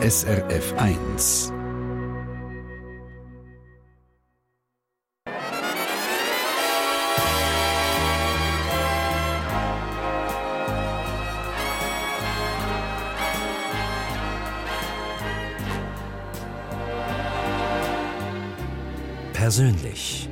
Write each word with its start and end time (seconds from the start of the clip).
SRF 0.00 0.74
1. 0.78 1.52
Persönlich. 19.32 20.27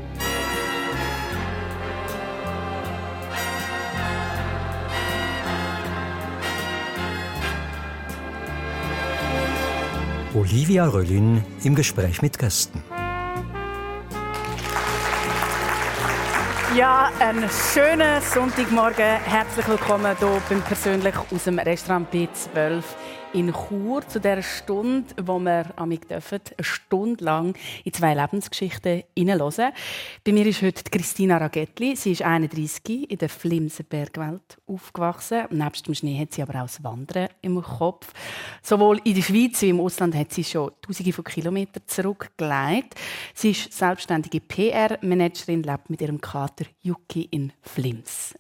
Olivia 10.37 10.87
Röllin 10.87 11.43
im 11.65 11.75
Gespräch 11.75 12.21
mit 12.21 12.39
Gästen. 12.39 12.85
Ja, 16.77 17.11
einen 17.21 17.49
schönen 17.73 18.21
Sonntagmorgen. 18.21 19.19
Herzlich 19.25 19.67
willkommen 19.67 20.15
hier 20.19 20.43
beim 20.47 20.61
Persönlich 20.61 21.15
aus 21.17 21.45
dem 21.45 21.59
Restaurant 21.59 22.12
B12 22.12 22.83
in 23.37 23.53
Chur 23.53 24.09
zu 24.09 24.19
der 24.19 24.41
Stunde, 24.43 25.15
wo 25.23 25.39
wir 25.39 25.67
amig 25.77 26.09
dürfen, 26.09 26.41
eine 26.57 26.65
Stunde 26.65 27.23
lang 27.23 27.55
in 27.85 27.93
zwei 27.93 28.15
Lebensgeschichten 28.15 29.03
hineinhören. 29.15 29.73
Bei 30.25 30.33
mir 30.33 30.47
ist 30.47 30.62
heute 30.62 30.83
Christina 30.91 31.37
Ragettli. 31.37 31.97
Sie 31.97 32.12
ist 32.12 32.23
31, 32.23 33.11
in 33.11 33.19
der 33.19 33.29
Flimsenbergwelt 33.29 34.57
aufgewachsen. 34.67 35.43
Nebst 35.51 35.87
dem 35.87 35.95
Schnee 35.95 36.19
hat 36.19 36.33
sie 36.33 36.41
aber 36.41 36.62
auch 36.62 36.67
das 36.67 36.83
Wandern 36.83 37.29
im 37.43 37.62
Kopf. 37.62 38.15
Sowohl 38.62 39.03
in 39.05 39.15
der 39.15 39.23
Schweiz 39.23 39.61
wie 39.61 39.69
im 39.69 39.81
Ausland 39.81 40.15
hat 40.15 40.33
sie 40.33 40.43
schon 40.43 40.71
Tausende 40.81 41.12
von 41.12 41.25
Kilometern 41.25 41.83
zurückgelegt. 41.87 42.95
Sie 43.34 43.50
ist 43.50 43.71
selbstständige 43.71 44.41
PR-Managerin, 44.41 45.62
lebt 45.62 45.91
mit 45.91 46.00
ihrem 46.00 46.23
Kater 46.23 46.65
Yuki 46.81 47.28
in 47.31 47.53
Flims. 47.61 48.34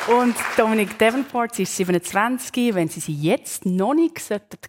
Und 0.07 0.35
Dominic 0.55 0.97
Davenport, 0.97 1.55
sie 1.55 1.63
ist 1.63 1.75
27. 1.75 2.73
Wenn 2.73 2.87
Sie 2.87 3.01
sie 3.01 3.13
jetzt 3.13 3.65
noch 3.65 3.93
nicht 3.93 4.21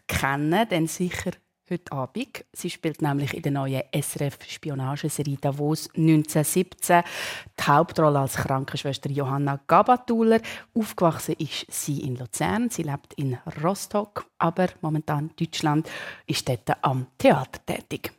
kennen 0.08 0.67
dann 0.69 0.89
sicher 0.89 1.30
heute 1.70 1.92
Abend. 1.92 2.45
Sie 2.53 2.70
spielt 2.70 3.03
nämlich 3.03 3.34
in 3.34 3.42
der 3.42 3.53
neuen 3.53 3.83
SRF-Spionageserie 3.92 5.36
Davos 5.41 5.89
1917 5.95 7.03
die 7.56 7.62
Hauptrolle 7.64 8.19
als 8.19 8.34
Krankenschwester 8.34 9.11
Johanna 9.11 9.61
Gabatuller. 9.67 10.41
Aufgewachsen 10.75 11.36
ist 11.39 11.67
sie 11.69 12.00
in 12.00 12.17
Luzern. 12.17 12.70
Sie 12.70 12.83
lebt 12.83 13.14
in 13.14 13.39
Rostock, 13.62 14.27
aber 14.39 14.69
momentan 14.80 15.30
in 15.30 15.36
Deutschland 15.36 15.89
ist 16.27 16.48
dort 16.48 16.83
am 16.83 17.06
Theater 17.17 17.64
tätig. 17.64 18.17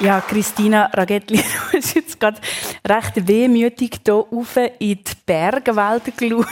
Ja, 0.00 0.20
Christina 0.20 0.86
Ragettli, 0.92 1.38
du 1.38 1.42
hast 1.76 1.96
jetzt 1.96 2.20
gerade 2.20 2.40
recht 2.86 3.26
wehmütig 3.26 3.98
hier 4.04 4.14
rauf 4.14 4.56
in 4.56 4.70
die 4.78 5.02
Bergwelt 5.26 6.16
geschaut. 6.16 6.46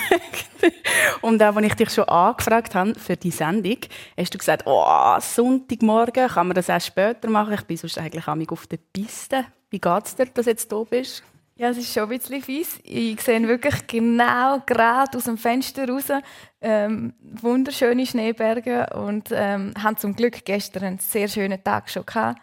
Und 1.20 1.40
auch, 1.40 1.54
als 1.54 1.66
ich 1.66 1.74
dich 1.74 1.90
schon 1.90 2.08
angefragt 2.08 2.74
habe 2.74 2.96
für 2.96 3.16
die 3.16 3.30
Sendung, 3.30 3.78
hast 4.18 4.34
du 4.34 4.38
gesagt, 4.38 4.64
oh, 4.66 5.16
Sonntagmorgen, 5.20 6.26
kann 6.26 6.48
man 6.48 6.56
das 6.56 6.68
auch 6.68 6.80
später 6.80 7.30
machen? 7.30 7.54
Ich 7.54 7.62
bin 7.62 7.76
sonst 7.76 7.98
eigentlich 7.98 8.26
auf 8.26 8.66
der 8.66 8.78
Piste. 8.92 9.44
Wie 9.70 9.78
geht 9.78 10.04
es 10.04 10.16
dir, 10.16 10.26
dass 10.26 10.44
du 10.44 10.50
jetzt 10.50 10.72
hier 10.72 10.84
bist? 10.84 11.22
Ja, 11.54 11.68
es 11.68 11.78
ist 11.78 11.94
schon 11.94 12.02
ein 12.02 12.18
bisschen 12.18 12.42
fies. 12.42 12.80
Ich 12.82 13.20
sehe 13.20 13.46
wirklich 13.46 13.86
genau 13.86 14.58
gerade 14.66 15.16
aus 15.16 15.24
dem 15.24 15.38
Fenster 15.38 15.88
raus 15.88 16.06
ähm, 16.60 17.14
wunderschöne 17.20 18.06
Schneeberge 18.06 18.88
und 18.92 19.28
ähm, 19.30 19.72
haben 19.80 19.96
zum 19.96 20.16
Glück 20.16 20.44
gestern 20.44 20.82
einen 20.82 20.98
sehr 20.98 21.28
schönen 21.28 21.62
Tag 21.62 21.88
schon 21.88 22.04
gehabt 22.04 22.40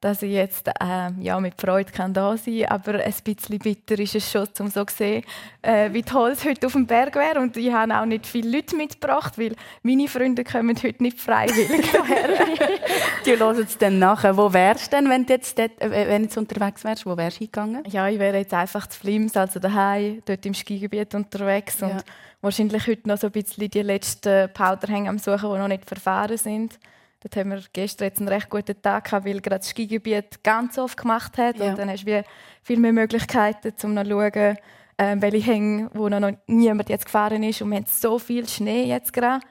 dass 0.00 0.22
ich 0.22 0.32
jetzt 0.32 0.68
äh, 0.68 1.10
ja, 1.20 1.38
mit 1.40 1.60
Freude 1.60 1.92
kann 1.92 2.14
da 2.14 2.36
sein 2.36 2.60
kann. 2.60 2.68
Aber 2.70 2.94
ein 2.94 3.14
bisschen 3.22 3.58
bitter 3.58 3.98
ist 3.98 4.14
es 4.14 4.30
schon, 4.30 4.48
um 4.58 4.68
so 4.68 4.84
zu 4.84 4.96
sehen, 4.96 5.24
äh, 5.60 5.92
wie 5.92 6.02
toll 6.02 6.30
es 6.30 6.44
heute 6.44 6.66
auf 6.66 6.72
dem 6.72 6.86
Berg 6.86 7.14
wäre. 7.16 7.40
Und 7.40 7.56
ich 7.56 7.70
habe 7.70 7.94
auch 7.94 8.06
nicht 8.06 8.26
viele 8.26 8.56
Leute 8.56 8.76
mitgebracht, 8.76 9.38
weil 9.38 9.54
meine 9.82 10.08
Freunde 10.08 10.42
kommen 10.42 10.76
heute 10.82 11.02
nicht 11.02 11.20
freiwillig 11.20 11.92
daher. 11.92 12.28
die 13.26 13.38
hören 13.38 13.58
es 13.58 13.76
dann 13.76 13.98
nachher. 13.98 14.36
Wo 14.36 14.50
wärst 14.52 14.92
du 14.92 14.96
denn, 14.96 15.10
wenn 15.10 15.26
du 15.26 15.34
jetzt, 15.34 15.58
dort, 15.58 15.78
äh, 15.82 15.90
wenn 15.90 16.22
du 16.22 16.28
jetzt 16.28 16.38
unterwegs 16.38 16.82
wärst? 16.82 17.04
Wo 17.04 17.16
wärst 17.16 17.36
du 17.36 17.40
hingegangen? 17.40 17.84
Ja, 17.88 18.08
ich 18.08 18.18
wäre 18.18 18.38
jetzt 18.38 18.54
einfach 18.54 18.86
zu 18.86 18.98
Flims, 19.00 19.36
also 19.36 19.60
daheim, 19.60 20.22
dort 20.24 20.46
im 20.46 20.54
Skigebiet 20.54 21.14
unterwegs. 21.14 21.82
Und 21.82 22.02
wahrscheinlich 22.40 22.86
heute 22.86 23.06
noch 23.06 23.18
so 23.18 23.26
ein 23.26 23.32
bisschen 23.32 23.68
die 23.68 23.82
letzten 23.82 24.50
Powderhänge 24.54 25.10
am 25.10 25.18
Suchen, 25.18 25.52
die 25.52 25.58
noch 25.58 25.68
nicht 25.68 25.84
verfahren 25.84 26.38
sind. 26.38 26.78
Dort 27.22 27.36
haben 27.36 27.50
wir 27.50 27.62
gestern 27.72 28.06
jetzt 28.06 28.18
einen 28.18 28.28
recht 28.28 28.48
guten 28.48 28.80
Tag 28.80 29.04
gehabt, 29.04 29.26
weil 29.26 29.40
gerade 29.40 29.58
das 29.58 29.68
Skigebiet 29.68 30.42
ganz 30.42 30.78
oft 30.78 30.96
gemacht 30.96 31.36
hat. 31.36 31.58
Ja. 31.58 31.70
Und 31.70 31.78
dann 31.78 31.90
hast 31.90 32.04
du 32.04 32.24
viel 32.62 32.78
mehr 32.78 32.92
Möglichkeiten, 32.92 33.74
um 33.82 33.94
noch 33.94 34.04
zu 34.04 34.10
schauen, 34.10 34.56
ähm, 34.96 35.22
welche 35.22 35.46
Hänge, 35.46 35.90
wo 35.92 36.08
noch 36.08 36.32
niemand 36.46 36.88
jetzt 36.88 37.04
gefahren 37.04 37.42
ist. 37.42 37.60
Und 37.60 37.70
wir 37.70 37.76
haben 37.76 37.86
so 37.86 38.18
viel 38.18 38.48
Schnee 38.48 38.84
jetzt 38.84 39.12
gerade. 39.12 39.44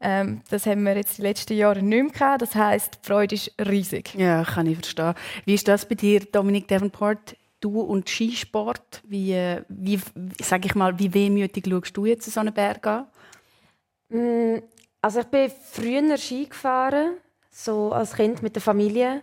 Ähm, 0.00 0.42
das 0.50 0.66
haben 0.66 0.82
wir 0.82 0.96
jetzt 0.96 1.16
die 1.16 1.22
letzten 1.22 1.54
Jahre 1.54 1.82
nicht 1.82 2.02
mehr 2.02 2.12
gehabt. 2.12 2.42
Das 2.42 2.54
heisst, 2.54 2.98
die 3.02 3.06
Freude 3.06 3.34
ist 3.34 3.52
riesig. 3.58 4.14
Ja, 4.14 4.44
kann 4.44 4.66
ich 4.66 4.76
verstehen. 4.76 5.14
Wie 5.46 5.54
ist 5.54 5.66
das 5.66 5.88
bei 5.88 5.94
dir, 5.94 6.20
Dominik 6.20 6.68
Davenport? 6.68 7.36
Du 7.60 7.80
und 7.80 8.10
Skisport, 8.10 9.00
wie, 9.04 9.34
wie, 9.68 9.98
sag 10.42 10.66
ich 10.66 10.74
mal, 10.74 10.98
wie 10.98 11.14
wehmütig 11.14 11.64
schaust 11.66 11.96
du 11.96 12.04
jetzt 12.04 12.30
so 12.30 12.40
einen 12.40 12.52
Berg 12.52 12.86
an? 12.86 13.06
Mm, 14.10 14.58
also 15.04 15.20
ich 15.20 15.26
bin 15.26 15.52
früher 15.70 16.16
Ski 16.16 16.46
gefahren, 16.46 17.18
so 17.50 17.92
als 17.92 18.14
Kind 18.14 18.42
mit 18.42 18.54
der 18.54 18.62
Familie. 18.62 19.22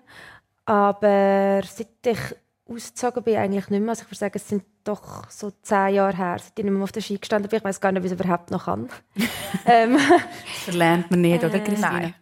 Aber 0.63 1.63
seit 1.63 1.87
ich 2.05 2.19
ausgezogen 2.67 3.23
bin, 3.23 3.37
eigentlich 3.37 3.67
nicht 3.67 3.79
mehr. 3.79 3.89
Also 3.89 4.03
ich 4.03 4.09
würde 4.09 4.19
sagen, 4.19 4.33
es 4.35 4.47
sind 4.47 4.63
doch 4.83 5.27
so 5.31 5.49
zehn 5.63 5.95
Jahre 5.95 6.15
her, 6.15 6.37
seit 6.37 6.59
ich 6.59 6.65
nicht 6.65 6.71
mehr 6.71 6.83
auf 6.83 6.91
der 6.91 7.01
Ski 7.01 7.17
gestanden 7.17 7.49
bin. 7.49 7.57
Ich 7.57 7.63
weiß 7.63 7.81
gar 7.81 7.91
nicht, 7.91 8.03
wie 8.03 8.07
ich 8.07 8.13
es 8.13 8.19
überhaupt 8.19 8.51
noch 8.51 8.65
kann. 8.65 8.89
ähm, 9.65 9.97
das 9.97 10.63
verlernt 10.65 11.09
man 11.09 11.21
nicht, 11.21 11.43
oder 11.43 11.59
Christine? 11.59 11.79
Nein. 11.81 12.13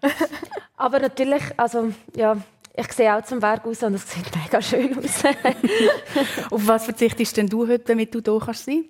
Aber 0.77 0.99
natürlich, 0.99 1.43
also 1.57 1.91
ja, 2.15 2.37
ich 2.73 2.93
sehe 2.93 3.13
auch 3.13 3.25
zum 3.25 3.41
Berg 3.41 3.65
aus 3.65 3.83
und 3.83 3.95
es 3.95 4.09
sieht 4.09 4.33
mega 4.41 4.61
schön 4.61 4.97
aus. 4.97 5.21
auf 6.49 6.65
was 6.65 6.85
verzichtest 6.85 7.35
denn 7.35 7.47
du 7.47 7.67
heute, 7.67 7.83
damit 7.83 8.15
du 8.15 8.21
hier 8.23 8.39
kannst 8.39 8.63
sein 8.63 8.85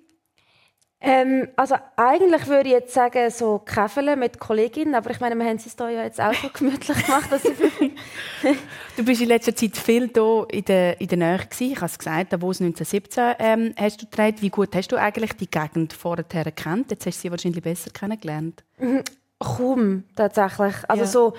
ähm, 1.02 1.48
also 1.56 1.76
eigentlich 1.96 2.46
würde 2.46 2.68
ich 2.68 2.74
jetzt 2.74 2.92
sagen, 2.92 3.30
so 3.30 3.58
Käfeln 3.60 4.18
mit 4.18 4.38
Kolleginnen, 4.38 4.94
aber 4.94 5.10
ich 5.10 5.20
meine, 5.20 5.34
wir 5.34 5.46
haben 5.46 5.56
es 5.56 5.64
hier 5.64 5.90
ja 5.90 6.04
jetzt 6.04 6.20
auch 6.20 6.34
so 6.34 6.48
gemütlich 6.52 7.06
gemacht. 7.06 7.32
Dass 7.32 7.42
du 8.96 9.04
bist 9.04 9.22
in 9.22 9.28
letzter 9.28 9.56
Zeit 9.56 9.78
viel 9.78 10.10
hier 10.12 10.46
in 10.50 10.64
der, 10.66 11.00
in 11.00 11.08
der 11.08 11.18
Nähe 11.18 11.38
gewesen. 11.38 11.72
Ich 11.72 11.76
habe 11.76 11.86
es 11.86 11.98
gesagt, 11.98 12.32
wo 12.42 12.50
es 12.50 12.60
1917 12.60 13.34
ähm, 13.38 13.74
hast 13.78 14.02
du 14.02 14.04
getragen. 14.04 14.36
Wie 14.40 14.50
gut 14.50 14.74
hast 14.74 14.92
du 14.92 14.96
eigentlich 14.96 15.32
die 15.32 15.50
Gegend 15.50 15.94
vorher 15.94 16.24
kennt? 16.24 16.90
Jetzt 16.90 17.06
hast 17.06 17.16
du 17.16 17.20
sie 17.22 17.30
wahrscheinlich 17.30 17.62
besser 17.62 17.90
kennengelernt. 17.90 18.62
Mhm. 18.78 19.02
Kaum, 19.38 20.04
tatsächlich. 20.14 20.74
Also 20.86 21.04
ja. 21.04 21.08
so 21.08 21.32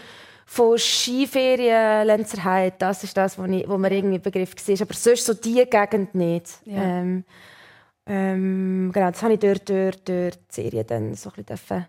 von 0.48 0.78
Skiferien, 0.80 2.08
Lenzerheide, 2.08 2.76
das 2.80 3.04
ist 3.04 3.16
das, 3.16 3.38
wo, 3.38 3.44
ich, 3.44 3.70
wo 3.70 3.78
mir 3.78 3.92
irgendwie 3.92 4.18
Begriff 4.18 4.56
war. 4.56 4.82
Aber 4.82 4.94
sonst 4.96 5.26
so 5.26 5.36
diese 5.36 5.68
Gegend 5.68 6.16
nicht. 6.16 6.48
Ja. 6.66 6.82
Ähm, 6.82 7.26
ähm, 8.06 8.92
genau, 8.94 9.12
das 9.12 9.22
habe 9.22 9.34
ich 9.34 9.40
dort, 9.40 9.70
dort, 9.70 10.10
dort 10.10 10.40
die 10.50 10.56
Serie 10.56 10.84
dann 10.84 11.14
so 11.16 11.32
ein 11.36 11.44
bisschen 11.44 11.86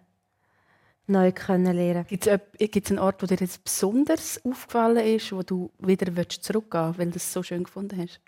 neu 1.07 1.33
lernen. 1.49 2.07
Gibt 2.07 2.27
es 2.27 2.91
einen 2.91 2.99
Ort, 2.99 3.23
wo 3.23 3.27
dir 3.27 3.39
jetzt 3.39 3.65
besonders 3.65 4.45
aufgefallen 4.45 5.05
ist, 5.07 5.33
wo 5.33 5.43
du 5.43 5.71
wieder 5.79 6.29
zurückgehen 6.29 6.87
willst, 6.87 6.99
weil 6.99 7.11
du 7.11 7.17
es 7.17 7.33
so 7.33 7.43
schön 7.43 7.65
gefunden 7.65 7.99
hast? 8.01 8.21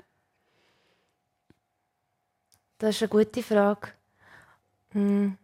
Das 2.79 2.97
ist 2.97 3.03
eine 3.03 3.09
gute 3.09 3.43
Frage. 3.43 3.89
Hm. 4.91 5.37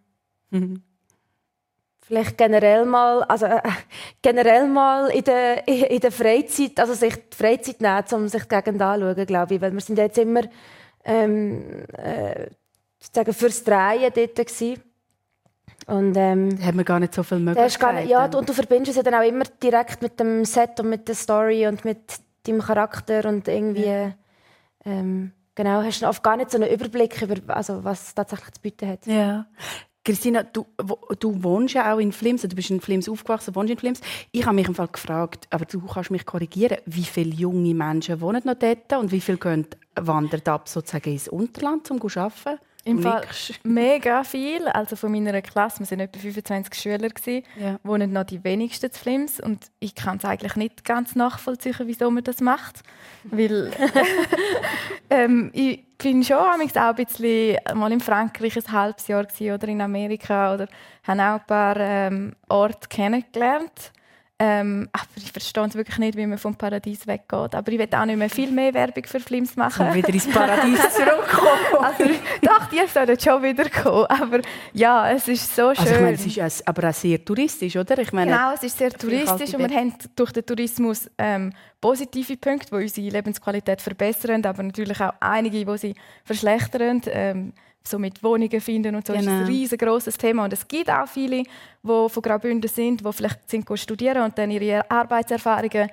Vielleicht 2.00 2.36
generell 2.38 2.84
mal, 2.86 3.22
also 3.22 3.46
äh, 3.46 3.62
generell 4.20 4.66
mal 4.66 5.10
in 5.10 5.22
der, 5.22 5.68
in 5.68 6.00
der 6.00 6.10
Freizeit, 6.10 6.78
also 6.80 6.94
sich 6.94 7.14
die 7.14 7.36
Freizeit 7.36 7.80
nehmen, 7.80 8.04
um 8.12 8.28
sich 8.28 8.42
die 8.42 8.48
Gegend 8.48 8.82
anzuschauen, 8.82 9.26
glaube 9.26 9.54
ich. 9.54 9.60
Weil 9.60 9.72
wir 9.72 9.80
sind 9.80 9.96
jetzt 9.96 10.18
immer 10.18 10.42
ähm, 11.04 11.84
äh, 11.92 12.50
sagen, 12.98 13.32
fürs 13.32 13.64
Drehen 13.64 14.12
dort. 14.14 14.36
Gewesen. 14.36 14.82
Und, 15.86 16.14
ähm, 16.16 16.58
da 16.58 16.66
haben 16.66 16.78
wir 16.78 16.84
gar 16.84 17.00
nicht 17.00 17.14
so 17.14 17.22
viele 17.22 17.40
Möglichkeiten. 17.40 17.96
Nicht, 17.96 18.10
ja, 18.10 18.24
und 18.26 18.48
du 18.48 18.52
verbindest 18.52 18.90
es 18.90 18.96
ja 18.96 19.02
dann 19.02 19.14
auch 19.14 19.26
immer 19.26 19.44
direkt 19.62 20.02
mit 20.02 20.20
dem 20.20 20.44
Set 20.44 20.78
und 20.78 20.90
mit 20.90 21.08
der 21.08 21.14
Story 21.14 21.66
und 21.66 21.84
mit 21.84 22.20
deinem 22.46 22.60
Charakter 22.60 23.28
und 23.28 23.48
irgendwie 23.48 23.86
ja. 23.86 24.12
ähm, 24.84 25.32
genau, 25.54 25.82
hast 25.82 26.02
du 26.02 26.06
oft 26.06 26.22
gar 26.22 26.36
nicht 26.36 26.50
so 26.50 26.58
einen 26.58 26.70
Überblick 26.70 27.20
über 27.22 27.56
also, 27.56 27.82
was 27.82 28.08
es 28.08 28.14
tatsächlich 28.14 28.52
zu 28.52 28.60
bieten 28.60 28.88
hat. 28.88 29.06
Ja. 29.06 29.46
Christina, 30.02 30.42
du, 30.42 30.66
du 31.18 31.42
wohnst 31.42 31.74
ja 31.74 31.92
auch 31.92 31.98
in 31.98 32.12
Flims, 32.12 32.40
du 32.42 32.48
bist 32.48 32.70
in 32.70 32.80
Flims 32.80 33.08
aufgewachsen, 33.08 33.54
wohnst 33.54 33.70
in 33.70 33.78
Flims. 33.78 34.00
Ich 34.32 34.46
habe 34.46 34.54
mich 34.54 34.66
im 34.66 34.74
Fall 34.74 34.88
gefragt, 34.88 35.46
aber 35.50 35.66
du 35.66 35.80
kannst 35.80 36.10
mich 36.10 36.24
korrigieren, 36.24 36.78
wie 36.86 37.04
viele 37.04 37.34
junge 37.34 37.74
Menschen 37.74 38.20
wohnen 38.20 38.40
noch 38.44 38.54
dort 38.54 38.92
und 38.94 39.12
wie 39.12 39.20
viele 39.20 39.36
gehen 39.36 39.66
wandert 39.96 40.48
ab 40.48 40.68
sozusagen 40.68 41.12
ins 41.12 41.28
Unterland, 41.28 41.90
um 41.90 42.00
zu 42.00 42.18
arbeiten. 42.18 42.58
Im 42.84 43.02
Fall 43.02 43.22
mega 43.62 44.24
viel. 44.24 44.66
Also 44.68 44.96
von 44.96 45.12
meiner 45.12 45.42
Klasse, 45.42 45.80
wir 45.80 45.90
waren 45.90 46.00
etwa 46.00 46.18
25 46.18 46.74
Schüler, 46.74 47.08
gewesen, 47.08 47.44
ja. 47.58 47.78
wohnen 47.82 48.12
noch 48.12 48.24
die 48.24 48.42
wenigsten 48.42 48.90
zu 48.90 48.98
Flims. 48.98 49.38
Und 49.38 49.70
ich 49.80 49.94
kann 49.94 50.16
es 50.16 50.24
eigentlich 50.24 50.56
nicht 50.56 50.84
ganz 50.84 51.14
nachvollziehen, 51.14 51.74
wieso 51.84 52.10
man 52.10 52.24
das 52.24 52.40
macht. 52.40 52.82
Weil 53.24 53.70
ähm, 55.10 55.50
ich 55.52 55.84
bin 55.98 56.24
schon 56.24 56.38
auch 56.38 56.58
ein 56.58 56.94
bisschen 56.94 57.58
mal 57.74 57.92
in 57.92 58.00
Frankreich 58.00 58.56
ein 58.56 58.72
halbes 58.72 59.08
Jahr 59.08 59.26
oder 59.54 59.68
in 59.68 59.82
Amerika 59.82 60.54
oder 60.54 60.68
habe 61.04 61.20
auch 61.20 61.40
ein 61.40 61.46
paar 61.46 61.76
ähm, 61.76 62.34
Orte 62.48 62.88
kennengelernt. 62.88 63.92
Ähm, 64.42 64.88
aber 64.92 65.04
ich 65.16 65.30
verstehe 65.32 65.66
es 65.66 65.74
wirklich 65.74 65.98
nicht, 65.98 66.16
wie 66.16 66.26
man 66.26 66.38
vom 66.38 66.54
Paradies 66.54 67.06
weggeht. 67.06 67.54
Aber 67.54 67.72
ich 67.72 67.78
will 67.78 67.88
auch 67.92 68.06
nicht 68.06 68.16
mehr 68.16 68.30
viel 68.30 68.50
mehr 68.50 68.72
Werbung 68.72 69.04
für 69.04 69.20
Flims 69.20 69.54
machen. 69.54 69.86
Und 69.86 69.94
wieder 69.94 70.08
ins 70.08 70.26
Paradies 70.32 70.80
zurückkommen. 70.94 71.84
also, 71.84 72.04
doch, 72.40 72.66
die 72.70 72.80
sollen 72.88 73.20
schon 73.20 73.42
wieder 73.42 73.68
kommen. 73.68 74.06
Aber 74.06 74.40
ja, 74.72 75.10
es 75.10 75.28
ist 75.28 75.54
so 75.54 75.74
schön. 75.74 75.80
Also 75.80 75.94
ich 75.94 76.00
meine, 76.00 76.14
es 76.14 76.26
ist 76.26 76.66
aber 76.66 76.88
auch 76.88 76.94
sehr 76.94 77.22
touristisch, 77.22 77.76
oder? 77.76 77.98
Ich 77.98 78.14
meine, 78.14 78.30
genau, 78.30 78.54
es 78.54 78.62
ist 78.62 78.78
sehr 78.78 78.90
touristisch 78.90 79.52
und 79.52 79.58
wir 79.68 79.76
haben 79.76 79.92
durch 80.16 80.32
den 80.32 80.46
Tourismus 80.46 81.10
ähm, 81.18 81.52
positive 81.78 82.38
Punkte, 82.38 82.68
die 82.70 82.82
unsere 82.82 83.08
Lebensqualität 83.10 83.82
verbessern, 83.82 84.42
aber 84.46 84.62
natürlich 84.62 85.02
auch 85.02 85.12
einige, 85.20 85.66
die 85.66 85.78
sie 85.78 85.94
verschlechtern. 86.24 87.02
Ähm, 87.08 87.52
so 87.82 87.98
mit 87.98 88.22
Wohnungen 88.22 88.60
finden 88.60 88.94
und 88.94 89.06
so 89.06 89.12
genau. 89.12 89.24
ist 89.24 89.28
ein 89.28 89.44
riesengroßes 89.44 90.18
Thema 90.18 90.44
und 90.44 90.52
es 90.52 90.66
gibt 90.68 90.90
auch 90.90 91.06
viele, 91.06 91.42
die 91.42 91.48
von 91.82 92.22
Graubünden 92.22 92.68
sind, 92.68 93.04
die 93.04 93.12
vielleicht 93.12 93.50
sind 93.50 93.66
studieren 93.78 94.22
und 94.22 94.36
dann 94.38 94.50
ihre 94.50 94.88
Arbeitserfahrungen 94.90 95.88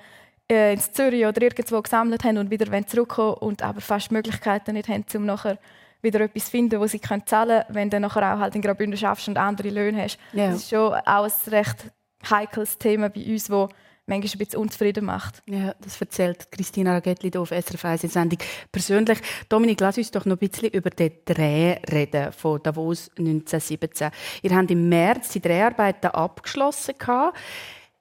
äh, 0.50 0.74
in 0.74 0.80
Zürich 0.80 1.26
oder 1.26 1.42
irgendwo 1.42 1.80
gesammelt 1.80 2.24
haben 2.24 2.38
und 2.38 2.50
wieder 2.50 2.86
zurückkommen 2.86 3.34
und 3.34 3.62
aber 3.62 3.80
fast 3.80 4.12
Möglichkeiten 4.12 4.74
nicht 4.74 4.88
haben, 4.88 5.04
um 5.14 5.26
nachher 5.26 5.58
wieder 6.00 6.20
etwas 6.20 6.46
zu 6.46 6.50
finden, 6.52 6.80
wo 6.80 6.86
sie 6.86 6.98
können 6.98 7.26
zahlen 7.26 7.62
können, 7.62 7.74
wenn 7.74 7.90
du 7.90 8.00
nachher 8.00 8.34
auch 8.34 8.38
halt 8.38 8.54
in 8.54 8.62
Graubünden 8.62 8.96
schaffst 8.96 9.28
und 9.28 9.36
andere 9.36 9.70
Löhne 9.70 10.02
hast. 10.02 10.18
Ja. 10.32 10.50
Das 10.50 10.62
ist 10.62 10.70
schon 10.70 10.92
auch 10.94 11.24
ein 11.24 11.50
recht 11.50 11.90
heikles 12.28 12.78
Thema 12.78 13.08
bei 13.08 13.24
uns, 13.24 13.50
wo 13.50 13.68
manchmal 14.08 14.32
ein 14.32 14.38
bisschen 14.38 14.60
unzufrieden 14.60 15.04
macht. 15.04 15.42
Ja, 15.46 15.74
das 15.80 16.00
erzählt 16.00 16.50
Christina 16.50 16.94
Ragettli 16.94 17.30
auf 17.36 17.50
SRF 17.50 17.84
1 17.84 18.04
in 18.04 18.10
Sendung. 18.10 18.38
Persönlich, 18.72 19.18
Dominik, 19.48 19.80
lass 19.80 19.98
uns 19.98 20.10
doch 20.10 20.24
noch 20.24 20.36
ein 20.36 20.48
bisschen 20.48 20.70
über 20.70 20.90
den 20.90 21.12
Dreh 21.24 21.78
reden 21.92 22.32
von 22.32 22.62
Davos 22.62 23.10
1917. 23.18 24.10
Ihr 24.42 24.56
habt 24.56 24.70
im 24.70 24.88
März 24.88 25.30
die 25.30 25.40
Dreharbeiten 25.40 26.10
abgeschlossen. 26.10 26.94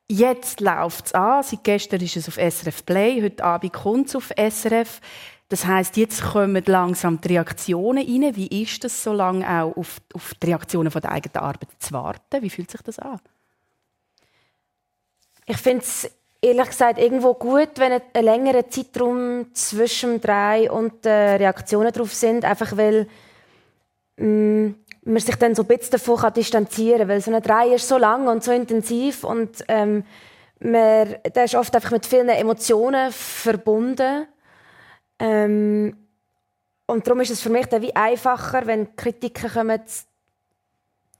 Jetzt 0.09 0.61
läuft 0.61 1.07
es 1.07 1.13
an. 1.13 1.43
Seit 1.43 1.63
gestern 1.63 2.01
ist 2.01 2.15
es 2.15 2.27
auf 2.29 2.35
SRF 2.35 2.85
Play. 2.85 3.21
Heute 3.21 3.43
Abend 3.43 3.73
kommt 3.73 4.07
es 4.07 4.15
auf 4.15 4.31
SRF. 4.37 5.01
Das 5.49 5.65
heißt, 5.65 5.95
jetzt 5.97 6.21
kommen 6.23 6.63
langsam 6.65 7.21
die 7.21 7.29
Reaktionen 7.29 8.05
rein. 8.05 8.35
Wie 8.35 8.63
ist 8.63 8.83
das, 8.83 9.03
so 9.03 9.13
lange 9.13 9.47
auch 9.47 9.75
auf, 9.77 9.97
auf 10.13 10.33
die 10.35 10.47
Reaktionen 10.47 10.91
von 10.91 11.01
der 11.01 11.11
eigenen 11.11 11.37
Arbeit 11.37 11.69
zu 11.79 11.93
warten? 11.93 12.41
Wie 12.41 12.49
fühlt 12.49 12.71
sich 12.71 12.81
das 12.81 12.99
an? 12.99 13.19
Ich 15.49 15.57
finde 15.57 15.83
es 15.83 16.11
ehrlich 16.41 16.67
gesagt 16.67 16.99
irgendwo 16.99 17.33
gut, 17.33 17.69
wenn 17.77 17.93
ein, 17.93 18.01
ein 18.13 18.25
längerer 18.25 18.69
Zeitraum 18.69 19.47
zwischen 19.53 20.19
Drei 20.19 20.69
und 20.69 21.05
den 21.05 21.37
Reaktionen 21.37 21.91
drauf 21.93 22.13
sind, 22.13 22.43
einfach 22.43 22.75
weil 22.75 23.07
mh, 24.17 24.25
mm, 24.25 24.75
man 25.05 25.19
sich 25.21 25.35
dann 25.37 25.55
so 25.55 25.63
ein 25.63 25.67
bisschen 25.67 25.91
davon 25.91 26.17
kann 26.17 26.33
distanzieren 26.33 26.99
kann, 26.99 27.07
weil 27.07 27.21
so 27.21 27.33
ein 27.33 27.41
Drei 27.41 27.75
ist 27.75 27.87
so 27.87 27.97
lang 27.97 28.27
und 28.27 28.43
so 28.43 28.51
intensiv 28.51 29.23
und 29.23 29.63
ähm, 29.69 30.03
man, 30.59 31.15
der 31.33 31.45
ist 31.45 31.55
oft 31.55 31.73
einfach 31.73 31.91
mit 31.91 32.05
vielen 32.05 32.29
Emotionen 32.29 33.11
verbunden. 33.13 34.27
Ähm, 35.19 35.95
und 36.87 37.07
darum 37.07 37.21
ist 37.21 37.31
es 37.31 37.41
für 37.41 37.49
mich 37.49 37.67
dann 37.67 37.81
wie 37.81 37.95
einfacher, 37.95 38.65
wenn 38.65 38.95
Kritiker 38.97 39.49
kommen, 39.49 39.81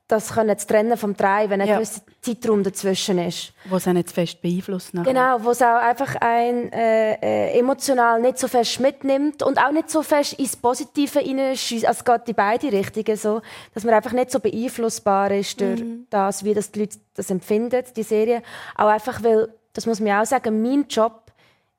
das 0.07 0.33
können 0.33 0.57
zu 0.57 0.67
trennen 0.67 0.97
vom 0.97 1.15
Drei, 1.15 1.49
wenn 1.49 1.59
ein 1.59 1.67
ja. 1.67 1.75
gewisser 1.75 2.01
Zeitraum 2.21 2.63
dazwischen 2.63 3.19
ist. 3.19 3.51
Wo 3.65 3.75
es 3.75 3.87
auch 3.87 3.93
nicht 3.93 4.09
fest 4.09 4.41
beeinflusst. 4.41 4.93
Nachher. 4.93 5.11
Genau, 5.11 5.43
wo 5.43 5.51
es 5.51 5.61
auch 5.61 5.81
einfach 5.81 6.15
ein 6.21 6.71
äh, 6.71 7.15
äh, 7.15 7.59
emotional 7.59 8.21
nicht 8.21 8.37
so 8.37 8.47
fest 8.47 8.79
mitnimmt 8.79 9.43
und 9.43 9.57
auch 9.57 9.71
nicht 9.71 9.89
so 9.89 10.03
fest 10.03 10.33
ins 10.33 10.55
Positive 10.55 11.19
hineinschießt. 11.19 11.85
Also 11.85 11.99
es 11.99 12.05
geht 12.05 12.29
in 12.29 12.35
beide 12.35 12.71
Richtungen 12.71 13.17
so, 13.17 13.41
dass 13.73 13.83
man 13.83 13.93
einfach 13.93 14.13
nicht 14.13 14.31
so 14.31 14.39
beeinflussbar 14.39 15.31
ist 15.31 15.59
durch 15.59 15.81
mhm. 15.81 16.07
das, 16.09 16.45
wie 16.45 16.53
das 16.53 16.71
die 16.71 16.79
Leute 16.79 16.97
das 17.13 17.29
empfinden, 17.29 17.83
die 17.95 18.03
Serie. 18.03 18.43
Auch 18.75 18.87
einfach, 18.87 19.21
weil, 19.23 19.49
das 19.73 19.85
muss 19.85 19.99
man 19.99 20.21
auch 20.21 20.25
sagen, 20.25 20.61
mein 20.61 20.85
Job 20.87 21.31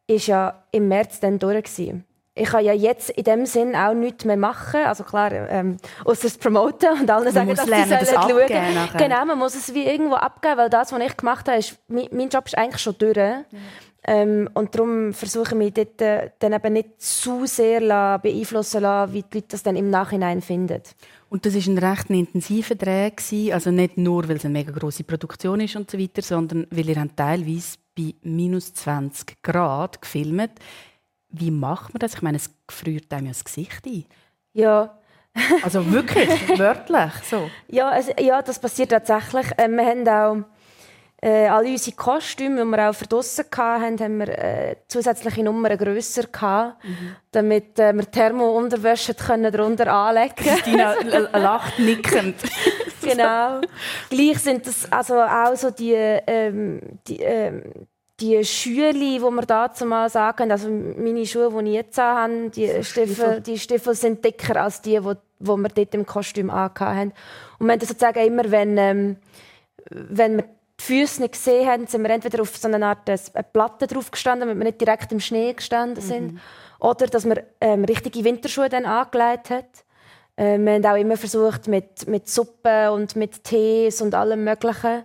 ist 0.06 0.26
ja 0.26 0.64
im 0.70 0.88
März 0.88 1.20
dann 1.20 1.38
durch 1.38 1.64
gewesen 1.64 2.04
ich 2.38 2.48
kann 2.48 2.64
ja 2.64 2.72
jetzt 2.72 3.10
in 3.10 3.24
dem 3.24 3.46
Sinn 3.46 3.74
auch 3.74 3.94
nichts 3.94 4.24
mehr 4.24 4.36
machen. 4.36 4.80
Also 4.84 5.04
klar, 5.04 5.32
ähm, 5.32 5.76
außer 6.04 6.22
das 6.24 6.38
Promoten 6.38 7.00
und 7.00 7.10
allen 7.10 7.24
man 7.24 7.32
sagen, 7.32 7.54
dass 7.54 7.66
lernen, 7.66 7.98
sie 8.00 8.06
das 8.06 8.10
schauen. 8.10 8.98
Genau, 8.98 9.24
man 9.24 9.38
muss 9.38 9.54
es 9.54 9.72
wie 9.74 9.84
irgendwo 9.84 10.14
abgeben, 10.14 10.56
weil 10.56 10.70
das, 10.70 10.92
was 10.92 11.00
ich 11.00 11.16
gemacht 11.16 11.48
habe, 11.48 11.58
ist, 11.58 11.78
mein, 11.88 12.08
mein 12.12 12.28
Job 12.28 12.46
ist 12.46 12.56
eigentlich 12.56 12.82
schon 12.82 12.96
durch. 12.98 13.16
Ja. 13.16 13.44
Ähm, 14.06 14.48
und 14.54 14.74
darum 14.74 15.12
versuche 15.12 15.50
ich 15.50 15.58
mich 15.58 15.74
dort 15.74 16.00
äh, 16.00 16.30
dann 16.38 16.54
eben 16.54 16.72
nicht 16.72 17.02
zu 17.02 17.44
sehr 17.44 17.80
la, 17.80 18.16
beeinflussen 18.16 18.80
lassen, 18.80 19.12
wie 19.12 19.22
die 19.22 19.38
Leute 19.38 19.48
das 19.50 19.62
dann 19.62 19.76
im 19.76 19.90
Nachhinein 19.90 20.40
finden. 20.40 20.80
Und 21.28 21.44
das 21.44 21.54
war 21.54 21.72
ein 21.74 21.78
recht 21.78 22.08
intensiver 22.08 22.74
Dreh, 22.74 23.12
also 23.52 23.70
nicht 23.70 23.98
nur, 23.98 24.26
weil 24.28 24.36
es 24.36 24.46
eine 24.46 24.52
mega 24.52 24.72
grosse 24.72 25.04
Produktion 25.04 25.60
ist 25.60 25.76
und 25.76 25.90
so 25.90 25.98
weiter, 25.98 26.22
sondern 26.22 26.66
weil 26.70 26.88
ihr 26.88 27.06
teilweise 27.14 27.76
bei 27.94 28.14
minus 28.22 28.72
20 28.72 29.42
Grad 29.42 30.00
gefilmt 30.00 30.52
wie 31.30 31.50
macht 31.50 31.94
man 31.94 31.98
das? 32.00 32.14
Ich 32.14 32.22
meine, 32.22 32.36
es 32.36 32.50
friert 32.70 33.12
einem 33.12 33.26
ja 33.26 33.32
das 33.32 33.44
Gesicht 33.44 33.86
ein. 33.86 34.06
Ja. 34.52 34.98
also 35.62 35.90
wirklich, 35.92 36.58
wörtlich 36.58 37.12
so. 37.28 37.50
Ja, 37.68 37.90
also, 37.90 38.12
ja, 38.18 38.42
das 38.42 38.58
passiert 38.58 38.90
tatsächlich. 38.90 39.46
Ähm, 39.58 39.76
wir 39.76 39.86
haben 39.86 40.08
auch 40.08 40.48
äh, 41.20 41.48
alle 41.48 41.70
unsere 41.70 41.96
Kostüme, 41.96 42.64
die 42.64 42.70
wir 42.70 42.90
auch 42.90 42.94
verdrossen 42.94 43.44
hatten, 43.56 43.98
haben 43.98 44.18
wir 44.18 44.28
äh, 44.28 44.76
zusätzliche 44.86 45.42
Nummern 45.42 45.76
grösser 45.76 46.24
gehabt, 46.24 46.84
mhm. 46.84 47.16
damit 47.32 47.78
äh, 47.78 47.92
wir 47.92 48.08
Thermo-Unterwäsche 48.10 49.14
darunter 49.14 49.92
anlegen 49.92 50.34
können. 50.36 50.56
Christina 50.56 50.94
lacht 51.38 51.78
nickend. 51.78 52.36
genau. 53.02 53.60
Gleich 54.10 54.38
sind 54.38 54.66
das 54.66 54.90
also 54.92 55.20
auch 55.20 55.56
so 55.56 55.70
die, 55.70 55.92
ähm, 55.92 56.80
die 57.06 57.18
ähm, 57.20 57.62
die 58.20 58.44
Schüle, 58.44 58.92
die 58.92 59.20
wir 59.20 59.42
dazu 59.42 59.86
mal 59.86 60.10
sagen, 60.10 60.50
also 60.50 60.68
meine 60.68 61.24
Schuhe, 61.24 61.50
die 61.62 61.70
ich 61.70 61.74
jetzt 61.74 61.98
habe, 61.98 62.50
die 62.50 62.82
Stiefel, 62.82 63.40
die 63.40 63.58
Stiefel 63.58 63.94
sind 63.94 64.24
dicker 64.24 64.60
als 64.62 64.82
die, 64.82 64.98
die, 64.98 65.14
die 65.38 65.46
wir 65.46 65.68
dort 65.68 65.94
im 65.94 66.04
Kostüm 66.04 66.52
haben. 66.52 67.12
Und 67.58 67.66
wir 67.66 67.72
haben 67.72 67.80
sozusagen 67.80 68.26
immer, 68.26 68.50
wenn, 68.50 68.76
ähm, 68.76 69.16
wenn 69.90 70.36
wir 70.38 70.42
die 70.42 70.84
Füße 70.84 71.22
nicht 71.22 71.32
gesehen 71.32 71.68
haben, 71.68 71.86
sind 71.86 72.02
wir 72.02 72.10
entweder 72.10 72.42
auf 72.42 72.56
so 72.56 72.68
eine 72.68 72.84
Art 72.84 73.08
äh, 73.08 73.18
eine 73.34 73.44
Platte 73.44 73.86
drauf 73.86 74.10
gestanden, 74.10 74.48
damit 74.48 74.58
wir 74.58 74.64
nicht 74.64 74.80
direkt 74.80 75.12
im 75.12 75.20
Schnee 75.20 75.52
gestanden 75.52 76.02
sind, 76.02 76.32
mhm. 76.32 76.40
oder 76.80 77.06
dass 77.06 77.24
wir 77.24 77.44
ähm, 77.60 77.84
richtige 77.84 78.24
Winterschuhe 78.24 78.68
dann 78.68 78.84
angelegt 78.84 79.50
haben. 79.50 79.66
Äh, 80.36 80.58
wir 80.58 80.74
haben 80.74 80.86
auch 80.86 81.00
immer 81.00 81.16
versucht, 81.16 81.68
mit, 81.68 82.08
mit 82.08 82.28
Suppe 82.28 82.90
und 82.90 83.14
mit 83.14 83.44
Tees 83.44 84.02
und 84.02 84.14
allem 84.14 84.42
Möglichen 84.42 85.04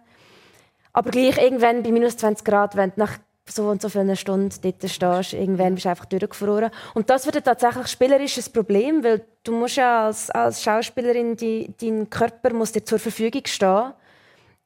aber 0.93 1.11
gleich 1.11 1.37
irgendwann 1.37 1.83
bei 1.83 1.91
minus 1.91 2.17
20 2.17 2.45
Grad, 2.45 2.75
wenn 2.75 2.91
du 2.91 2.99
nach 2.99 3.17
so 3.49 3.69
und 3.69 3.81
so 3.81 3.89
vielen 3.89 4.15
Stunden 4.15 4.49
dort 4.61 4.89
stehst, 4.89 5.33
irgendwann 5.33 5.75
bist 5.75 5.85
du 5.85 5.89
einfach 5.89 6.05
durchgefroren. 6.05 6.71
Und 6.93 7.09
das 7.09 7.25
wird 7.25 7.43
tatsächlich 7.43 7.87
spielerisch 7.87 8.37
ein 8.37 8.53
Problem, 8.53 9.03
weil 9.03 9.25
du 9.43 9.51
musst 9.51 9.75
ja 9.75 10.05
als, 10.05 10.29
als 10.29 10.63
Schauspielerin, 10.63 11.35
die, 11.35 11.73
dein 11.81 12.09
Körper 12.09 12.53
muss 12.53 12.71
dir 12.71 12.85
zur 12.85 12.99
Verfügung 12.99 13.41
stehen. 13.45 13.93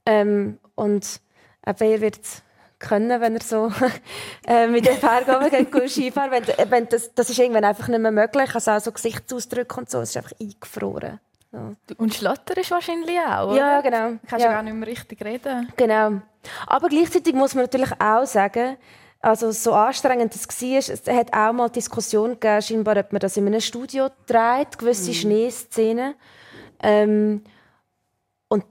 Ähm, 0.06 0.60
und 0.76 1.22
wer 1.64 2.02
wird 2.02 2.20
es 2.22 2.44
können, 2.80 3.20
wenn 3.22 3.36
er 3.36 3.42
so 3.42 3.72
äh, 4.48 4.68
mit 4.68 4.86
den 4.86 5.00
Bergen 5.00 5.70
geht 5.72 5.90
Skifahren. 5.90 6.32
Wenn, 6.32 6.70
wenn 6.70 6.88
das, 6.88 7.14
das 7.16 7.30
ist 7.30 7.40
irgendwann 7.40 7.66
einfach 7.66 7.88
nicht 7.88 8.00
mehr 8.00 8.12
möglich. 8.12 8.54
Also 8.54 8.72
auch 8.72 8.80
so 8.80 8.92
Gesichtsausdrücke 8.92 9.80
und 9.80 9.90
so, 9.90 10.02
es 10.02 10.12
ist 10.12 10.18
einfach 10.18 10.34
eingefroren. 10.40 11.20
Ja. 11.58 11.96
Und 11.98 12.14
Schlotter 12.14 12.58
ist 12.58 12.72
wahrscheinlich 12.72 13.18
auch, 13.20 13.50
oder? 13.50 13.58
Ja, 13.58 13.82
genau. 13.82 14.12
Du 14.12 14.20
kannst 14.28 14.46
ja. 14.46 14.52
gar 14.52 14.62
nicht 14.62 14.74
mehr 14.74 14.88
richtig 14.88 15.24
reden. 15.24 15.72
Genau. 15.76 16.22
Aber 16.66 16.88
gleichzeitig 16.90 17.34
muss 17.34 17.56
man 17.56 17.64
natürlich 17.64 17.92
auch 18.00 18.26
sagen, 18.26 18.78
also 19.20 19.52
so 19.52 19.74
anstrengend 19.74 20.36
es 20.36 20.48
war, 20.48 20.78
es 20.78 21.08
hat 21.08 21.34
auch 21.34 21.52
mal 21.52 21.70
Diskussionen 21.70 22.40
gegeben, 22.40 22.62
scheinbar, 22.62 22.98
ob 22.98 23.12
man 23.12 23.20
das 23.20 23.36
in 23.38 23.48
einem 23.48 23.62
Studio 23.62 24.10
dreht, 24.28 24.78
gewisse 24.78 25.10
mhm. 25.10 25.16
Schneeszenen. 25.16 26.14
Ähm, 26.82 27.44
und 28.48 28.64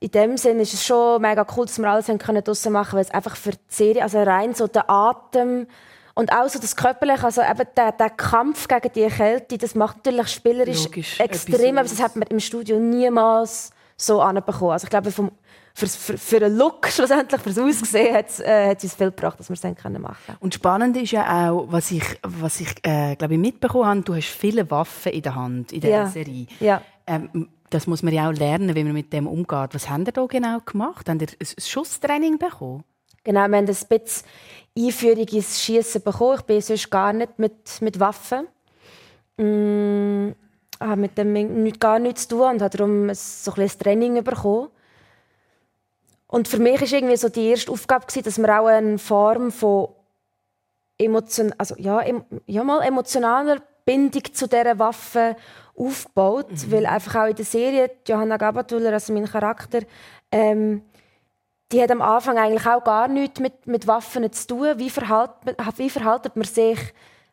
in 0.00 0.10
dem 0.10 0.36
Sinne 0.36 0.62
ist 0.62 0.74
es 0.74 0.84
schon 0.84 1.22
mega 1.22 1.46
cool, 1.56 1.66
dass 1.66 1.78
wir 1.78 1.88
alles 1.88 2.06
draussen 2.06 2.72
machen 2.72 2.90
können, 2.90 2.96
weil 2.96 3.04
es 3.04 3.10
einfach 3.12 3.36
für 3.36 3.52
die 3.52 3.58
Serie, 3.68 4.02
also 4.02 4.20
rein 4.22 4.54
so 4.54 4.66
der 4.66 4.90
Atem, 4.90 5.68
und 6.14 6.32
auch 6.32 6.48
so 6.48 6.58
das 6.58 6.76
Körperliche, 6.76 7.24
also 7.24 7.42
eben 7.42 7.66
der, 7.76 7.92
der 7.92 8.10
Kampf 8.10 8.68
gegen 8.68 8.92
die 8.94 9.06
Kälte, 9.06 9.58
das 9.58 9.74
macht 9.74 9.98
natürlich 9.98 10.28
spielerisch 10.28 10.84
Logisch, 10.84 11.20
extrem, 11.20 11.78
aber 11.78 11.88
das 11.88 12.02
hat 12.02 12.16
man 12.16 12.28
im 12.28 12.40
Studio 12.40 12.78
niemals 12.78 13.70
so 13.96 14.20
anbekommen. 14.20 14.72
Also 14.72 14.84
ich 14.84 14.90
glaube, 14.90 15.10
vom, 15.10 15.30
für, 15.74 15.86
für, 15.86 16.18
für 16.18 16.36
einen 16.44 16.56
Look, 16.56 16.86
schlussendlich 16.88 17.40
fürs 17.40 17.58
Aussehen, 17.58 18.14
hat 18.14 18.28
es 18.28 18.40
äh, 18.40 18.76
uns 18.80 18.94
viel 18.94 19.10
gebracht, 19.10 19.38
dass 19.40 19.48
wir 19.48 19.54
es 19.54 19.60
dann 19.60 19.74
können 19.74 20.02
machen 20.02 20.36
Und 20.40 20.54
spannend 20.54 20.96
ist 20.96 21.12
ja 21.12 21.50
auch, 21.50 21.66
was 21.70 21.90
ich, 21.90 22.04
was 22.22 22.60
ich 22.60 22.74
äh, 22.82 23.16
glaube 23.16 23.34
ich, 23.34 23.40
mitbekommen 23.40 23.86
habe, 23.86 24.00
du 24.02 24.14
hast 24.14 24.28
viele 24.28 24.70
Waffen 24.70 25.12
in 25.12 25.22
der 25.22 25.34
Hand 25.34 25.72
in 25.72 25.80
dieser 25.80 25.92
Ja. 25.92 26.06
Serie. 26.06 26.46
Ja. 26.60 26.82
Ähm, 27.06 27.48
das 27.70 27.86
muss 27.86 28.02
man 28.02 28.12
ja 28.12 28.28
auch 28.28 28.34
lernen, 28.34 28.74
wie 28.74 28.84
man 28.84 28.92
mit 28.92 29.12
dem 29.14 29.26
umgeht. 29.26 29.70
Was 29.72 29.88
habt 29.88 30.06
ihr 30.06 30.12
da 30.12 30.26
genau 30.26 30.58
gemacht? 30.60 31.08
Habt 31.08 31.22
ihr 31.22 31.28
ein 31.28 31.46
Schusstraining 31.58 32.38
bekommen? 32.38 32.84
Genau, 33.24 33.40
wir 33.40 33.44
haben 33.44 33.54
ein 33.54 33.66
bisschen 33.66 34.24
Einführung 34.76 35.26
ins 35.26 35.62
Schießen 35.62 36.02
bekommen. 36.02 36.38
Ich 36.38 36.46
bin 36.46 36.60
sonst 36.60 36.90
gar 36.90 37.12
nicht 37.12 37.38
mit, 37.38 37.80
mit 37.80 38.00
Waffen. 38.00 38.46
Mm, 39.36 40.32
habe 40.80 41.00
mit 41.00 41.16
dem 41.16 41.32
nicht, 41.32 41.80
gar 41.80 41.98
nichts 41.98 42.28
zu 42.28 42.36
tun 42.36 42.50
und 42.52 42.62
habe 42.62 42.76
darum 42.76 43.08
ein, 43.08 43.14
so 43.14 43.52
ein 43.52 43.54
bisschen 43.56 43.80
ein 43.80 43.82
Training 43.82 44.24
bekommen. 44.24 44.68
Und 46.26 46.48
für 46.48 46.58
mich 46.58 46.80
war 46.80 46.92
irgendwie 46.92 47.16
so 47.16 47.28
die 47.28 47.48
erste 47.48 47.70
Aufgabe, 47.70 48.06
gewesen, 48.06 48.24
dass 48.24 48.38
wir 48.38 48.60
auch 48.60 48.66
eine 48.66 48.98
Form 48.98 49.52
von 49.52 49.88
emotion 50.98 51.52
also, 51.58 51.74
ja, 51.78 52.00
em 52.00 52.24
ja, 52.46 52.64
mal 52.64 52.82
emotionaler 52.82 53.60
Bindung 53.84 54.22
zu 54.32 54.48
dieser 54.48 54.78
Waffe 54.78 55.36
aufbaut. 55.76 56.48
Weil 56.70 56.86
einfach 56.86 57.22
auch 57.22 57.26
in 57.26 57.36
der 57.36 57.44
Serie, 57.44 57.90
Johanna 58.08 58.38
Gabatuller, 58.38 58.92
also 58.92 59.12
mein 59.12 59.26
Charakter, 59.26 59.80
ähm, 60.30 60.82
die 61.72 61.82
hat 61.82 61.90
am 61.90 62.02
Anfang 62.02 62.38
eigentlich 62.38 62.66
auch 62.66 62.84
gar 62.84 63.08
nichts 63.08 63.40
mit, 63.40 63.66
mit 63.66 63.86
Waffen 63.86 64.30
zu 64.32 64.46
tun. 64.46 64.74
Wie, 64.76 64.90
verhalt, 64.90 65.30
wie 65.76 65.90
verhaltet 65.90 66.36
man 66.36 66.44
sich, 66.44 66.78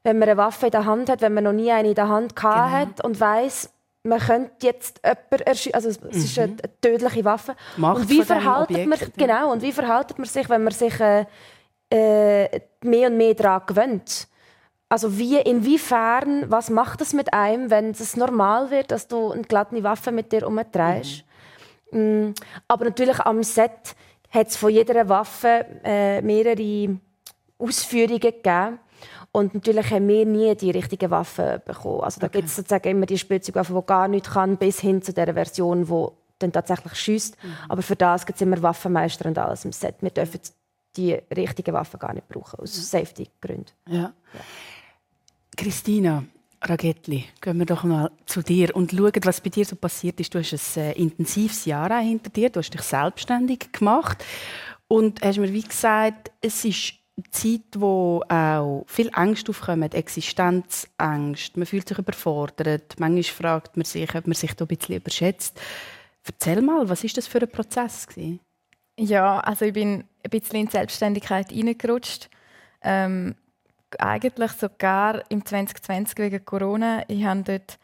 wenn 0.04 0.18
man 0.18 0.30
eine 0.30 0.38
Waffe 0.38 0.68
in 0.68 0.72
der 0.72 0.86
Hand 0.86 1.10
hat, 1.10 1.22
wenn 1.22 1.34
man 1.34 1.44
noch 1.44 1.54
nie 1.54 1.72
eine 1.72 1.90
in 1.90 1.96
der 1.96 2.08
Hand 2.08 2.36
gehabt 2.36 2.72
hat 2.72 3.04
und 3.04 3.20
weiß, 3.20 3.70
man 4.04 4.20
könnte 4.20 4.66
jetzt 4.66 5.02
jemanden 5.04 5.46
erschießen. 5.46 5.74
Also 5.74 5.90
es 5.90 5.98
ist 5.98 6.40
eine, 6.40 6.56
tödliche 6.82 7.26
Waffe. 7.26 7.56
Macht 7.78 8.02
und 8.02 8.10
wie 8.10 8.24
verhaltet 8.24 8.88
man 8.88 9.00
genau 9.18 9.52
und 9.52 9.62
wie 9.62 9.74
verhaltet 9.74 10.18
man 10.18 10.28
sich, 10.28 10.50
wenn 10.50 10.64
man 10.64 10.74
sich 10.74 11.00
äh, 11.00 11.26
äh, 11.90 12.62
mehr 12.82 13.10
und 13.10 13.18
mehr 13.18 13.34
daran 13.34 13.64
gewöhnt? 13.68 14.28
Also 14.88 15.20
wie, 15.20 15.38
inwiefern, 15.38 16.50
was 16.50 16.70
macht 16.70 17.02
es 17.02 17.14
mit 17.14 17.34
einem, 17.34 17.70
wenn 17.70 17.92
es 17.92 18.16
normal 18.16 18.72
wird, 18.72 18.90
dass 18.90 19.08
du 19.08 19.32
eine 19.32 19.44
glatte 19.44 19.84
Waffe 19.84 20.12
mit 20.12 20.32
dir 20.32 20.48
umtreibst? 20.48 21.24
Mm, 21.92 22.30
Aber 22.68 22.86
natürlich 22.86 23.20
am 23.20 23.44
Set 23.44 23.96
hat 24.30 24.48
es 24.48 24.58
von 24.58 24.72
jeder 24.72 25.08
Waffe 25.10 25.66
äh, 25.84 26.22
mehrere 26.22 26.98
Ausführungen 27.58 28.20
gegeben. 28.20 28.80
Und 29.32 29.54
natürlich 29.54 29.92
haben 29.92 30.08
wir 30.08 30.26
nie 30.26 30.56
die 30.56 30.72
richtigen 30.72 31.12
Waffen 31.12 31.62
bekommen. 31.66 32.02
Also 32.02 32.20
da 32.20 32.28
gibt 32.28 32.48
es 32.48 32.56
sozusagen 32.56 32.90
immer 32.90 33.06
die 33.06 33.18
Spielzeugwaffe, 33.18 33.74
die 33.74 33.86
gar 33.86 34.08
nichts 34.08 34.32
kann, 34.32 34.58
bis 34.58 34.80
hin 34.80 35.02
zu 35.02 35.14
der 35.14 35.34
Version, 35.34 35.86
die 35.86 36.08
dann 36.40 36.52
tatsächlich 36.52 36.96
schießt. 36.96 37.38
Aber 37.68 37.82
für 37.82 37.96
das 37.96 38.26
gibt 38.26 38.38
es 38.38 38.42
immer 38.42 38.62
Waffenmeister 38.62 39.28
und 39.28 39.38
alles 39.38 39.66
im 39.66 39.72
Set. 39.72 39.96
Wir 40.02 40.10
dürfen 40.10 40.40
die 40.98 41.14
richtigen 41.36 41.74
Waffen 41.74 42.00
gar 42.00 42.14
nicht 42.14 42.28
brauchen, 42.28 42.60
aus 42.60 42.74
Safety-Gründen. 42.90 43.72
Ja. 43.88 44.14
Christina 45.56 46.24
Ragetli, 46.62 47.26
gehen 47.42 47.58
wir 47.58 47.66
doch 47.66 47.84
mal 47.84 48.12
zu 48.26 48.42
dir 48.42 48.76
und 48.76 48.92
schauen, 48.92 49.12
was 49.24 49.42
bei 49.42 49.50
dir 49.50 49.66
so 49.66 49.76
passiert 49.76 50.20
ist. 50.20 50.34
Du 50.34 50.40
hast 50.40 50.78
ein 50.78 50.84
äh, 50.84 50.92
intensives 50.94 51.66
Jahr 51.66 52.00
hinter 52.02 52.30
dir, 52.30 52.50
du 52.50 52.60
hast 52.60 52.74
dich 52.74 52.82
selbstständig 52.82 53.72
gemacht 53.72 54.24
und 54.88 55.22
hast 55.22 55.38
mir 55.38 55.54
wie 55.54 55.62
gesagt, 55.62 56.32
es 56.42 56.66
ist 56.66 56.96
eine 57.18 57.32
Zeit, 57.32 57.80
wo 57.80 58.24
auch 58.28 58.84
viel 58.88 59.10
Angst 59.14 59.50
aufkommt, 59.50 59.94
Existenzangst, 59.94 61.58
man 61.58 61.66
fühlt 61.66 61.88
sich 61.88 61.98
überfordert, 61.98 62.96
manchmal 63.00 63.24
fragt 63.24 63.78
man 63.78 63.86
sich, 63.86 64.14
ob 64.16 64.28
man 64.28 64.36
sich 64.36 64.54
da 64.54 64.66
ein 64.66 64.68
bisschen 64.68 64.98
überschätzt. 64.98 65.60
Erzähl 66.26 66.62
mal, 66.62 66.90
was 66.90 67.04
ist 67.04 67.18
das 67.18 67.28
für 67.28 67.42
ein 67.42 67.50
Prozess 67.50 68.08
gewesen? 68.08 68.40
Ja, 69.00 69.40
also 69.40 69.66
ich 69.66 69.74
bin 69.74 70.04
ein 70.24 70.30
bisschen 70.30 70.60
in 70.60 70.66
die 70.66 70.72
Selbstständigkeit 70.74 71.52
reingerutscht. 71.52 72.30
Ähm, 72.82 73.36
eigentlich 73.98 74.52
sogar 74.52 75.24
im 75.30 75.46
2020 75.46 76.18
wegen 76.20 76.46
Corona. 76.46 77.04
Ich 77.08 77.24
habe 77.26 77.44
dort 77.44 77.80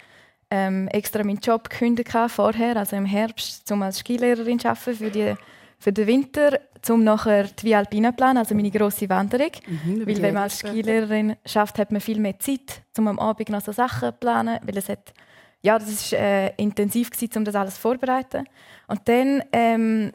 ähm, 0.50 0.88
extra 0.89 1.24
meinen 1.24 1.39
Job 1.39 1.69
gekündigt 1.69 2.12
vorher, 2.27 2.77
also 2.77 2.95
im 2.95 3.05
Herbst, 3.05 3.71
um 3.71 3.81
als 3.81 4.00
Skilehrerin 4.00 4.59
zu 4.59 4.69
arbeiten 4.69 4.95
für, 4.95 5.09
die, 5.09 5.35
für 5.79 5.91
den 5.91 6.07
Winter, 6.07 6.59
um 6.89 7.03
nachher 7.03 7.45
die 7.45 7.63
Via 7.63 7.79
Alpina 7.79 8.12
zu 8.12 8.17
planen, 8.17 8.38
also 8.38 8.53
meine 8.53 8.71
grosse 8.71 9.09
Wanderung. 9.09 9.51
über 9.85 10.07
Weil 10.07 10.21
wenn 10.21 10.33
man 10.33 10.43
als. 10.43 10.59
Skilehrerin 10.59 11.35
schafft, 11.45 11.79
hat 11.79 11.91
man 11.91 12.01
viel 12.01 12.19
mehr 12.19 12.39
Zeit, 12.39 12.83
um 12.97 13.07
am 13.07 13.19
Abend 13.19 13.50
noch 13.50 13.62
so 13.62 13.71
Sachen 13.71 14.09
zu 14.09 14.17
planen, 14.19 14.59
weil 14.63 14.77
es 14.77 14.89
hat, 14.89 15.13
ja, 15.62 15.79
das 15.79 16.12
war 16.12 16.19
äh, 16.19 16.53
intensiv 16.57 17.09
gewesen, 17.09 17.38
um 17.38 17.45
das 17.45 17.55
alles 17.55 17.77
vorzubereiten. 17.77 18.45
Und 18.88 19.01
dann 19.05 19.43
ähm, 19.51 20.12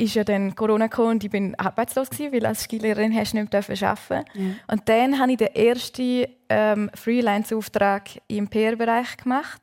ist 0.00 0.14
ja 0.14 0.24
dann 0.24 0.54
Corona 0.54 0.86
gekommen 0.86 1.10
und 1.10 1.24
ich 1.24 1.30
bin 1.30 1.54
arbeitslos 1.56 2.10
gewesen, 2.10 2.32
weil 2.32 2.46
als 2.46 2.62
Skilehrerin 2.64 3.14
hast 3.14 3.32
du 3.32 3.38
nicht 3.38 3.52
mehr 3.52 3.88
arbeiten. 3.88 4.24
Und 4.66 4.88
dann 4.88 5.18
habe 5.18 5.32
ich 5.32 5.38
den 5.38 5.54
ersten 5.54 6.26
ähm, 6.48 6.90
Freelance-Auftrag 6.94 8.08
im 8.28 8.48
PR-Bereich 8.48 9.16
gemacht. 9.18 9.60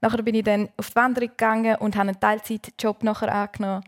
Nachher 0.00 0.22
bin 0.22 0.34
ich 0.34 0.44
dann 0.44 0.68
auf 0.76 0.90
die 0.90 0.96
Wanderung 0.96 1.28
gegangen 1.28 1.76
und 1.76 1.96
habe 1.96 2.08
einen 2.08 2.20
Teilzeitjob 2.20 3.02
nachher 3.02 3.34
angenommen. 3.34 3.84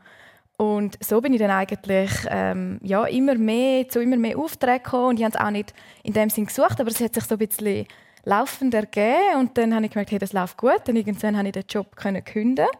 Und 0.56 1.02
so 1.02 1.20
bin 1.20 1.32
ich 1.32 1.40
dann 1.40 1.50
eigentlich 1.50 2.10
ähm, 2.28 2.78
ja, 2.82 3.04
immer 3.04 3.34
mehr 3.34 3.88
zu 3.88 4.00
immer 4.00 4.16
mehr 4.16 4.38
Aufträgen 4.38 4.82
gekommen. 4.82 5.08
Und 5.08 5.18
ich 5.18 5.24
habe 5.24 5.34
es 5.34 5.40
auch 5.40 5.50
nicht 5.50 5.74
in 6.02 6.12
dem 6.12 6.30
Sinn 6.30 6.46
gesucht, 6.46 6.80
aber 6.80 6.90
es 6.90 7.00
hat 7.00 7.14
sich 7.14 7.24
so 7.24 7.34
ein 7.34 7.38
bisschen 7.38 7.86
laufend 8.24 8.74
ergeben. 8.74 9.38
Und 9.38 9.58
dann 9.58 9.74
habe 9.74 9.86
ich 9.86 9.90
gemerkt, 9.90 10.10
hey, 10.12 10.18
das 10.18 10.32
läuft 10.32 10.56
gut. 10.56 10.80
Dann 10.84 10.96
irgendwann 10.96 11.36
habe 11.36 11.48
ich 11.48 11.52
den 11.52 11.64
Job 11.68 11.96
können 11.96 12.24
kündigen 12.24 12.70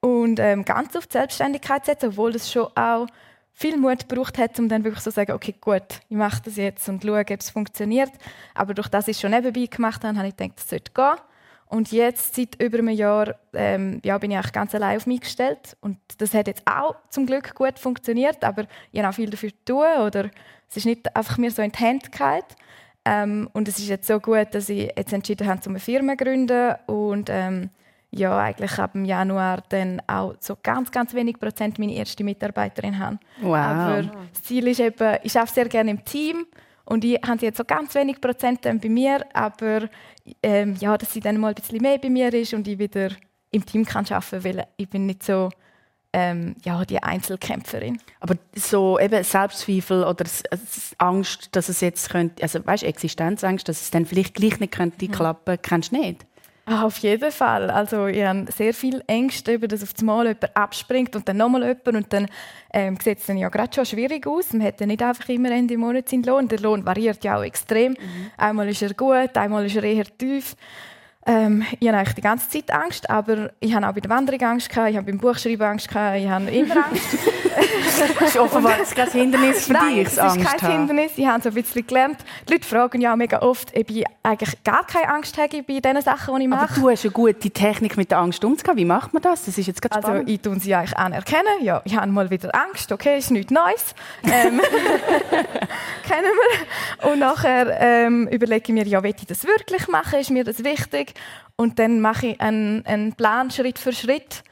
und 0.00 0.40
ähm, 0.40 0.64
ganz 0.64 0.96
auf 0.96 1.06
die 1.06 1.12
Selbstständigkeit 1.12 1.84
setzen, 1.84 2.10
obwohl 2.10 2.32
das 2.32 2.50
schon 2.50 2.68
auch 2.74 3.06
viel 3.52 3.76
Mut 3.76 4.08
gebraucht 4.08 4.38
hat, 4.38 4.58
um 4.58 4.68
dann 4.68 4.84
wirklich 4.84 5.02
so 5.02 5.10
zu 5.10 5.16
sagen, 5.16 5.32
okay, 5.32 5.54
gut, 5.60 6.00
ich 6.08 6.16
mache 6.16 6.40
das 6.44 6.56
jetzt 6.56 6.88
und 6.88 7.02
schaue, 7.02 7.20
ob 7.20 7.30
es 7.30 7.50
funktioniert. 7.50 8.10
Aber 8.54 8.72
durch 8.72 8.88
das 8.88 9.08
ich 9.08 9.18
schon 9.18 9.32
nebenbei 9.32 9.66
gemacht 9.66 10.02
habe, 10.02 10.16
habe 10.16 10.28
ich 10.28 10.36
gedacht, 10.36 10.58
das 10.58 10.70
sollte 10.70 10.92
gehen. 10.92 11.16
Und 11.66 11.92
jetzt, 11.92 12.34
seit 12.34 12.60
über 12.60 12.78
einem 12.78 12.88
Jahr, 12.88 13.36
ähm, 13.52 14.00
ja, 14.02 14.18
bin 14.18 14.32
ich 14.32 14.36
eigentlich 14.38 14.52
ganz 14.52 14.74
allein 14.74 14.96
auf 14.96 15.06
mich 15.06 15.20
gestellt. 15.20 15.76
Und 15.80 15.98
das 16.18 16.34
hat 16.34 16.48
jetzt 16.48 16.62
auch 16.66 16.96
zum 17.10 17.26
Glück 17.26 17.54
gut 17.54 17.78
funktioniert, 17.78 18.42
aber 18.42 18.64
ich 18.90 18.98
habe 18.98 19.10
auch 19.10 19.14
viel 19.14 19.30
dafür 19.30 19.50
zu 19.50 19.64
tun. 19.66 20.02
Oder 20.04 20.30
es 20.68 20.78
ist 20.78 20.86
nicht 20.86 21.14
einfach 21.14 21.38
mir 21.38 21.50
so 21.50 21.62
in 21.62 21.70
die 21.70 21.78
Hände 21.78 22.10
gefallen. 22.10 22.42
Ähm, 23.04 23.48
und 23.52 23.68
es 23.68 23.78
ist 23.78 23.88
jetzt 23.88 24.08
so 24.08 24.18
gut, 24.18 24.48
dass 24.52 24.68
ich 24.68 24.90
jetzt 24.96 25.12
entschieden 25.12 25.46
habe, 25.46 25.60
eine 25.64 25.78
Firma 25.78 26.16
zu 26.16 26.24
gründen. 26.24 26.74
Und 26.86 27.28
ähm, 27.30 27.70
ja, 28.12 28.38
eigentlich 28.38 28.78
ab 28.78 28.92
dem 28.92 29.04
Januar 29.04 29.62
dann 29.68 30.02
auch 30.06 30.34
so 30.40 30.56
ganz, 30.60 30.90
ganz 30.90 31.14
wenig 31.14 31.38
Prozent 31.38 31.78
meine 31.78 31.94
erste 31.94 32.24
Mitarbeiterin 32.24 32.98
haben. 32.98 33.20
Wow. 33.40 33.54
Aber 33.54 34.02
das 34.32 34.42
Ziel 34.42 34.66
ist 34.68 34.80
eben, 34.80 35.16
ich 35.22 35.36
arbeite 35.36 35.54
sehr 35.54 35.68
gerne 35.68 35.92
im 35.92 36.04
Team 36.04 36.46
und 36.84 37.04
ich 37.04 37.20
habe 37.24 37.38
jetzt 37.42 37.58
so 37.58 37.64
ganz 37.64 37.94
wenig 37.94 38.20
Prozent 38.20 38.64
dann 38.64 38.80
bei 38.80 38.88
mir, 38.88 39.24
aber 39.32 39.88
ähm, 40.42 40.74
ja, 40.80 40.98
dass 40.98 41.12
sie 41.12 41.20
dann 41.20 41.38
mal 41.38 41.48
ein 41.48 41.54
bisschen 41.54 41.80
mehr 41.80 41.98
bei 41.98 42.10
mir 42.10 42.32
ist 42.34 42.52
und 42.52 42.66
ich 42.66 42.78
wieder 42.78 43.10
im 43.52 43.64
Team 43.64 43.84
kann 43.84 44.06
arbeiten, 44.06 44.44
weil 44.44 44.66
ich 44.76 44.88
bin 44.88 45.06
nicht 45.06 45.22
so 45.22 45.50
ähm, 46.12 46.56
ja, 46.64 46.84
die 46.84 47.00
Einzelkämpferin. 47.00 48.00
Aber 48.18 48.34
so 48.54 48.98
eben 48.98 49.22
Selbstzweifel 49.22 50.02
oder 50.02 50.24
Angst, 50.98 51.48
dass 51.52 51.68
es 51.68 51.80
jetzt 51.80 52.10
könnte, 52.10 52.42
also 52.42 52.64
weißt, 52.64 52.82
Existenzangst, 52.82 53.68
dass 53.68 53.80
es 53.80 53.90
dann 53.90 54.06
vielleicht 54.06 54.34
gleich 54.34 54.58
nicht 54.58 54.72
könnte 54.72 55.06
klappen, 55.06 55.58
kennst 55.62 55.92
du 55.92 56.00
nicht? 56.00 56.26
Ah, 56.72 56.84
auf 56.84 56.98
jeden 56.98 57.32
Fall. 57.32 57.68
Also 57.68 58.06
ich 58.06 58.22
habe 58.24 58.46
sehr 58.52 58.72
viel 58.72 59.02
Ängste, 59.08 59.54
über 59.54 59.66
dass 59.66 59.82
auf 59.82 59.92
einmal 59.98 60.26
jemand 60.26 60.56
abspringt 60.56 61.16
und 61.16 61.28
dann 61.28 61.38
nochmal 61.38 61.62
jemand 61.62 61.88
und 61.88 62.12
dann 62.12 62.28
ähm, 62.72 62.96
sieht 63.02 63.18
es 63.18 63.26
dann 63.26 63.36
ja 63.38 63.48
gerade 63.48 63.74
schon 63.74 63.84
schwierig 63.84 64.24
aus. 64.24 64.52
Man 64.52 64.64
hat 64.64 64.80
ja 64.80 64.86
nicht 64.86 65.02
einfach 65.02 65.28
immer 65.30 65.50
Ende 65.50 65.76
Monat 65.76 66.08
seinen 66.08 66.22
Lohn. 66.22 66.46
Der 66.46 66.60
Lohn 66.60 66.86
variiert 66.86 67.24
ja 67.24 67.38
auch 67.38 67.42
extrem. 67.42 67.96
Einmal 68.36 68.68
ist 68.68 68.82
er 68.82 68.94
gut, 68.94 69.36
einmal 69.36 69.66
ist 69.66 69.74
er 69.74 69.82
eher 69.82 70.04
tief. 70.16 70.54
Ähm, 71.26 71.64
ich 71.78 71.86
habe 71.86 71.98
eigentlich 71.98 72.14
die 72.14 72.22
ganze 72.22 72.48
Zeit 72.48 72.70
Angst, 72.72 73.10
aber 73.10 73.50
ich 73.60 73.74
habe 73.74 73.86
auch 73.86 73.92
bei 73.92 74.00
der 74.00 74.10
Wanderung 74.10 74.40
Angst 74.40 74.70
gehabt, 74.70 74.90
ich 74.90 74.96
habe 74.96 75.06
beim 75.06 75.18
Buchschreiben 75.18 75.66
Angst 75.66 75.88
gehabt, 75.88 76.16
ich 76.16 76.28
habe 76.28 76.50
immer 76.50 76.86
Angst. 76.86 77.18
Das 78.18 78.30
ist 78.30 78.38
offenbar 78.38 78.78
kein 78.94 79.10
Hindernis 79.10 79.66
für 79.66 79.72
Nein, 79.72 79.94
dich, 79.96 80.06
es 80.06 80.14
das 80.14 80.36
ist 80.36 80.38
Angst 80.38 80.58
kein 80.58 80.62
haben. 80.62 80.78
Hindernis. 80.78 81.12
Ich 81.16 81.26
habe 81.26 81.42
so 81.42 81.48
ein 81.50 81.54
bisschen 81.54 81.86
gelernt. 81.86 82.18
Die 82.48 82.52
Leute 82.52 82.66
fragen 82.66 83.00
ja 83.00 83.12
auch 83.12 83.16
mega 83.16 83.40
oft, 83.40 83.76
ob 83.76 83.90
ich 83.90 84.04
eigentlich 84.22 84.62
gar 84.64 84.86
keine 84.86 85.08
Angst 85.12 85.36
habe 85.36 85.62
bei 85.62 85.80
den 85.80 86.00
Sachen, 86.00 86.36
die 86.36 86.42
ich 86.42 86.48
mache. 86.48 86.70
Aber 86.70 86.80
du 86.80 86.88
hast 86.90 87.04
eine 87.04 87.12
gute 87.12 87.50
Technik, 87.50 87.96
mit 87.96 88.10
der 88.10 88.18
Angst 88.18 88.44
umzugehen. 88.44 88.76
Wie 88.76 88.84
macht 88.84 89.12
man 89.12 89.22
das? 89.22 89.44
Das 89.44 89.58
ist 89.58 89.66
jetzt 89.66 89.82
gerade 89.82 89.96
Also 89.96 90.22
ich 90.26 90.40
tue 90.40 90.58
sie 90.60 90.74
eigentlich 90.74 90.96
anerkennen. 90.96 91.62
Ja, 91.62 91.82
ich 91.84 91.96
habe 91.96 92.10
mal 92.10 92.30
wieder 92.30 92.54
Angst. 92.54 92.90
Okay, 92.92 93.18
ist 93.18 93.30
nichts 93.30 93.50
Neues. 93.50 93.94
Ähm, 94.24 94.60
kennen 96.08 96.30
wir. 97.00 97.10
Und 97.12 97.18
nachher 97.18 97.80
ähm, 97.80 98.28
überlege 98.28 98.64
ich 98.66 98.72
mir, 98.74 98.86
ja, 98.86 99.02
will 99.02 99.14
ich 99.16 99.26
das 99.26 99.44
wirklich 99.44 99.88
machen? 99.88 100.20
Ist 100.20 100.30
mir 100.30 100.44
das 100.44 100.62
wichtig? 100.64 101.09
Und 101.56 101.78
dann 101.78 102.00
mache 102.00 102.28
ich 102.28 102.40
einen, 102.40 102.84
einen 102.86 103.12
Plan 103.14 103.50
Schritt 103.50 103.78
für 103.78 103.92
Schritt 103.92 104.42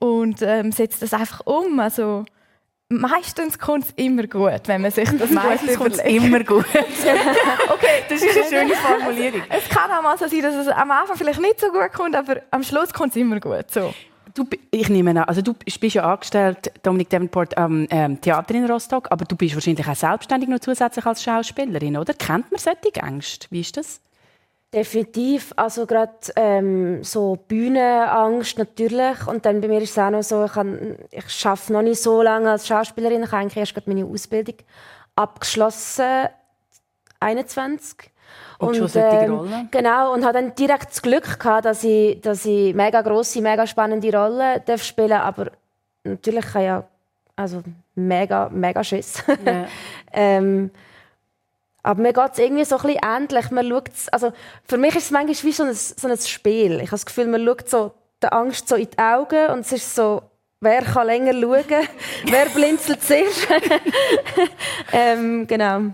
und 0.00 0.40
ähm, 0.42 0.72
setze 0.72 1.00
das 1.00 1.12
einfach 1.12 1.42
um. 1.46 1.78
Also 1.78 2.24
meistens 2.88 3.58
kommt 3.58 3.84
es 3.84 3.90
immer 3.96 4.26
gut, 4.26 4.62
wenn 4.66 4.82
man 4.82 4.90
sich 4.90 5.08
das 5.10 5.30
Meistens 5.30 5.76
gut 5.76 5.78
kommt 5.78 5.94
es 5.94 6.00
immer 6.00 6.42
gut. 6.44 6.64
Okay, 7.68 8.04
Das 8.08 8.22
ist 8.22 8.36
eine 8.36 8.44
schöne 8.44 8.74
Formulierung. 8.74 9.42
es 9.50 9.68
kann 9.68 9.90
auch 9.90 10.02
mal 10.02 10.16
so 10.16 10.26
sein, 10.26 10.42
dass 10.42 10.54
es 10.54 10.68
am 10.68 10.90
Anfang 10.90 11.16
vielleicht 11.16 11.40
nicht 11.40 11.60
so 11.60 11.68
gut 11.70 11.92
kommt, 11.92 12.14
aber 12.16 12.36
am 12.50 12.62
Schluss 12.62 12.92
kommt 12.92 13.10
es 13.10 13.16
immer 13.16 13.40
gut. 13.40 13.70
So. 13.70 13.92
Du, 14.34 14.44
ich 14.70 14.88
nehme 14.88 15.10
an, 15.10 15.18
also 15.18 15.42
du 15.42 15.54
bist 15.54 15.80
ja 15.94 16.10
angestellt, 16.10 16.72
Dominik 16.82 17.08
Davenport, 17.10 17.56
am 17.56 17.86
ähm, 17.90 18.20
Theater 18.20 18.54
in 18.54 18.64
Rostock, 18.64 19.06
aber 19.10 19.24
du 19.24 19.36
bist 19.36 19.54
wahrscheinlich 19.54 19.86
auch 19.86 19.94
selbstständig 19.94 20.48
noch 20.48 20.58
zusätzlich 20.58 21.06
als 21.06 21.22
Schauspielerin, 21.22 21.96
oder? 21.96 22.14
Kennt 22.14 22.50
man 22.50 22.58
solche 22.58 23.00
Ängste? 23.00 23.46
Wie 23.50 23.60
ist 23.60 23.76
das? 23.76 24.00
Definitiv. 24.74 25.52
Also 25.54 25.86
gerade 25.86 26.12
ähm, 26.34 27.04
so 27.04 27.36
Bühnenangst 27.36 28.58
natürlich. 28.58 29.26
Und 29.26 29.46
dann 29.46 29.60
bei 29.60 29.68
mir 29.68 29.80
ist 29.80 29.92
es 29.92 29.98
auch 29.98 30.10
noch 30.10 30.24
so, 30.24 30.44
ich, 30.44 30.54
habe, 30.56 30.98
ich 31.12 31.46
arbeite 31.46 31.72
noch 31.72 31.82
nicht 31.82 32.02
so 32.02 32.22
lange 32.22 32.50
als 32.50 32.66
Schauspielerin. 32.66 33.22
Ich 33.22 33.30
habe 33.30 33.42
eigentlich 33.42 33.56
erst 33.56 33.74
gerade 33.74 33.88
meine 33.88 34.04
Ausbildung 34.04 34.56
abgeschlossen, 35.14 36.28
21. 37.20 38.10
Und, 38.58 38.80
und 38.80 38.90
schon 38.90 39.02
ähm, 39.02 39.34
Rolle? 39.34 39.68
Genau, 39.70 40.12
und 40.12 40.24
habe 40.24 40.34
dann 40.34 40.54
direkt 40.56 40.90
das 40.90 41.02
Glück 41.02 41.38
gehabt, 41.38 41.66
dass 41.66 41.84
ich, 41.84 42.20
dass 42.20 42.44
ich 42.44 42.74
mega 42.74 43.00
grosse, 43.02 43.40
mega 43.40 43.66
spannende 43.68 44.12
Rollen 44.12 44.60
darf 44.64 44.82
spielen 44.82 45.12
Aber 45.12 45.52
natürlich 46.02 46.46
habe 46.46 46.58
ich 46.58 46.66
ja 46.66 46.84
also 47.36 47.62
mega, 47.94 48.48
mega 48.48 48.82
Schiss. 48.82 49.22
Yeah. 49.44 49.66
ähm, 50.12 50.70
aber 51.84 52.00
mir 52.00 52.12
geht 52.12 52.32
es 52.32 52.38
irgendwie 52.38 52.64
so 52.64 52.76
ein 52.76 52.82
bisschen 52.82 53.00
ähnlich. 53.04 53.50
Man 53.50 53.68
schaut's, 53.68 54.08
also 54.08 54.32
für 54.66 54.78
mich 54.78 54.96
ist 54.96 55.04
es 55.04 55.10
manchmal 55.10 55.36
wie 55.36 55.52
so 55.52 55.62
ein, 55.64 55.74
so 55.74 56.08
ein 56.08 56.18
Spiel. 56.18 56.72
Ich 56.76 56.86
habe 56.86 56.90
das 56.90 57.06
Gefühl, 57.06 57.26
man 57.26 57.44
schaut 57.44 57.68
so 57.68 57.92
der 58.22 58.32
Angst 58.32 58.68
so 58.68 58.74
in 58.74 58.88
die 58.90 58.98
Augen 58.98 59.50
und 59.52 59.60
es 59.60 59.72
ist 59.72 59.94
so, 59.94 60.22
wer 60.60 60.82
kann 60.82 61.06
länger 61.06 61.34
schauen, 61.34 61.64
wer 62.24 62.46
blinzelt 62.46 63.02
zuerst. 63.02 63.46
ähm, 64.92 65.46
genau. 65.46 65.92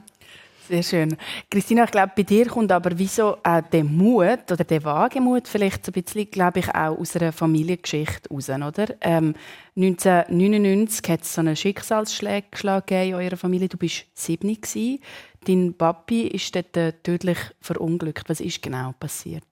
Sehr 0.71 0.85
schön. 0.85 1.17
Christina, 1.51 1.83
ich 1.83 1.91
glaube, 1.91 2.13
bei 2.15 2.23
dir 2.23 2.47
kommt 2.47 2.71
aber 2.71 2.97
wieso 2.97 3.39
auch 3.43 3.61
der 3.73 3.83
Mut 3.83 4.53
oder 4.53 4.63
der 4.63 4.85
Wagemut 4.85 5.49
vielleicht 5.49 5.85
so 5.85 5.91
ein 5.91 6.01
bisschen, 6.01 6.31
glaube 6.31 6.61
ich, 6.61 6.69
auch 6.69 6.97
aus 6.97 7.17
einer 7.17 7.33
Familiengeschichte 7.33 8.29
raus, 8.31 8.49
oder? 8.49 8.95
Ähm, 9.01 9.35
1999 9.75 11.11
hat 11.11 11.23
es 11.23 11.35
so 11.35 11.41
einen 11.41 11.57
Schicksalsschlag 11.57 12.89
in 12.93 13.15
eurer 13.15 13.37
Familie. 13.37 13.69
Du 13.69 13.79
bist 13.79 14.05
sieben 14.15 14.55
gewesen. 14.55 15.01
Dein 15.47 15.75
Papi 15.75 16.29
ist 16.29 16.55
dort 16.55 16.77
äh, 16.77 16.93
tödlich 16.93 17.39
verunglückt. 17.61 18.29
Was 18.29 18.41
ist 18.41 18.63
genau 18.63 18.93
passiert? 18.99 19.45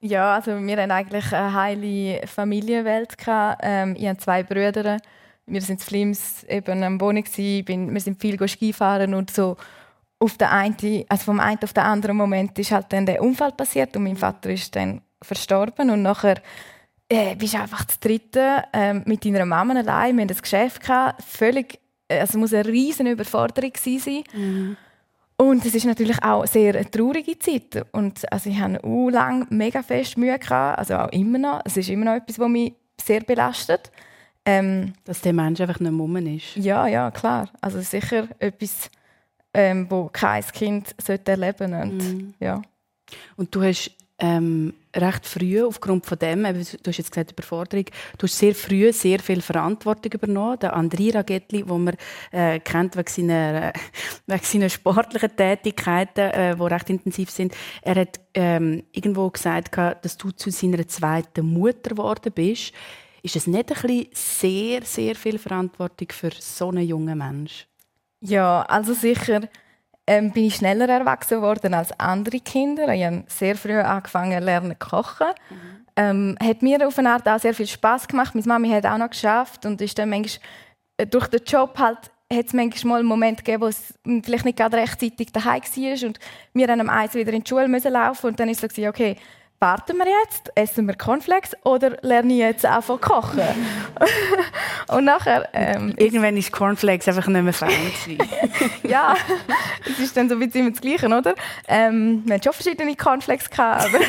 Ja, 0.00 0.34
also 0.34 0.52
wir 0.60 0.76
hatten 0.76 0.90
eigentlich 0.90 1.32
eine 1.32 1.54
heile 1.54 2.26
Familienwelt. 2.26 3.16
Ähm, 3.26 3.96
ich 3.96 4.06
habe 4.06 4.18
zwei 4.18 4.42
Brüder. 4.42 4.98
Wir 5.46 5.60
sind 5.60 5.80
in 5.80 5.86
Flims 5.86 6.44
eben 6.44 6.82
am 6.82 7.00
Wohnen. 7.00 7.24
Wir 7.24 8.00
sind 8.00 8.20
viel 8.20 8.48
Skifahren 8.48 9.14
und 9.14 9.30
so 9.30 9.56
auf 10.18 10.36
der 10.38 10.52
einen, 10.52 11.04
also 11.08 11.24
vom 11.24 11.40
einen 11.40 11.62
auf 11.62 11.72
den 11.72 11.84
anderen 11.84 12.16
Moment 12.16 12.58
ist 12.58 12.70
halt 12.70 12.92
dann 12.92 13.06
der 13.06 13.22
Unfall 13.22 13.52
passiert 13.52 13.96
und 13.96 14.04
mein 14.04 14.16
Vater 14.16 14.50
ist 14.50 14.74
dann 14.74 15.02
verstorben 15.22 15.90
und 15.90 16.02
nachher 16.02 16.40
äh, 17.08 17.36
bist 17.36 17.54
du 17.54 17.60
einfach 17.60 17.84
das 17.84 18.00
Dritte 18.00 18.64
äh, 18.72 18.94
mit 18.94 19.24
deiner 19.24 19.44
Mama 19.44 19.74
allein. 19.74 20.16
Wir 20.16 20.22
hatten 20.22 20.28
das 20.28 20.42
Geschäft 20.42 20.82
gehabt, 20.82 21.22
völlig, 21.22 21.78
äh, 22.08 22.20
also 22.20 22.38
muss 22.38 22.54
eine 22.54 22.66
riesen 22.66 23.06
Überforderung 23.06 23.72
sein. 23.76 24.24
Mhm. 24.32 24.76
Und 25.38 25.66
es 25.66 25.74
ist 25.74 25.84
natürlich 25.84 26.22
auch 26.22 26.40
eine 26.40 26.46
sehr 26.46 26.90
traurige 26.90 27.38
Zeit. 27.38 27.84
Und 27.92 28.30
also 28.32 28.48
ich 28.48 28.58
hatte 28.58 28.82
auch 28.82 29.10
lange 29.10 29.46
mega 29.50 29.82
fest 29.82 30.16
Mühe, 30.16 30.38
gehabt, 30.38 30.78
also 30.78 30.96
auch 30.96 31.12
immer 31.12 31.38
noch. 31.38 31.60
Es 31.64 31.76
ist 31.76 31.90
immer 31.90 32.06
noch 32.06 32.14
etwas, 32.14 32.38
was 32.38 32.48
mich 32.48 32.72
sehr 32.98 33.20
belastet. 33.20 33.90
Ähm, 34.46 34.94
Dass 35.04 35.20
der 35.20 35.32
Mensch 35.32 35.60
einfach 35.60 35.80
nicht 35.80 35.92
Mumm 35.92 36.16
ist. 36.16 36.56
Ja, 36.56 36.86
ja, 36.86 37.10
klar. 37.10 37.50
Also 37.60 37.80
sicher 37.80 38.28
etwas, 38.38 38.90
ähm, 39.52 39.86
wo 39.90 40.08
kein 40.10 40.42
Kind 40.42 40.94
sollte 41.02 41.32
erleben 41.32 41.72
sollte. 41.72 42.14
Mhm. 42.14 42.34
Ja. 42.40 42.62
Und 43.36 43.54
du 43.54 43.62
hast 43.62 43.90
ähm, 44.18 44.72
recht 44.94 45.26
früh 45.26 45.62
aufgrund 45.62 46.06
von 46.06 46.18
dem, 46.18 46.42
du 46.44 46.58
hast 46.58 46.98
jetzt 46.98 47.10
gesagt 47.10 47.32
Überforderung, 47.32 47.84
du 48.16 48.26
hast 48.26 48.38
sehr 48.38 48.54
früh 48.54 48.90
sehr 48.92 49.18
viel 49.18 49.42
Verantwortung 49.42 50.12
übernommen. 50.12 50.58
Der 50.58 50.74
André 50.74 51.14
Ragetli, 51.14 51.64
den 51.64 51.84
man 51.84 51.96
äh, 52.32 52.58
kennt 52.60 52.96
wegen 52.96 53.08
seiner, 53.08 53.68
äh, 53.68 53.72
wegen 54.26 54.44
seiner 54.44 54.68
sportlichen 54.70 55.36
Tätigkeiten, 55.36 56.30
äh, 56.30 56.56
die 56.56 56.62
recht 56.62 56.90
intensiv 56.90 57.30
sind, 57.30 57.54
er 57.82 57.96
hat 57.96 58.20
ähm, 58.32 58.84
irgendwo 58.92 59.28
gesagt, 59.30 59.76
dass 59.76 60.16
du 60.16 60.30
zu 60.30 60.50
seiner 60.50 60.86
zweiten 60.88 61.46
Mutter 61.46 61.90
geworden 61.90 62.32
bist. 62.34 62.72
Ist 63.22 63.36
es 63.36 63.46
nicht 63.46 63.70
ein 63.70 63.82
bisschen 63.82 64.08
sehr, 64.12 64.82
sehr 64.82 65.14
viel 65.14 65.38
Verantwortung 65.38 66.08
für 66.10 66.30
so 66.38 66.68
einen 66.68 66.86
jungen 66.86 67.18
Menschen? 67.18 67.66
Ja, 68.20 68.62
also 68.62 68.94
sicher 68.94 69.48
ähm, 70.06 70.32
bin 70.32 70.44
ich 70.44 70.56
schneller 70.56 70.88
erwachsen 70.88 71.42
worden 71.42 71.74
als 71.74 71.98
andere 71.98 72.40
Kinder. 72.40 72.92
Ich 72.94 73.04
habe 73.04 73.24
sehr 73.26 73.56
früh 73.56 73.78
angefangen 73.78 74.38
zu 74.38 74.44
lernen 74.44 74.78
kochen. 74.78 75.28
Mhm. 75.50 75.56
Ähm, 75.98 76.38
hat 76.42 76.62
mir 76.62 76.86
auf 76.86 76.98
eine 76.98 77.10
Art 77.10 77.28
auch 77.28 77.38
sehr 77.38 77.54
viel 77.54 77.66
Spaß 77.66 78.06
gemacht. 78.06 78.34
Meine 78.34 78.46
Mami 78.46 78.70
hat 78.70 78.86
auch 78.86 78.98
noch 78.98 79.10
geschafft 79.10 79.64
und 79.64 79.80
ist 79.80 79.98
dann 79.98 80.10
manchmal 80.10 80.46
äh, 80.98 81.06
durch 81.06 81.26
den 81.28 81.42
Job 81.44 81.78
halt 81.78 82.10
hat 82.32 82.46
es 82.46 82.52
manchmal 82.52 82.98
einen 82.98 83.08
Moment 83.08 83.44
gegeben, 83.44 83.62
wo 83.62 83.66
es 83.68 83.94
vielleicht 84.24 84.44
nicht 84.44 84.58
gerade 84.58 84.76
rechtzeitig 84.76 85.30
daheim 85.32 85.62
war 85.62 86.08
und 86.08 86.18
wir 86.54 86.66
dann 86.66 86.80
am 86.80 86.90
Eis 86.90 87.14
wieder 87.14 87.32
in 87.32 87.42
die 87.44 87.48
Schule 87.48 87.68
müssen 87.68 87.92
laufen 87.92 88.26
und 88.26 88.40
dann 88.40 88.48
ist 88.48 88.60
so 88.60 88.88
okay, 88.88 89.16
warten 89.58 89.96
wir 89.96 90.06
jetzt, 90.22 90.52
essen 90.54 90.86
wir 90.86 90.94
Cornflakes 90.94 91.56
oder 91.64 91.96
lerne 92.02 92.32
ich 92.32 92.38
jetzt 92.40 92.66
einfach 92.66 93.00
kochen? 93.00 93.40
und 94.88 95.04
nachher... 95.04 95.48
Ähm, 95.52 95.94
Irgendwann 95.96 96.36
ist 96.36 96.52
Cornflakes 96.52 97.08
einfach 97.08 97.26
nicht 97.26 97.42
mehr 97.42 97.52
fein 97.52 97.70
Ja, 98.82 99.14
es 99.90 99.98
ist 99.98 100.16
dann 100.16 100.28
so 100.28 100.34
ein 100.34 100.40
bisschen 100.40 100.70
das 100.70 100.80
Gleiche, 100.80 101.06
oder? 101.06 101.34
Ähm, 101.68 102.22
wir 102.26 102.34
hatten 102.34 102.44
schon 102.44 102.52
verschiedene 102.52 102.94
Cornflakes, 102.96 103.48
gehabt, 103.48 103.86
aber... 103.86 103.98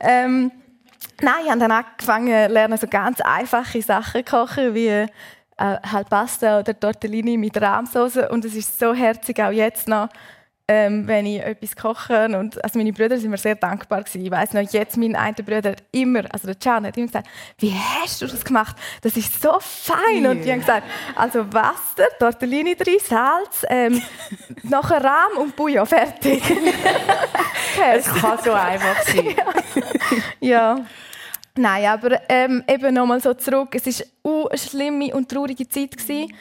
ähm, 0.00 0.52
nein, 1.22 1.34
ich 1.44 1.50
habe 1.50 1.60
dann 1.60 1.72
angefangen 1.72 2.48
zu 2.48 2.52
lernen, 2.52 2.76
so 2.76 2.86
ganz 2.86 3.20
einfache 3.22 3.80
Sachen 3.80 4.24
zu 4.26 4.30
kochen, 4.30 4.74
wie 4.74 4.88
äh, 4.88 5.08
halt 5.56 6.10
Pasta 6.10 6.60
oder 6.60 6.78
Tortellini 6.78 7.38
mit 7.38 7.60
Rahmsauce 7.60 8.28
und 8.30 8.44
es 8.44 8.54
ist 8.54 8.78
so 8.78 8.92
herzig, 8.92 9.40
auch 9.40 9.50
jetzt 9.50 9.88
noch 9.88 10.08
ähm, 10.72 11.06
wenn 11.06 11.26
ich 11.26 11.42
etwas 11.42 11.76
koche. 11.76 12.24
Und, 12.24 12.62
also 12.64 12.78
meine 12.78 12.92
Brüder 12.92 13.18
sind 13.18 13.30
mir 13.30 13.36
sehr 13.36 13.56
dankbar 13.56 14.02
gewesen. 14.02 14.24
Ich 14.24 14.30
weiß 14.30 14.54
noch, 14.54 14.62
jetzt 14.62 14.96
mein 14.96 15.14
einer 15.14 15.34
Bruder 15.34 15.72
hat 15.72 15.84
immer, 15.92 16.22
also 16.32 16.46
der 16.46 16.54
Can 16.54 16.86
hat 16.86 16.96
immer 16.96 17.06
gesagt, 17.06 17.28
wie 17.58 17.74
hast 17.74 18.22
du 18.22 18.26
das 18.26 18.42
gemacht? 18.42 18.76
Das 19.02 19.16
ist 19.16 19.42
so 19.42 19.58
fein. 19.60 20.22
Yeah. 20.22 20.30
Und 20.30 20.42
die 20.42 20.50
haben 20.50 20.60
gesagt, 20.60 20.86
also 21.14 21.52
Wasser, 21.52 22.08
Tortellini 22.18 22.74
drin, 22.74 22.98
Salz, 23.04 23.66
ähm, 23.68 24.00
nachher 24.62 25.04
Rahm 25.04 25.38
und 25.38 25.54
Bouillon, 25.54 25.86
fertig. 25.86 26.42
es 27.94 28.06
kann 28.06 28.38
so 28.42 28.52
einfach 28.52 29.02
sein. 29.02 29.26
ja. 30.40 30.76
ja. 30.76 30.86
Nein, 31.54 31.84
aber 31.84 32.18
ähm, 32.30 32.64
eben 32.66 32.94
nochmal 32.94 33.20
so 33.20 33.34
zurück. 33.34 33.74
Es 33.74 34.00
war 34.24 34.50
eine 34.50 34.58
schlimme 34.58 35.14
und 35.14 35.28
traurige 35.28 35.68
Zeit. 35.68 35.98
Gewesen. 35.98 36.32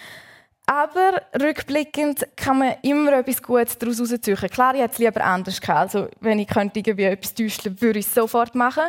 Aber 0.72 1.22
rückblickend 1.38 2.26
kann 2.38 2.60
man 2.60 2.76
immer 2.82 3.12
etwas 3.12 3.44
Gutes 3.44 3.78
daraus 3.78 3.98
herausziehen. 3.98 4.38
Klar, 4.38 4.74
ich 4.74 4.80
hätte 4.80 4.94
es 4.94 5.00
lieber 5.00 5.22
anders 5.22 5.60
gehabt. 5.60 5.80
Also, 5.80 6.08
wenn 6.22 6.40
ich 6.40 6.48
könnte 6.48 6.80
irgendwie 6.80 7.04
etwas 7.04 7.34
täuschen 7.34 7.82
würde 7.82 8.00
ich 8.00 8.06
es 8.06 8.14
sofort 8.14 8.56
machen. 8.56 8.84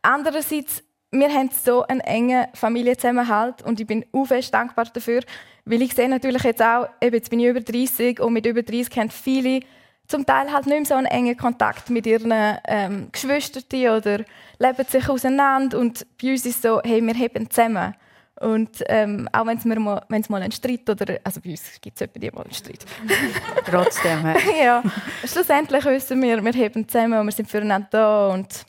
Andererseits, 0.00 0.82
wir 1.10 1.28
haben 1.28 1.50
so 1.50 1.86
einen 1.86 2.00
engen 2.00 2.46
Familienzusammenhalt 2.54 3.60
und 3.60 3.78
ich 3.78 3.86
bin 3.86 4.06
fest 4.24 4.54
dankbar 4.54 4.86
dafür, 4.86 5.20
weil 5.66 5.82
ich 5.82 5.92
sehe 5.92 6.08
natürlich 6.08 6.42
jetzt 6.42 6.62
auch, 6.62 6.88
eben 7.02 7.16
jetzt 7.16 7.28
bin 7.28 7.40
ich 7.40 7.48
über 7.48 7.60
30 7.60 8.18
und 8.18 8.32
mit 8.32 8.46
über 8.46 8.62
30 8.62 8.96
haben 8.96 9.10
viele 9.10 9.60
zum 10.08 10.24
Teil 10.24 10.50
halt 10.50 10.64
nicht 10.64 10.74
mehr 10.74 10.86
so 10.86 10.94
einen 10.94 11.04
engen 11.04 11.36
Kontakt 11.36 11.90
mit 11.90 12.06
ihren 12.06 12.32
ähm, 12.66 13.08
Geschwistern 13.12 13.62
oder 13.72 14.24
leben 14.58 14.84
sich 14.88 15.06
auseinander 15.06 15.80
und 15.80 16.06
bei 16.18 16.30
uns 16.30 16.46
ist 16.46 16.56
es 16.56 16.62
so, 16.62 16.80
hey, 16.82 17.02
wir 17.02 17.12
heben 17.12 17.50
zusammen. 17.50 17.94
Und 18.40 18.82
ähm, 18.86 19.28
auch 19.32 19.46
wenn 19.46 19.56
es 19.56 19.64
mal, 19.64 20.02
mal 20.28 20.42
einen 20.42 20.52
Streit 20.52 20.88
oder 20.90 21.18
also 21.24 21.40
bei 21.40 21.50
uns 21.50 21.80
gibt 21.80 22.00
es 22.00 22.08
die 22.14 22.30
mal 22.30 22.42
einen 22.42 22.52
Streit. 22.52 22.84
Trotzdem. 23.64 24.34
ja. 24.62 24.82
Schlussendlich 25.24 25.84
wissen 25.86 26.20
wir, 26.22 26.44
wir 26.44 26.52
heben 26.52 26.86
zusammen 26.86 27.18
und 27.18 27.26
wir 27.26 27.32
sind 27.32 27.50
füreinander 27.50 27.88
da. 27.90 28.28
Und 28.28 28.66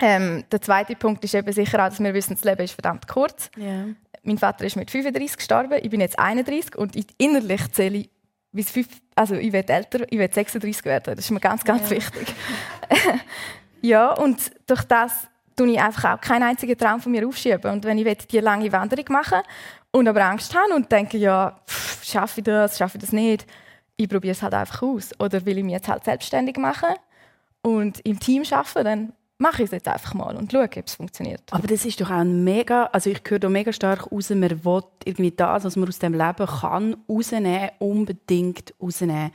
ähm, 0.00 0.44
der 0.50 0.60
zweite 0.60 0.96
Punkt 0.96 1.22
ist 1.24 1.34
eben 1.34 1.52
sicher 1.52 1.84
auch, 1.84 1.90
dass 1.90 2.00
wir 2.00 2.12
wissen, 2.12 2.34
das 2.34 2.44
Leben 2.44 2.62
ist 2.62 2.72
verdammt 2.72 3.06
kurz. 3.06 3.50
Yeah. 3.56 3.86
Mein 4.24 4.38
Vater 4.38 4.64
ist 4.64 4.76
mit 4.76 4.90
35 4.90 5.36
gestorben, 5.36 5.78
ich 5.80 5.90
bin 5.90 6.00
jetzt 6.00 6.18
31 6.18 6.76
und 6.76 6.96
innerlich 7.18 7.72
zähle 7.72 7.98
ich 7.98 8.10
bis 8.50 8.70
fünf, 8.70 8.88
also 9.14 9.36
ich 9.36 9.52
werde 9.52 9.72
älter, 9.72 10.10
ich 10.10 10.18
werde 10.18 10.34
36 10.34 10.84
werden. 10.84 11.14
Das 11.14 11.24
ist 11.24 11.30
mir 11.30 11.40
ganz, 11.40 11.64
ganz 11.64 11.82
yeah. 11.82 11.90
wichtig. 11.90 12.34
ja, 13.80 14.12
und 14.12 14.50
durch 14.66 14.82
das 14.84 15.28
tue 15.58 15.72
ich 15.72 15.80
einfach 15.80 16.14
auch 16.14 16.20
keinen 16.20 16.44
einzigen 16.44 16.78
Traum 16.78 17.00
von 17.00 17.12
mir 17.12 17.26
aufschieben. 17.26 17.70
Und 17.70 17.84
wenn 17.84 17.98
ich 17.98 18.26
die 18.26 18.38
lange 18.38 18.70
Wanderung 18.72 19.04
machen 19.10 19.40
und 19.90 20.08
aber 20.08 20.24
Angst 20.24 20.54
habe 20.54 20.74
und 20.74 20.90
denke, 20.90 21.18
ja, 21.18 21.58
schaffe 22.02 22.40
ich 22.40 22.44
das, 22.44 22.78
schaffe 22.78 22.96
ich 22.96 23.02
das 23.02 23.12
nicht, 23.12 23.46
ich 23.96 24.08
probiere 24.08 24.32
es 24.32 24.42
halt 24.42 24.54
einfach 24.54 24.82
aus. 24.82 25.10
Oder 25.18 25.44
will 25.44 25.58
ich 25.58 25.64
mich 25.64 25.74
jetzt 25.74 25.88
halt 25.88 26.04
selbstständig 26.04 26.56
machen 26.56 26.94
und 27.62 28.00
im 28.06 28.20
Team 28.20 28.44
arbeiten, 28.50 28.84
dann 28.84 29.12
mache 29.38 29.62
ich 29.62 29.66
es 29.66 29.72
jetzt 29.72 29.88
einfach 29.88 30.14
mal 30.14 30.36
und 30.36 30.52
schaue, 30.52 30.64
ob 30.64 30.86
es 30.86 30.94
funktioniert. 30.94 31.42
Aber 31.50 31.66
das 31.66 31.84
ist 31.84 32.00
doch 32.00 32.10
auch 32.10 32.16
ein 32.16 32.44
mega, 32.44 32.84
also 32.86 33.10
ich 33.10 33.22
höre 33.26 33.38
da 33.38 33.48
mega 33.48 33.72
stark 33.72 34.10
raus, 34.10 34.30
man 34.30 34.64
will 34.64 34.82
irgendwie 35.04 35.30
das, 35.30 35.64
was 35.64 35.76
man 35.76 35.88
aus 35.88 35.98
dem 35.98 36.14
Leben 36.14 36.46
kann, 36.46 36.96
rausnehmen, 37.08 37.70
unbedingt 37.78 38.74
rausnehmen. 38.80 39.32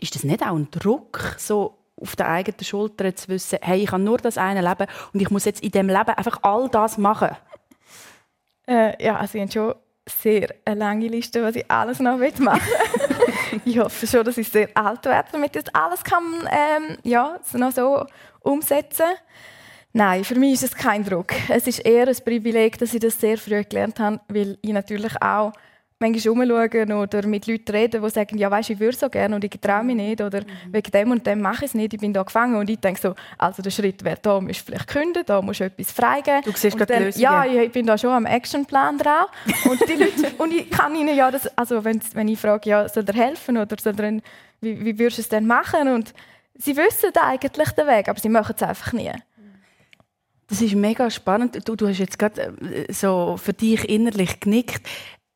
Ist 0.00 0.14
das 0.14 0.24
nicht 0.24 0.42
auch 0.42 0.56
ein 0.56 0.70
Druck, 0.70 1.36
so 1.38 1.78
auf 2.00 2.16
der 2.16 2.28
eigenen 2.28 2.64
Schulter 2.64 3.14
zu 3.14 3.28
wissen, 3.28 3.58
hey, 3.62 3.82
ich 3.82 3.92
habe 3.92 4.02
nur 4.02 4.18
das 4.18 4.38
eine 4.38 4.60
Leben 4.60 4.86
und 5.12 5.20
ich 5.20 5.30
muss 5.30 5.44
jetzt 5.44 5.62
in 5.62 5.70
dem 5.70 5.88
Leben 5.88 6.10
einfach 6.10 6.38
all 6.42 6.68
das 6.68 6.98
machen? 6.98 7.30
Äh, 8.66 9.02
ja, 9.04 9.16
also 9.16 9.38
ich 9.38 9.42
habe 9.42 9.52
schon 9.52 9.74
sehr 10.08 10.54
eine 10.64 10.80
lange 10.80 11.08
Liste, 11.08 11.42
was 11.42 11.56
ich 11.56 11.70
alles 11.70 12.00
noch 12.00 12.18
machen 12.18 12.56
will. 12.56 13.60
ich 13.64 13.78
hoffe 13.78 14.06
schon, 14.06 14.24
dass 14.24 14.38
ich 14.38 14.48
sehr 14.48 14.68
alt 14.74 15.04
werde, 15.04 15.28
damit 15.32 15.54
ich 15.54 15.64
das 15.64 15.74
alles 15.74 16.02
kann, 16.02 16.48
ähm, 16.50 16.98
ja, 17.02 17.38
noch 17.52 17.72
so 17.72 18.06
umsetzen 18.40 19.06
Nein, 19.96 20.24
für 20.24 20.34
mich 20.34 20.54
ist 20.54 20.64
es 20.64 20.74
kein 20.74 21.04
Druck. 21.04 21.28
Es 21.48 21.68
ist 21.68 21.78
eher 21.78 22.08
ein 22.08 22.16
Privileg, 22.24 22.76
dass 22.78 22.94
ich 22.94 22.98
das 22.98 23.20
sehr 23.20 23.38
früh 23.38 23.62
gelernt 23.62 24.00
habe, 24.00 24.18
weil 24.26 24.58
ich 24.60 24.72
natürlich 24.72 25.22
auch 25.22 25.52
manchmal 25.98 26.48
rumschauen 26.48 26.92
oder 26.92 27.26
mit 27.26 27.46
Leuten 27.46 27.72
reden, 27.72 28.02
die 28.02 28.10
sagen, 28.10 28.36
ja 28.36 28.50
weißt, 28.50 28.70
ich 28.70 28.80
würde 28.80 28.96
so 28.96 29.08
gerne 29.08 29.34
und 29.34 29.44
ich 29.44 29.50
traue 29.60 29.84
mich 29.84 29.96
nicht 29.96 30.20
oder 30.20 30.40
mhm. 30.40 30.72
wegen 30.72 30.90
dem 30.90 31.10
und 31.12 31.26
dem 31.26 31.40
mache 31.40 31.64
ich 31.64 31.70
es 31.70 31.74
nicht, 31.74 31.94
ich 31.94 32.00
bin 32.00 32.12
da 32.12 32.22
gefangen 32.22 32.56
und 32.56 32.68
ich 32.68 32.78
denke 32.78 33.00
so, 33.00 33.14
also 33.38 33.62
der 33.62 33.70
Schritt 33.70 34.04
wäre, 34.04 34.18
da 34.20 34.40
musst 34.40 34.60
du 34.60 34.64
vielleicht 34.66 34.88
künden, 34.88 35.22
da 35.24 35.40
musst 35.40 35.60
du 35.60 35.64
etwas 35.64 35.92
freigeben. 35.92 36.42
Du 36.44 36.52
siehst 36.54 36.76
gerade 36.76 36.98
Lösung. 36.98 37.22
Ja, 37.22 37.44
ich 37.44 37.72
bin 37.72 37.86
da 37.86 37.96
schon 37.96 38.10
am 38.10 38.26
Actionplan 38.26 38.98
dran 38.98 39.26
und 39.70 39.80
die 39.88 39.94
Leute, 39.94 40.34
und 40.38 40.52
ich 40.52 40.70
kann 40.70 40.94
ihnen 40.94 41.16
ja 41.16 41.30
das, 41.30 41.46
also 41.56 41.84
wenn, 41.84 42.00
wenn 42.14 42.28
ich 42.28 42.38
frage, 42.38 42.68
ja, 42.68 42.88
soll 42.88 43.04
der 43.04 43.14
helfen 43.14 43.56
oder 43.56 43.76
soll 43.80 43.94
der, 43.94 44.20
wie, 44.60 44.84
wie 44.84 44.98
würdest 44.98 45.18
du 45.18 45.22
es 45.22 45.28
denn 45.28 45.46
machen 45.46 45.88
und 45.88 46.12
sie 46.54 46.76
wissen 46.76 47.12
eigentlich 47.20 47.70
den 47.70 47.86
Weg, 47.86 48.08
aber 48.08 48.18
sie 48.18 48.28
machen 48.28 48.54
es 48.56 48.62
einfach 48.62 48.92
nie. 48.92 49.12
Das 50.46 50.60
ist 50.60 50.74
mega 50.74 51.10
spannend. 51.10 51.66
Du, 51.66 51.74
du 51.74 51.88
hast 51.88 51.98
jetzt 51.98 52.18
gerade 52.18 52.54
äh, 52.60 52.92
so 52.92 53.36
für 53.36 53.52
dich 53.52 53.88
innerlich 53.88 54.40
genickt. 54.40 54.86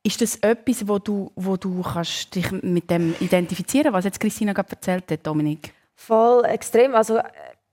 Ist 0.09 0.21
das 0.21 0.37
etwas, 0.37 0.87
wo 0.87 0.97
du, 0.97 1.31
wo 1.35 1.55
du 1.55 1.83
kannst 1.83 2.33
dich 2.33 2.51
mit 2.63 2.89
dem 2.89 3.13
identifizieren 3.19 3.93
was 3.93 4.05
jetzt 4.05 4.19
Christina 4.19 4.53
gerade 4.53 4.71
erzählt 4.71 5.11
hat, 5.11 5.27
Dominik? 5.27 5.71
Voll 5.93 6.45
extrem. 6.45 6.95
Also, 6.95 7.19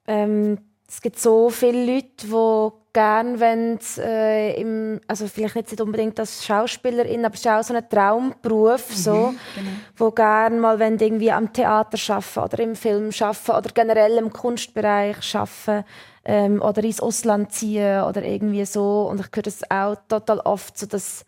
ähm, 0.07 0.59
es 0.87 1.01
gibt 1.01 1.19
so 1.19 1.49
viele 1.49 1.95
Leute, 1.95 2.27
die 2.27 2.93
gerne 2.93 3.41
wenn 3.41 3.79
äh, 3.97 4.61
im, 4.61 5.01
also 5.09 5.29
vielleicht 5.29 5.55
nicht 5.55 5.81
unbedingt 5.81 6.21
als 6.21 6.45
Schauspielerin, 6.45 7.25
aber 7.25 7.35
es 7.35 7.41
ist 7.41 7.49
auch 7.49 7.63
so 7.63 7.73
ein 7.73 7.89
Traumberuf, 7.89 8.91
mhm, 8.91 8.95
so, 8.95 9.35
genau. 9.55 9.71
wo 9.97 10.11
gerne 10.11 10.61
mal 10.61 10.79
wenn 10.79 10.99
irgendwie 10.99 11.33
am 11.33 11.51
Theater 11.55 11.97
schaffen 11.97 12.43
oder 12.43 12.59
im 12.59 12.77
Film 12.77 13.13
schaffen 13.13 13.55
oder 13.55 13.71
generell 13.73 14.19
im 14.19 14.31
Kunstbereich 14.31 15.23
schaffen 15.23 15.85
ähm, 16.27 16.61
oder 16.61 16.85
ins 16.85 17.01
Ausland 17.01 17.51
ziehen 17.53 18.03
oder 18.03 18.23
irgendwie 18.23 18.67
so 18.67 19.09
und 19.11 19.21
ich 19.21 19.29
höre 19.35 19.43
das 19.43 19.71
auch 19.71 19.97
total 20.07 20.41
oft, 20.41 20.77
so 20.77 20.85
dass 20.85 21.25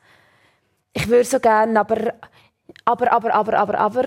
ich 0.93 1.09
würde 1.09 1.25
so 1.25 1.41
gerne, 1.41 1.79
aber, 1.79 2.15
aber, 2.85 3.13
aber, 3.13 3.35
aber, 3.35 3.59
aber, 3.59 3.79
aber. 3.79 4.05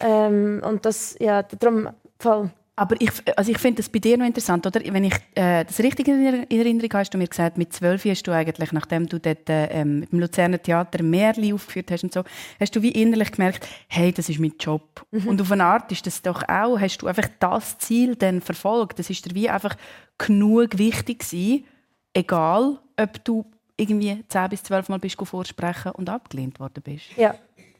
Ähm, 0.00 0.62
und 0.64 0.84
das, 0.84 1.16
ja, 1.20 1.42
darum 1.42 1.88
voll. 2.18 2.50
Aber 2.80 2.96
ich, 2.98 3.10
also 3.36 3.52
ich 3.52 3.58
finde 3.58 3.82
das 3.82 3.90
bei 3.90 3.98
dir 3.98 4.16
noch 4.16 4.24
interessant, 4.24 4.66
oder? 4.66 4.80
Wenn 4.82 5.04
ich 5.04 5.14
äh, 5.34 5.66
das 5.66 5.80
richtig 5.80 6.08
in 6.08 6.46
Erinnerung 6.50 6.88
habe, 6.88 7.00
hast 7.00 7.12
du 7.12 7.18
mir 7.18 7.26
gesagt, 7.28 7.58
mit 7.58 7.74
zwölf 7.74 8.06
hast 8.06 8.22
du 8.22 8.32
eigentlich, 8.32 8.72
nachdem 8.72 9.06
du 9.06 9.20
dort 9.20 9.42
ähm, 9.48 10.06
im 10.10 10.18
Luzerner 10.18 10.62
Theater 10.62 11.02
Märli 11.02 11.52
aufgeführt 11.52 11.90
hast 11.90 12.04
und 12.04 12.14
so, 12.14 12.24
hast 12.58 12.74
du 12.74 12.80
wie 12.80 12.92
innerlich 12.92 13.32
gemerkt, 13.32 13.68
hey, 13.86 14.12
das 14.12 14.30
ist 14.30 14.38
mein 14.38 14.54
Job. 14.58 15.06
Mhm. 15.10 15.28
Und 15.28 15.42
auf 15.42 15.52
eine 15.52 15.64
Art 15.64 15.92
ist 15.92 16.06
das 16.06 16.22
doch 16.22 16.42
auch, 16.48 16.80
hast 16.80 17.02
du 17.02 17.06
einfach 17.06 17.28
das 17.38 17.76
Ziel 17.76 18.16
dann 18.16 18.40
verfolgt. 18.40 18.98
Das 18.98 19.10
ist 19.10 19.26
dir 19.26 19.34
wie 19.34 19.50
einfach 19.50 19.76
genug 20.16 20.78
wichtig 20.78 21.18
gewesen, 21.18 21.66
egal, 22.14 22.78
ob 22.96 23.24
du 23.24 23.44
irgendwie 23.80 24.24
10 24.28 24.48
bis 24.50 24.62
12 24.62 24.88
Mal 24.88 24.98
bist 24.98 25.16
vorsprechen 25.22 25.92
und 25.92 26.08
abgelehnt 26.08 26.60
worden 26.60 26.82
bist. 26.82 27.16
Ja, 27.16 27.34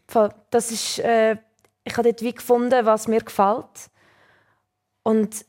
voll. 0.06 0.30
Das 0.50 0.70
ist, 0.70 0.98
äh, 1.00 1.36
ich 1.84 1.96
habe 1.96 2.08
dort 2.08 2.22
wie 2.22 2.34
gefunden, 2.34 2.86
was 2.86 3.08
mir 3.08 3.20
gefällt. 3.20 3.90
Und 5.02 5.44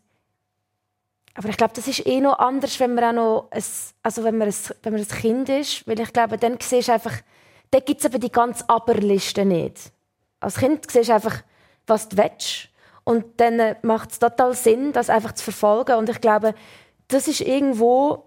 aber 1.34 1.48
ich 1.48 1.58
glaube, 1.58 1.74
das 1.74 1.88
ist 1.88 2.06
eh 2.06 2.20
noch 2.20 2.40
anders, 2.40 2.80
wenn 2.80 2.94
man 2.94 3.04
auch 3.06 3.14
noch 3.14 3.48
ein, 3.52 3.64
also 4.04 4.24
wenn 4.24 4.38
man 4.38 4.50
ein, 4.50 4.56
wenn 4.84 4.94
man 4.94 5.02
ein 5.02 5.08
Kind 5.08 5.50
ist, 5.50 5.88
weil 5.88 6.00
ich 6.00 6.12
glaube, 6.12 6.38
dann 6.38 6.58
siehst 6.60 6.90
du 6.90 6.94
einfach, 6.94 7.14
da 7.72 7.80
gibt 7.80 8.00
es 8.02 8.06
eben 8.06 8.20
die 8.20 8.32
ganze 8.32 8.68
Aberliste 8.70 9.46
nicht. 9.46 9.94
Als 10.42 10.58
Kind 10.58 10.92
siehst 10.92 11.10
du 11.10 11.14
einfach, 11.14 11.42
was 11.88 12.10
du 12.10 12.18
willst. 12.18 12.70
Und 13.06 13.40
dann 13.40 13.60
äh, 13.60 13.76
macht 13.82 14.12
es 14.12 14.20
total 14.20 14.54
Sinn, 14.54 14.92
das 14.92 15.10
einfach 15.10 15.32
zu 15.32 15.46
verfolgen. 15.46 15.96
Und 15.96 16.10
ich 16.10 16.20
glaube, 16.20 16.54
das 17.08 17.28
ist 17.28 17.42
irgendwo 17.42 18.26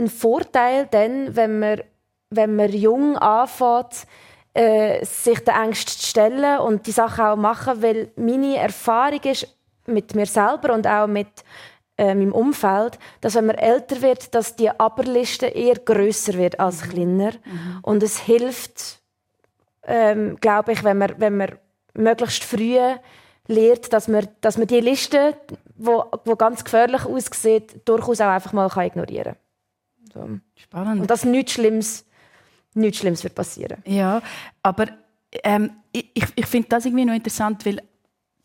ein 0.00 0.08
Vorteil, 0.08 0.86
denn, 0.86 1.36
wenn 1.36 1.58
man, 1.58 1.82
wenn 2.30 2.56
man 2.56 2.72
jung 2.72 3.16
anfängt, 3.16 4.06
äh, 4.54 5.04
sich 5.04 5.44
der 5.44 5.56
Angst 5.56 5.88
zu 5.88 6.06
stellen 6.08 6.60
und 6.60 6.86
die 6.86 6.92
Sachen 6.92 7.24
auch 7.24 7.36
machen, 7.36 7.82
weil 7.82 8.10
meine 8.16 8.56
Erfahrung 8.56 9.20
ist 9.22 9.46
mit 9.86 10.14
mir 10.14 10.26
selber 10.26 10.74
und 10.74 10.86
auch 10.86 11.06
mit 11.06 11.28
äh, 11.96 12.14
meinem 12.14 12.32
Umfeld, 12.32 12.98
dass 13.20 13.34
wenn 13.34 13.46
man 13.46 13.56
älter 13.56 14.02
wird, 14.02 14.34
dass 14.34 14.56
die 14.56 14.70
Aberliste 14.70 15.46
eher 15.46 15.76
größer 15.76 16.34
wird 16.34 16.58
als 16.58 16.84
mhm. 16.84 16.90
kleiner 16.90 17.32
mhm. 17.32 17.78
und 17.82 18.02
es 18.02 18.18
hilft, 18.18 19.00
ähm, 19.84 20.36
glaube 20.40 20.72
ich, 20.72 20.82
wenn 20.82 20.98
man, 20.98 21.14
wenn 21.18 21.36
man 21.36 21.58
möglichst 21.94 22.44
früh 22.44 22.78
lernt, 23.46 23.92
dass 23.92 24.08
man, 24.08 24.28
dass 24.40 24.56
man 24.56 24.66
die 24.66 24.80
Liste, 24.80 25.36
wo, 25.76 26.04
wo 26.24 26.36
ganz 26.36 26.64
gefährlich 26.64 27.04
aussieht, 27.04 27.80
durchaus 27.84 28.20
auch 28.20 28.28
einfach 28.28 28.52
mal 28.52 28.68
kann 28.68 28.86
ignorieren 28.86 29.34
kann. 29.34 29.49
Spannend. 30.56 31.02
Und 31.02 31.10
dass 31.10 31.24
nichts 31.24 31.52
Schlimmes, 31.52 32.04
nichts 32.74 32.98
Schlimmes 32.98 33.22
wird 33.22 33.34
passieren. 33.34 33.82
Ja, 33.86 34.22
aber 34.62 34.86
ähm, 35.44 35.70
ich, 35.92 36.10
ich 36.34 36.46
finde 36.46 36.68
das 36.68 36.84
irgendwie 36.84 37.04
noch 37.04 37.14
interessant, 37.14 37.64
weil 37.66 37.82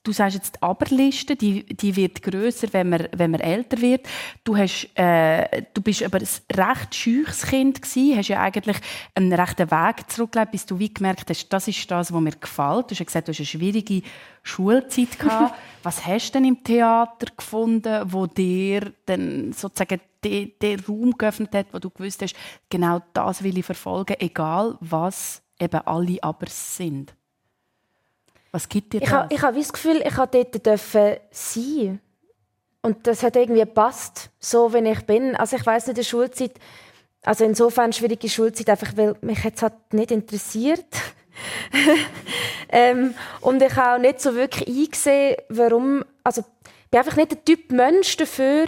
du 0.05 0.11
sagst 0.11 0.35
jetzt 0.35 0.55
die 0.55 0.61
Aberliste, 0.61 1.35
die, 1.35 1.65
die 1.65 1.95
wird 1.95 2.21
größer, 2.21 2.67
wenn 2.71 2.89
man, 2.89 3.07
wenn 3.11 3.31
man 3.31 3.41
älter 3.41 3.81
wird. 3.81 4.07
Du, 4.43 4.55
hast, 4.55 4.87
äh, 4.95 5.63
du 5.73 5.81
bist 5.81 6.03
aber 6.03 6.19
ein 6.19 6.27
recht 6.53 6.95
scheuches 6.95 7.47
Kind 7.47 7.81
gewesen, 7.81 8.17
hast 8.17 8.27
ja 8.29 8.41
eigentlich 8.41 8.77
einen 9.15 9.33
rechten 9.33 9.69
Weg 9.69 10.09
zurückgelegt, 10.09 10.51
bis 10.51 10.65
du 10.65 10.79
wie 10.79 10.93
gemerkt 10.93 11.29
hast, 11.29 11.49
das 11.49 11.67
ist 11.67 11.89
das, 11.89 12.13
was 12.13 12.21
mir 12.21 12.31
gefällt. 12.31 12.91
Du 12.91 12.95
hast 12.95 13.05
gesagt, 13.05 13.27
du 13.27 13.31
hast 13.31 13.39
eine 13.39 13.45
schwierige 13.47 14.01
Schulzeit 14.43 15.19
gehabt. 15.19 15.55
was 15.83 16.05
hast 16.05 16.29
du 16.29 16.33
denn 16.33 16.45
im 16.45 16.63
Theater 16.63 17.27
gefunden, 17.35 18.03
wo 18.05 18.27
dir 18.27 18.93
dann 19.05 19.51
sozusagen 19.53 19.99
den, 20.23 20.79
Raum 20.87 21.17
geöffnet 21.17 21.53
hat, 21.53 21.67
wo 21.71 21.79
du 21.79 21.89
gewusst 21.89 22.21
hast, 22.21 22.35
genau 22.69 23.01
das 23.13 23.43
will 23.43 23.57
ich 23.57 23.65
verfolgen, 23.65 24.15
egal 24.19 24.77
was 24.79 25.41
eben 25.59 25.81
alle 25.85 26.17
aber 26.21 26.47
sind? 26.47 27.13
Was 28.55 28.69
gibt 28.69 28.93
dir 28.93 29.01
das? 29.01 29.09
Ich 29.09 29.13
habe 29.13 29.33
ich 29.33 29.41
hab 29.41 29.53
das 29.53 29.73
Gefühl, 29.73 30.01
ich 30.01 30.15
durfte 30.15 30.59
dort 30.59 31.19
sein. 31.31 31.99
Und 32.81 33.05
das 33.05 33.21
hat 33.21 33.35
irgendwie 33.35 33.59
gepasst, 33.59 34.29
so 34.39 34.73
wie 34.73 34.89
ich 34.89 35.05
bin. 35.05 35.35
Also 35.35 35.57
ich 35.57 35.65
weiß 35.65 35.87
nicht, 35.87 35.89
in 35.89 35.95
der 35.95 36.03
Schulzeit, 36.03 36.53
also 37.23 37.43
insofern 37.43 37.91
schwierige 37.91 38.29
Schulzeit, 38.29 38.69
einfach 38.69 38.95
weil 38.95 39.13
mich 39.19 39.43
jetzt 39.43 39.61
halt 39.61 39.73
nicht 39.91 40.09
interessiert. 40.09 40.85
ähm, 42.69 43.13
und 43.41 43.61
ich 43.61 43.75
habe 43.75 43.97
auch 43.97 43.99
nicht 43.99 44.21
so 44.21 44.33
wirklich 44.35 44.69
eingesehen, 44.69 45.35
warum, 45.49 46.05
also 46.23 46.39
ich 46.39 46.91
bin 46.91 46.99
einfach 46.99 47.17
nicht 47.17 47.31
der 47.31 47.43
Typ 47.43 47.73
Mensch 47.73 48.15
dafür, 48.15 48.67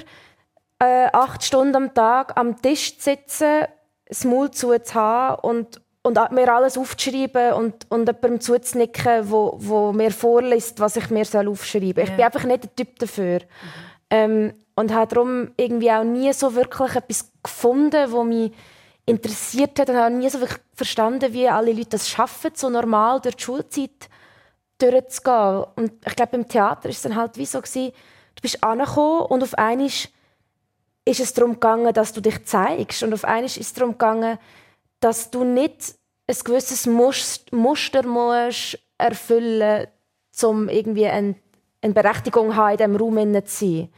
äh, 0.80 1.08
acht 1.14 1.46
Stunden 1.46 1.78
am 1.78 1.94
Tag 1.94 2.36
am 2.36 2.62
Tisch 2.62 2.98
zu 2.98 3.12
sitzen, 3.12 3.68
das 4.06 4.26
Maul 4.26 4.52
zu 4.52 4.74
haben 4.94 5.40
und, 5.48 5.80
und 6.08 6.32
mir 6.32 6.54
alles 6.54 6.78
aufzuschreiben 6.78 7.54
und, 7.54 7.86
und 7.90 8.08
jemandem 8.08 8.40
zuzunicken, 8.40 9.30
wo, 9.30 9.56
wo 9.58 9.92
mir 9.92 10.12
vorliest, 10.12 10.80
was 10.80 10.96
ich 10.96 11.10
mir 11.10 11.26
soll 11.26 11.48
aufschreiben 11.48 11.94
soll. 11.96 12.04
Ich 12.06 12.16
bin 12.16 12.26
einfach 12.26 12.44
nicht 12.46 12.64
der 12.64 12.76
Typ 12.76 12.98
dafür. 13.00 13.40
Mhm. 13.40 13.44
Ähm, 14.10 14.54
und 14.76 14.94
habe 14.94 15.14
darum 15.14 15.52
irgendwie 15.58 15.92
auch 15.92 16.04
nie 16.04 16.32
so 16.34 16.56
wirklich 16.56 16.96
etwas 16.96 17.32
gefunden, 17.44 18.12
was 18.12 18.26
mich 18.26 18.52
interessiert 19.06 19.80
hat 19.80 19.90
und 19.90 19.98
habe 19.98 20.16
nie 20.16 20.30
so 20.30 20.40
wirklich 20.40 20.62
verstanden, 20.76 21.34
wie 21.34 21.50
alle 21.50 21.74
Leute 21.74 21.90
das 21.92 22.08
schaffen, 22.08 22.52
so 22.54 22.70
normal 22.70 23.20
durch 23.20 23.36
die 23.36 23.44
Schulzeit 23.44 24.10
durchzugehen. 24.78 25.66
Und 25.76 25.92
ich 26.06 26.16
glaube, 26.16 26.38
im 26.38 26.48
Theater 26.48 26.86
war 26.86 26.92
es 26.92 27.02
dann 27.02 27.16
halt 27.16 27.38
wie 27.38 27.46
so, 27.46 27.60
gewesen, 27.60 27.92
du 28.36 28.42
bist 28.42 28.64
angekommen 28.64 29.26
und 29.26 29.44
auf 29.44 29.58
einmal 29.58 29.88
ist 29.88 30.10
es 31.06 31.34
darum 31.34 31.54
gegangen, 31.54 31.94
dass 31.94 32.14
du 32.14 32.22
dich 32.22 32.46
zeigst. 32.46 33.02
Und 33.02 33.14
auf 33.14 33.26
einmal 33.26 33.46
ist 33.46 33.58
es 33.58 33.74
darum 33.74 33.94
gegangen, 33.94 34.38
dass 35.00 35.32
du 35.32 35.44
nicht 35.44 35.96
ein 36.28 36.38
gewisses 36.44 36.86
Muster 36.86 38.06
musst 38.06 38.80
erfüllen 38.98 39.88
musst, 40.32 40.44
um 40.44 40.70
irgendwie 40.70 41.08
eine, 41.08 41.36
eine 41.82 41.94
Berechtigung 41.94 42.56
haben, 42.56 42.72
in 42.72 42.78
diesem 42.78 42.96
Raum 42.96 43.46
zu 43.46 43.66
sein. 43.66 43.90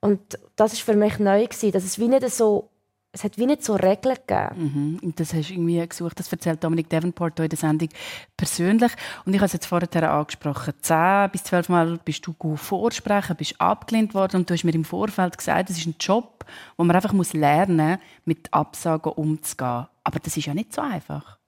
Und 0.00 0.38
das 0.56 0.72
war 0.72 0.94
für 0.94 0.98
mich 0.98 1.18
neu, 1.18 1.46
dass 1.46 1.84
es 1.84 1.98
wie 1.98 2.08
nicht 2.08 2.28
so 2.30 2.70
es 3.18 3.24
hat 3.24 3.36
wie 3.36 3.46
nicht 3.46 3.64
so 3.64 3.74
Regeln 3.74 4.16
gegeben. 4.26 4.54
Mhm. 4.56 5.00
Und 5.02 5.18
das 5.18 5.34
hast 5.34 5.48
du 5.48 5.54
irgendwie 5.54 5.86
gesucht, 5.86 6.18
das 6.20 6.30
erzählt 6.30 6.62
Dominik 6.62 6.88
Davenport 6.88 7.40
in 7.40 7.48
der 7.48 7.58
Sendung 7.58 7.88
persönlich. 8.36 8.92
Und 9.24 9.34
ich 9.34 9.40
habe 9.40 9.46
es 9.46 9.52
jetzt 9.52 9.66
vorher 9.66 10.10
angesprochen, 10.10 10.74
zehn 10.80 11.28
bis 11.32 11.42
zwölf 11.42 11.68
Mal 11.68 11.98
bist 12.04 12.24
du 12.26 12.32
gut 12.34 12.60
vorsprechen, 12.60 13.34
bist 13.36 13.60
abgelehnt 13.60 14.14
worden 14.14 14.36
und 14.36 14.50
du 14.50 14.54
hast 14.54 14.62
mir 14.62 14.74
im 14.74 14.84
Vorfeld 14.84 15.36
gesagt, 15.36 15.68
das 15.68 15.78
ist 15.78 15.86
ein 15.86 15.96
Job, 15.98 16.44
wo 16.76 16.84
man 16.84 16.94
einfach 16.94 17.12
muss 17.12 17.32
lernen 17.32 17.98
mit 18.24 18.54
Absagen 18.54 19.12
umzugehen. 19.12 19.88
Aber 20.04 20.20
das 20.22 20.36
ist 20.36 20.46
ja 20.46 20.54
nicht 20.54 20.72
so 20.72 20.80
einfach. 20.80 21.38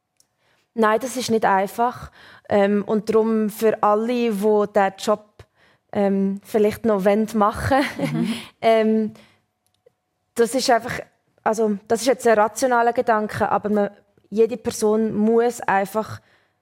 Nein, 0.74 0.98
das 1.00 1.16
ist 1.16 1.30
nicht 1.30 1.44
einfach. 1.44 2.10
Ähm, 2.48 2.82
und 2.84 3.08
darum 3.08 3.48
für 3.48 3.80
alle, 3.82 4.06
die 4.06 4.30
diesen 4.30 4.92
Job 4.98 5.44
ähm, 5.92 6.40
vielleicht 6.42 6.84
noch 6.84 7.04
machen 7.34 7.84
mhm. 7.98 8.32
ähm, 8.60 9.12
Das 10.34 10.54
ist 10.54 10.70
einfach, 10.70 11.00
also 11.42 11.78
das 11.88 12.02
ist 12.02 12.06
jetzt 12.06 12.26
ein 12.26 12.38
rationaler 12.38 12.92
Gedanke, 12.92 13.48
aber 13.50 13.68
man, 13.68 13.90
jede 14.28 14.56
Person 14.56 15.14
muss 15.14 15.60
einfach 15.60 16.20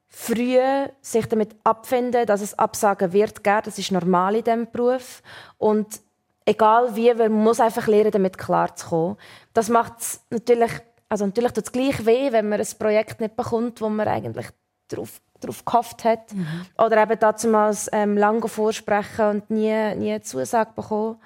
früh 0.09 0.59
sich 1.01 1.27
damit 1.27 1.55
abfinden, 1.65 2.27
dass 2.27 2.41
es 2.41 2.59
Absagen 2.59 3.13
wird 3.13 3.45
geben. 3.45 3.61
Das 3.65 3.79
ist 3.79 3.93
normal 3.93 4.37
in 4.37 4.45
diesem 4.45 4.71
Beruf. 4.71 5.23
Und 5.59 6.01
egal 6.47 6.97
wie, 6.97 7.13
man 7.13 7.33
muss 7.33 7.61
einfach 7.61 7.87
lernen, 7.87 8.11
damit 8.11 8.39
klarzukommen. 8.39 9.17
Das 9.53 9.69
macht 9.69 10.01
es 10.01 10.21
natürlich, 10.31 10.73
also 11.09 11.27
natürlich 11.27 11.53
tut 11.53 11.65
es 11.65 11.73
gleich 11.73 12.07
weh, 12.07 12.33
wenn 12.33 12.49
man 12.49 12.61
ein 12.61 12.67
Projekt 12.79 13.21
nicht 13.21 13.37
bekommt, 13.37 13.81
wo 13.81 13.89
man 13.89 14.09
eigentlich 14.09 14.47
darauf 14.89 15.21
darauf 15.41 15.65
gehofft 15.65 16.05
hat. 16.05 16.33
Mhm. 16.33 16.67
Oder 16.79 17.03
eben 17.03 17.19
damals 17.19 17.89
ähm, 17.93 18.17
lange 18.17 18.49
vorsprechen 18.49 19.27
und 19.27 19.51
nie, 19.51 19.95
nie 19.95 20.13
eine 20.13 20.21
Zusage 20.23 20.73
bekommen. 20.75 21.19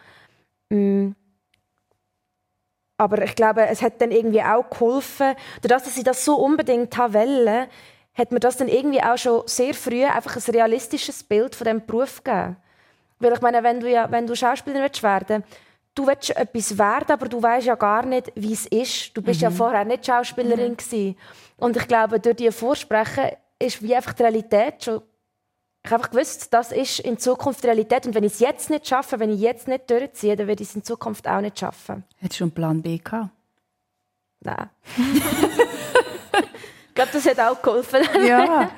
Mm. 0.68 1.12
Aber 3.02 3.22
ich 3.22 3.34
glaube, 3.34 3.66
es 3.66 3.82
hat 3.82 4.00
dann 4.00 4.10
irgendwie 4.10 4.42
auch 4.42 4.68
geholfen, 4.70 5.34
dadurch, 5.60 5.82
dass 5.82 5.96
ich 5.96 6.04
das 6.04 6.24
so 6.24 6.36
unbedingt 6.36 6.96
wollte, 6.96 7.68
hat 8.14 8.30
mir 8.30 8.40
das 8.40 8.56
dann 8.56 8.68
irgendwie 8.68 9.02
auch 9.02 9.16
schon 9.16 9.42
sehr 9.46 9.74
früh 9.74 10.04
einfach 10.04 10.36
ein 10.36 10.54
realistisches 10.54 11.22
Bild 11.22 11.54
von 11.54 11.64
diesem 11.64 11.86
Beruf 11.86 12.22
gegeben. 12.22 12.56
Weil 13.18 13.32
ich 13.32 13.40
meine, 13.40 13.62
wenn 13.62 13.80
du, 13.80 13.90
ja, 13.90 14.10
wenn 14.10 14.26
du 14.26 14.34
Schauspielerin 14.34 14.82
willst 14.82 15.02
werden 15.02 15.44
du 15.94 16.06
willst 16.06 16.34
etwas 16.36 16.78
werden, 16.78 17.10
aber 17.10 17.28
du 17.28 17.42
weißt 17.42 17.66
ja 17.66 17.74
gar 17.74 18.04
nicht, 18.06 18.32
wie 18.34 18.52
es 18.52 18.66
ist. 18.66 19.16
Du 19.16 19.22
bist 19.22 19.40
mhm. 19.40 19.44
ja 19.44 19.50
vorher 19.50 19.84
nicht 19.84 20.06
Schauspielerin 20.06 20.76
mhm. 20.90 21.16
Und 21.58 21.76
ich 21.76 21.86
glaube, 21.86 22.18
durch 22.18 22.36
die 22.36 22.50
Vorsprechen 22.50 23.30
ist 23.58 23.82
wie 23.82 23.94
einfach 23.94 24.14
die 24.14 24.22
Realität 24.22 24.84
schon 24.84 25.02
ich 25.84 25.90
habe 25.90 25.96
einfach 25.96 26.10
gewusst, 26.12 26.54
das 26.54 26.70
ist 26.70 27.00
in 27.00 27.18
Zukunft 27.18 27.64
die 27.64 27.66
Realität. 27.66 28.06
Und 28.06 28.14
wenn 28.14 28.22
ich 28.22 28.34
es 28.34 28.40
jetzt 28.40 28.70
nicht 28.70 28.86
schaffe, 28.86 29.18
wenn 29.18 29.30
ich 29.30 29.40
jetzt 29.40 29.66
nicht 29.66 29.90
durchziehe, 29.90 30.36
dann 30.36 30.46
werde 30.46 30.62
ich 30.62 30.68
es 30.68 30.76
in 30.76 30.84
Zukunft 30.84 31.26
auch 31.26 31.40
nicht 31.40 31.58
schaffen. 31.58 32.04
Hättest 32.18 32.40
du 32.40 32.44
einen 32.44 32.52
Plan 32.52 32.82
B 32.82 32.98
gehabt? 32.98 33.30
Nein. 34.40 34.70
Ich 36.92 36.96
glaube, 36.96 37.10
das 37.14 37.24
hat 37.24 37.40
auch 37.40 37.62
geholfen. 37.62 38.00
ja. 38.26 38.70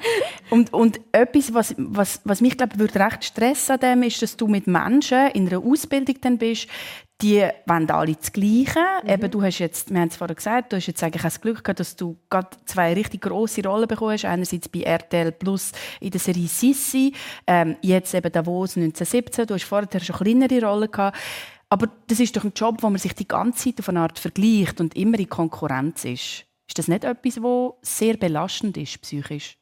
Und, 0.48 0.72
und 0.72 1.00
etwas, 1.10 1.52
was, 1.52 1.74
was, 1.76 2.20
was 2.22 2.40
mich 2.40 2.56
glaube 2.56 2.78
würde 2.78 3.00
recht 3.00 3.24
stressen 3.24 3.72
an 3.72 3.80
dem, 3.80 4.02
ist, 4.04 4.22
dass 4.22 4.36
du 4.36 4.46
mit 4.46 4.68
Menschen 4.68 5.32
in 5.32 5.48
einer 5.48 5.58
Ausbildung 5.58 6.20
dann 6.20 6.38
bist, 6.38 6.68
die 7.22 7.48
wollen 7.66 7.90
alle 7.90 8.14
das 8.14 8.32
Gleiche. 8.32 8.80
Mhm. 9.02 9.08
Eben, 9.08 9.30
du 9.30 9.42
hast 9.42 9.58
jetzt, 9.58 9.90
wir 9.90 10.00
haben 10.00 10.08
es 10.08 10.16
vorhin 10.16 10.36
gesagt, 10.36 10.72
du 10.72 10.76
hast 10.76 10.86
jetzt 10.86 11.02
eigentlich 11.02 11.22
das 11.22 11.40
Glück 11.40 11.62
gehabt, 11.62 11.80
dass 11.80 11.96
du 11.96 12.16
gerade 12.28 12.48
zwei 12.66 12.92
richtig 12.92 13.22
grosse 13.22 13.62
Rollen 13.62 13.88
bekommen 13.88 14.12
hast. 14.12 14.24
Einerseits 14.24 14.68
bei 14.68 14.80
RTL 14.80 15.32
Plus 15.32 15.72
in 16.00 16.10
der 16.10 16.20
Serie 16.20 16.48
Sissi, 16.48 17.12
ähm, 17.46 17.76
jetzt 17.82 18.14
eben 18.14 18.32
Davos 18.32 18.76
1917. 18.76 19.46
Du 19.46 19.54
hast 19.54 19.64
vorher 19.64 20.00
schon 20.00 20.16
kleinere 20.16 20.66
Rollen 20.66 20.90
gehabt. 20.90 21.16
Aber 21.68 21.88
das 22.06 22.20
ist 22.20 22.36
doch 22.36 22.44
ein 22.44 22.52
Job, 22.54 22.82
wo 22.82 22.90
man 22.90 22.98
sich 22.98 23.14
die 23.14 23.26
ganze 23.26 23.64
Zeit 23.64 23.80
auf 23.80 23.88
eine 23.88 24.00
Art 24.00 24.18
vergleicht 24.18 24.80
und 24.80 24.96
immer 24.96 25.18
in 25.18 25.28
Konkurrenz 25.28 26.04
ist. 26.04 26.44
Ist 26.68 26.78
das 26.78 26.88
nicht 26.88 27.04
etwas, 27.04 27.42
was 27.42 27.74
sehr 27.82 28.16
belastend 28.16 28.76
ist, 28.76 29.00
psychisch? 29.02 29.56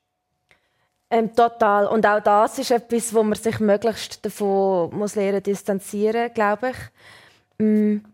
Ähm, 1.10 1.34
total. 1.34 1.86
Und 1.86 2.06
auch 2.06 2.20
das 2.20 2.58
ist 2.58 2.70
etwas, 2.70 3.12
wo 3.12 3.22
man 3.22 3.34
sich 3.34 3.60
möglichst 3.60 4.24
davon 4.24 4.96
muss 4.96 5.14
lernen 5.14 5.42
distanzieren, 5.42 6.32
glaube 6.32 6.70
ich. 6.70 6.76
Mhm. 7.58 8.04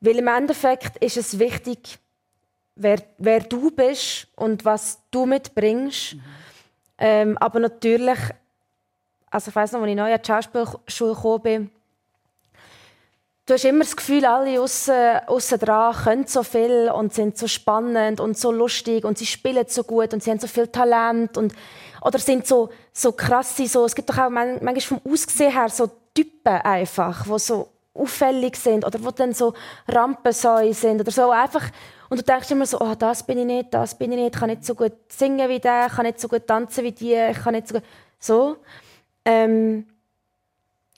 Weil 0.00 0.16
im 0.16 0.28
Endeffekt 0.28 0.96
ist 0.98 1.16
es 1.16 1.38
wichtig, 1.38 1.98
wer, 2.76 3.02
wer 3.18 3.40
du 3.40 3.70
bist 3.70 4.28
und 4.36 4.64
was 4.64 5.00
du 5.10 5.26
mitbringst. 5.26 6.14
Mhm. 6.14 6.22
Ähm, 6.98 7.38
aber 7.38 7.60
natürlich, 7.60 8.18
also 9.30 9.50
ich 9.50 9.56
weiß 9.56 9.72
noch, 9.72 9.82
als 9.82 9.90
ich 9.90 9.96
neu 9.96 10.12
an 10.12 10.20
die 10.22 10.26
Schauspielschule 10.26 11.14
gekommen 11.14 11.42
bin, 11.42 11.70
du 13.46 13.54
hast 13.54 13.64
immer 13.64 13.84
das 13.84 13.96
Gefühl, 13.96 14.24
alle 14.24 14.60
außen 14.60 15.58
dran 15.58 15.94
können 15.94 16.26
so 16.26 16.42
viel 16.42 16.90
und 16.94 17.14
sind 17.14 17.38
so 17.38 17.46
spannend 17.46 18.20
und 18.20 18.36
so 18.36 18.52
lustig 18.52 19.04
und 19.04 19.16
sie 19.16 19.26
spielen 19.26 19.64
so 19.68 19.84
gut 19.84 20.12
und 20.12 20.22
sie 20.22 20.30
haben 20.30 20.38
so 20.38 20.46
viel 20.46 20.68
Talent 20.68 21.36
und 21.38 21.54
oder 22.02 22.18
sind 22.18 22.46
so 22.46 22.68
so 22.92 23.12
krasse 23.12 23.66
so 23.66 23.84
es 23.84 23.94
gibt 23.94 24.10
doch 24.10 24.18
auch 24.18 24.30
manchmal 24.30 24.80
vom 24.80 25.00
Aussehen 25.04 25.52
her 25.52 25.68
so 25.68 25.90
Typen 26.14 26.52
einfach, 26.52 27.26
wo 27.26 27.38
so 27.38 27.68
auffällig 27.94 28.56
sind 28.56 28.86
oder 28.86 29.02
wo 29.02 29.10
dann 29.10 29.32
so 29.32 29.54
Rampensäue 29.88 30.74
sind 30.74 31.00
oder 31.00 31.10
so 31.10 31.30
einfach 31.30 31.64
und 32.08 32.18
du 32.18 32.24
denkst 32.24 32.50
immer 32.50 32.66
so, 32.66 32.80
oh, 32.80 32.94
das 32.98 33.22
bin 33.22 33.38
ich 33.38 33.44
nicht, 33.44 33.74
das 33.74 33.96
bin 33.96 34.12
ich 34.12 34.18
nicht, 34.18 34.34
ich 34.34 34.40
kann 34.40 34.50
nicht 34.50 34.64
so 34.64 34.74
gut 34.74 34.92
singen 35.08 35.48
wie 35.48 35.60
der, 35.60 35.86
ich 35.86 35.92
kann 35.92 36.06
nicht 36.06 36.20
so 36.20 36.28
gut 36.28 36.46
tanzen 36.46 36.84
wie 36.84 36.92
die, 36.92 37.14
ich 37.14 37.38
kann 37.38 37.54
nicht 37.54 37.68
so 37.68 37.74
gut 37.74 37.84
so. 38.18 38.56
Ähm, 39.24 39.86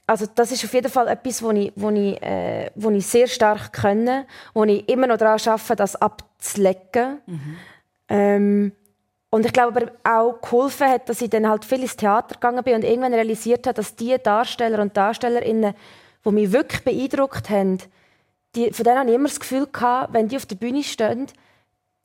also 0.07 0.27
das 0.35 0.51
ist 0.51 0.65
auf 0.65 0.73
jeden 0.75 0.91
Fall 0.91 1.09
etwas, 1.09 1.43
wo 1.43 1.51
ich, 1.51 1.73
wo 1.77 1.91
ich, 1.91 2.21
äh, 2.23 2.71
wo 2.75 2.91
ich 2.91 3.07
sehr 3.07 3.29
stark 3.29 3.73
kenne, 3.73 4.27
wo 4.55 4.65
ich 4.65 4.89
immer 4.89 5.07
noch 5.07 5.17
daran 5.17 5.39
arbeite, 5.45 5.77
das 5.77 5.97
abzulecken. 5.97 7.21
Mhm. 7.27 7.57
Ähm, 8.09 8.73
und 9.31 9.47
ich 9.47 9.53
glaube 9.53 9.83
aber 9.83 9.93
auch 10.03 10.41
geholfen 10.41 10.89
hat, 10.89 11.09
dass 11.09 11.23
ich 11.23 11.31
dann 11.31 11.49
halt 11.49 11.65
viel 11.65 11.83
ins 11.83 11.97
Theater 11.97 12.35
gegangen 12.35 12.65
bin 12.65 12.75
und 12.75 12.85
irgendwann 12.85 13.15
realisiert 13.15 13.67
habe, 13.67 13.75
dass 13.75 13.95
die 13.95 14.17
Darsteller 14.21 14.83
und 14.83 14.97
Darstellerinnen, 14.97 15.75
die 16.25 16.31
mich 16.31 16.53
wirklich 16.53 16.85
beeindruckt 16.85 17.51
haben, 17.51 17.79
die, 18.55 18.73
von 18.73 18.85
denen 18.85 18.99
habe 18.99 19.11
ich 19.11 19.15
immer 19.15 19.29
das 19.29 19.41
Gefühl 19.41 19.67
gehabt, 19.67 20.13
wenn 20.13 20.29
die 20.29 20.37
auf 20.37 20.47
der 20.47 20.57
Bühne 20.57 20.83
stehen, 20.83 21.27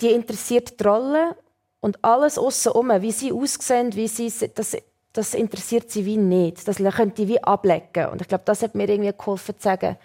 die 0.02 0.12
interessiert 0.12 0.80
die 0.80 0.84
Rolle 0.84 1.36
und 1.80 2.04
alles 2.04 2.38
aussen 2.38 2.72
herum, 2.72 2.92
wie 3.02 3.12
sie 3.12 3.32
aussehen, 3.32 3.96
wie 3.96 4.08
sie, 4.08 4.32
das, 4.54 4.78
das 5.14 5.34
interessiert 5.34 5.90
sie 5.92 6.06
wie 6.06 6.18
nicht. 6.18 6.68
Das 6.68 6.78
könnte 6.78 7.22
ich 7.22 7.28
wie 7.28 7.44
ablecken. 7.44 8.08
Und 8.08 8.22
ich 8.22 8.28
glaube, 8.28 8.44
das 8.46 8.62
hat 8.62 8.76
mir 8.76 8.88
irgendwie 8.88 9.14
geholfen 9.18 9.56
zu 9.58 9.64
sagen, 9.64 9.98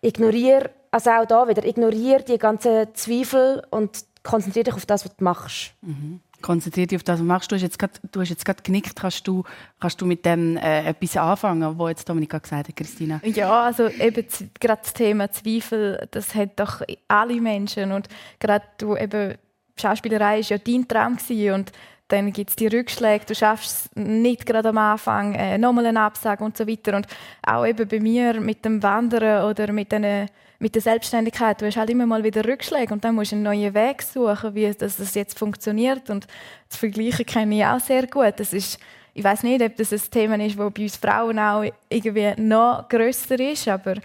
ignoriere, 0.00 0.70
also 0.90 1.10
auch 1.10 1.26
da 1.26 1.48
wieder, 1.48 1.64
ignoriere 1.64 2.22
die 2.22 2.38
ganzen 2.38 2.94
Zweifel 2.94 3.62
und 3.70 4.04
konzentriere 4.22 4.64
dich 4.64 4.74
auf 4.74 4.86
das, 4.86 5.04
was 5.04 5.16
du 5.16 5.24
machst. 5.24 5.72
Mhm. 5.82 6.20
Konzentriere 6.42 6.86
dich 6.86 6.96
auf 6.96 7.02
das, 7.02 7.20
was 7.20 7.26
machst. 7.26 7.50
Du 7.50 7.56
hast 7.56 7.62
jetzt 7.62 7.78
gerade, 7.78 7.94
du 8.12 8.20
hast 8.20 8.28
jetzt 8.28 8.44
gerade 8.44 8.62
genickt. 8.62 8.96
Kannst 8.96 9.26
du, 9.26 9.44
kannst 9.80 10.00
du 10.00 10.06
mit 10.06 10.24
dem 10.24 10.56
äh, 10.56 10.88
etwas 10.88 11.16
anfangen, 11.16 11.78
was 11.78 11.90
jetzt 11.90 12.08
Dominika 12.08 12.38
gesagt 12.38 12.68
hat, 12.68 12.76
Christina? 12.76 13.20
Ja, 13.24 13.64
also 13.64 13.88
eben 13.88 14.26
gerade 14.60 14.82
das 14.82 14.92
Thema 14.92 15.30
Zweifel, 15.30 16.06
das 16.10 16.34
hat 16.34 16.58
doch 16.58 16.82
alle 17.08 17.40
Menschen. 17.40 17.92
Und 17.92 18.08
gerade 18.38 18.64
du 18.78 18.96
eben, 18.96 19.34
Schauspielerei 19.78 20.40
war 20.40 20.48
ja 20.48 20.58
dein 20.58 20.88
Traum 20.88 21.16
gewesen. 21.16 21.52
und 21.54 21.72
dann 22.08 22.32
gibt 22.32 22.50
es 22.50 22.56
die 22.56 22.68
Rückschläge, 22.68 23.24
du 23.26 23.34
schaffst 23.34 23.66
es 23.66 23.90
nicht 23.96 24.46
gerade 24.46 24.68
am 24.68 24.78
Anfang, 24.78 25.34
äh, 25.34 25.58
nochmal 25.58 25.86
eine 25.86 26.00
Absage 26.00 26.44
und 26.44 26.56
so 26.56 26.66
weiter. 26.66 26.96
Und 26.96 27.06
auch 27.44 27.66
eben 27.66 27.88
bei 27.88 27.98
mir 27.98 28.40
mit 28.40 28.64
dem 28.64 28.82
Wandern 28.82 29.44
oder 29.50 29.72
mit, 29.72 29.90
den, 29.90 30.28
mit 30.58 30.74
der 30.74 30.82
Selbstständigkeit, 30.82 31.60
du 31.60 31.66
hast 31.66 31.76
halt 31.76 31.90
immer 31.90 32.06
mal 32.06 32.24
wieder 32.24 32.44
Rückschläge 32.44 32.92
und 32.92 33.04
dann 33.04 33.14
musst 33.14 33.32
du 33.32 33.36
einen 33.36 33.44
neuen 33.44 33.74
Weg 33.74 34.02
suchen, 34.02 34.54
wie 34.54 34.72
das, 34.72 34.96
das 34.96 35.14
jetzt 35.14 35.38
funktioniert. 35.38 36.08
Und 36.08 36.26
das 36.68 36.78
Vergleichen 36.78 37.26
kenne 37.26 37.56
ich 37.56 37.64
auch 37.64 37.80
sehr 37.80 38.06
gut. 38.06 38.34
Das 38.36 38.52
ist, 38.52 38.78
ich 39.12 39.24
weiß 39.24 39.42
nicht, 39.42 39.62
ob 39.62 39.76
das 39.76 39.92
ein 39.92 40.00
Thema 40.10 40.36
ist, 40.44 40.58
das 40.58 40.72
bei 40.72 40.82
uns 40.82 40.96
Frauen 40.96 41.38
auch 41.38 41.64
irgendwie 41.88 42.32
noch 42.40 42.88
grösser 42.88 43.38
ist, 43.38 43.68
aber 43.68 43.96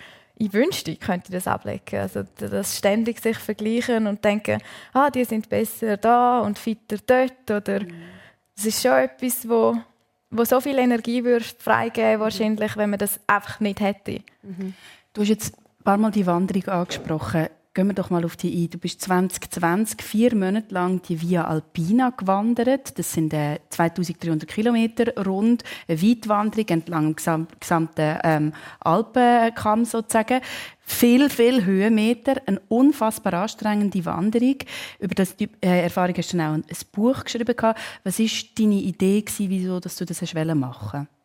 ich 0.42 0.52
wünschte, 0.54 0.92
ich 0.92 1.00
könnte 1.00 1.32
das 1.32 1.48
ablegen. 1.48 2.00
Also 2.00 2.24
das 2.36 2.78
ständig 2.78 3.22
sich 3.22 3.38
vergleichen 3.38 4.08
und 4.08 4.26
denken, 4.26 4.60
ah, 4.92 5.12
die 5.12 5.24
sind 5.24 5.48
besser 5.48 5.98
da 5.98 6.40
und 6.40 6.58
fitter 6.58 6.98
dort. 7.06 7.52
Oder 7.52 7.84
mhm. 7.84 7.94
das 8.56 8.66
ist 8.66 8.82
schon 8.82 8.94
etwas, 8.94 9.48
wo, 9.48 9.78
wo 10.32 10.44
so 10.44 10.60
viel 10.60 10.80
Energie 10.80 11.24
würde 11.24 11.46
freigeben 11.60 12.20
wahrscheinlich, 12.20 12.76
wenn 12.76 12.90
man 12.90 12.98
das 12.98 13.20
einfach 13.28 13.60
nicht 13.60 13.80
hätte. 13.82 14.22
Mhm. 14.42 14.74
Du 15.14 15.22
hast 15.22 15.30
jetzt 15.30 15.54
ein 15.82 15.84
paar 15.84 15.98
Mal 15.98 16.12
die 16.12 16.28
Wanderung 16.28 16.68
angesprochen. 16.68 17.48
Gehen 17.74 17.88
wir 17.88 17.94
doch 17.96 18.12
mal 18.12 18.24
auf 18.24 18.36
die 18.36 18.64
ein. 18.64 18.70
Du 18.70 18.78
bist 18.78 19.02
2020 19.02 20.04
vier 20.04 20.36
Monate 20.36 20.74
lang 20.74 21.02
die 21.02 21.20
Via 21.22 21.46
Alpina 21.46 22.12
gewandert. 22.12 23.00
Das 23.00 23.14
sind 23.14 23.34
äh, 23.34 23.60
2300 23.70 24.48
Kilometer 24.48 25.26
rund. 25.26 25.64
Eine 25.88 26.02
Weitwanderung 26.02 26.68
entlang 26.68 27.16
dem 27.16 27.48
gesamten 27.60 28.20
ähm, 28.24 28.54
Alpenkamm 28.82 29.86
sozusagen. 29.86 30.42
Viel, 30.82 31.30
viel 31.30 31.66
Höhenmeter. 31.66 32.42
Eine 32.46 32.62
unfassbar 32.68 33.34
anstrengende 33.34 34.06
Wanderung. 34.06 34.58
Über 35.00 35.16
das 35.16 35.36
äh, 35.40 35.48
Erfahrung 35.62 36.16
hast 36.16 36.34
du 36.34 36.38
dann 36.38 36.62
auch 36.62 36.68
ein, 36.68 36.78
Buch 36.92 37.24
geschrieben. 37.24 37.56
Was 38.04 38.20
war 38.20 38.28
deine 38.60 38.76
Idee, 38.76 39.26
wieso 39.38 39.80
dass 39.80 39.96
du 39.96 40.06
das 40.06 40.22
machen 40.34 40.62
wolltest? 40.62 41.21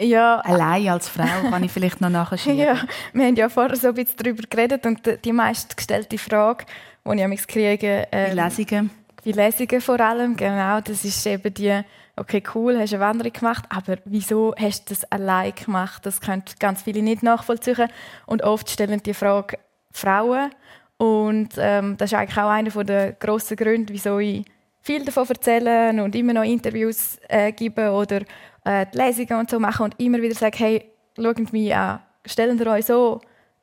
Ja. 0.00 0.40
Allein 0.40 0.88
als 0.88 1.08
Frau 1.08 1.50
kann 1.50 1.64
ich 1.64 1.72
vielleicht 1.72 2.00
noch 2.00 2.08
nachschieben. 2.10 2.58
ja, 2.58 2.76
wir 3.12 3.26
haben 3.26 3.36
ja 3.36 3.48
vorher 3.48 3.76
so 3.76 3.88
ein 3.88 3.94
bisschen 3.94 4.16
darüber 4.16 4.42
geredet 4.48 4.86
und 4.86 5.00
die 5.24 5.32
meistgestellte 5.32 6.18
Frage, 6.18 6.64
die 7.04 7.20
ich 7.20 7.26
mich 7.26 7.46
kriege... 7.46 8.06
Ähm, 8.12 8.30
die 8.30 8.40
Lesungen. 8.40 8.90
Die 9.24 9.32
Lesungen 9.32 9.80
vor 9.80 10.00
allem, 10.00 10.36
genau. 10.36 10.80
Das 10.80 11.04
ist 11.04 11.26
eben 11.26 11.52
die, 11.52 11.80
okay, 12.16 12.42
cool, 12.54 12.78
hast 12.78 12.94
eine 12.94 13.02
Wanderung 13.02 13.32
gemacht, 13.32 13.64
aber 13.68 13.96
wieso 14.04 14.54
hast 14.56 14.88
du 14.88 14.94
das 14.94 15.10
allein 15.10 15.52
gemacht? 15.54 16.06
Das 16.06 16.20
können 16.20 16.44
ganz 16.60 16.82
viele 16.82 17.02
nicht 17.02 17.22
nachvollziehen. 17.22 17.88
Und 18.26 18.42
oft 18.42 18.70
stellen 18.70 19.02
die 19.02 19.14
Frage 19.14 19.58
Frauen. 19.90 20.50
Und 20.96 21.54
ähm, 21.58 21.96
das 21.96 22.12
ist 22.12 22.18
eigentlich 22.18 22.38
auch 22.38 22.50
einer 22.50 22.84
der 22.84 23.12
grossen 23.12 23.56
Gründe, 23.56 23.92
wieso 23.92 24.18
ich 24.18 24.44
viel 24.80 25.04
davon 25.04 25.28
erzähle 25.28 26.02
und 26.02 26.14
immer 26.14 26.32
noch 26.32 26.44
Interviews 26.44 27.18
äh, 27.28 27.52
gebe 27.52 27.90
oder 27.90 28.20
äh, 28.68 28.86
die 28.92 28.98
Lesungen 28.98 29.40
und 29.40 29.50
so 29.50 29.58
machen 29.58 29.84
und 29.84 29.94
immer 29.98 30.20
wieder 30.20 30.34
sage, 30.34 30.58
hey, 30.58 30.84
schaut 31.16 31.52
mich 31.52 31.74
an, 31.74 32.00
stellen 32.26 32.58
ihr 32.58 32.66
euch 32.66 32.86
so 32.86 33.20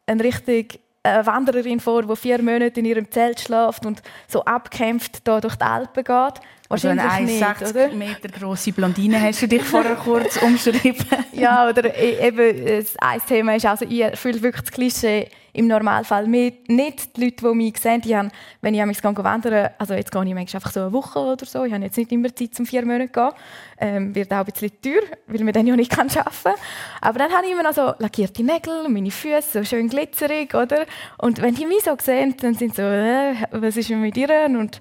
eine 0.08 0.24
richtig 0.24 0.80
eine 1.04 1.24
Wandererin 1.28 1.80
vor, 1.80 2.02
die 2.02 2.16
vier 2.16 2.42
Monate 2.42 2.80
in 2.80 2.86
ihrem 2.86 3.12
Zelt 3.12 3.40
schläft 3.40 3.86
und 3.86 4.02
so 4.28 4.44
abkämpft 4.44 5.28
da 5.28 5.40
durch 5.40 5.56
die 5.56 5.64
Alpen 5.64 6.04
geht. 6.04 6.42
Wahrscheinlich 6.68 7.06
also 7.06 7.78
eine 7.78 7.92
1,60 7.92 7.94
Meter 7.94 8.28
große 8.30 8.72
Blondine 8.72 9.22
hast 9.22 9.44
du 9.44 9.48
dich 9.48 9.62
vorher 9.62 9.96
kurz 9.96 10.42
umschrieben. 10.42 11.06
ja, 11.34 11.70
oder 11.70 11.96
e- 11.96 12.28
eben 12.28 12.84
ein 13.00 13.22
Thema 13.28 13.56
ist, 13.56 13.68
also 13.68 13.86
ich 13.88 14.02
erfülle 14.02 14.42
wirklich 14.42 14.64
das 14.64 14.72
Klischee 14.72 15.30
im 15.56 15.68
Normalfall 15.68 16.28
mit. 16.28 16.70
Nicht 16.70 17.16
die 17.16 17.26
Leute, 17.26 17.48
die 17.50 17.56
mich 17.56 17.78
sehen, 17.78 18.02
die 18.02 18.16
haben, 18.16 18.30
wenn 18.62 18.74
ich 18.74 18.86
mich 18.86 19.04
wandern 19.04 19.70
also 19.78 19.94
jetzt 19.94 20.12
gehe 20.12 20.24
ich 20.24 20.34
manchmal 20.34 20.60
einfach 20.60 20.72
so 20.72 20.82
eine 20.82 20.94
Woche 20.94 21.20
oder 21.20 21.46
so, 21.46 21.64
ich 21.64 21.74
habe 21.74 21.84
jetzt 21.84 21.98
nicht 21.98 22.12
immer 22.12 22.34
Zeit, 22.36 22.60
um 22.60 22.66
vier 22.66 22.86
Monate 22.86 23.12
zu 23.12 23.20
gehen. 23.20 23.32
Ähm, 23.78 24.16
wird 24.16 24.32
auch 24.32 24.38
ein 24.38 24.46
bisschen 24.46 24.72
teuer, 24.82 25.02
weil 25.28 25.44
man 25.44 25.54
dann 25.54 25.68
ja 25.68 25.76
nicht 25.76 25.92
arbeiten 25.98 26.14
kann. 26.44 26.54
Aber 27.02 27.20
dann 27.20 27.32
habe 27.32 27.46
ich 27.46 27.52
immer 27.54 27.64
noch 27.64 27.74
so 27.74 27.94
lackierte 28.00 28.44
Nägel, 28.44 28.88
meine 28.90 29.12
Füße 29.12 29.60
so 29.60 29.64
schön 29.64 29.90
glitzerig, 29.90 30.54
oder? 30.54 30.86
Und 31.18 31.42
wenn 31.42 31.56
die 31.56 31.66
mich 31.66 31.84
so 31.84 31.96
sehen, 32.02 32.36
dann 32.40 32.54
sind 32.54 32.76
sie 32.76 32.82
so, 32.82 32.88
äh, 32.88 33.36
was 33.52 33.78
ist 33.78 33.90
mit 33.90 34.16
dir? 34.16 34.46
Und 34.48 34.80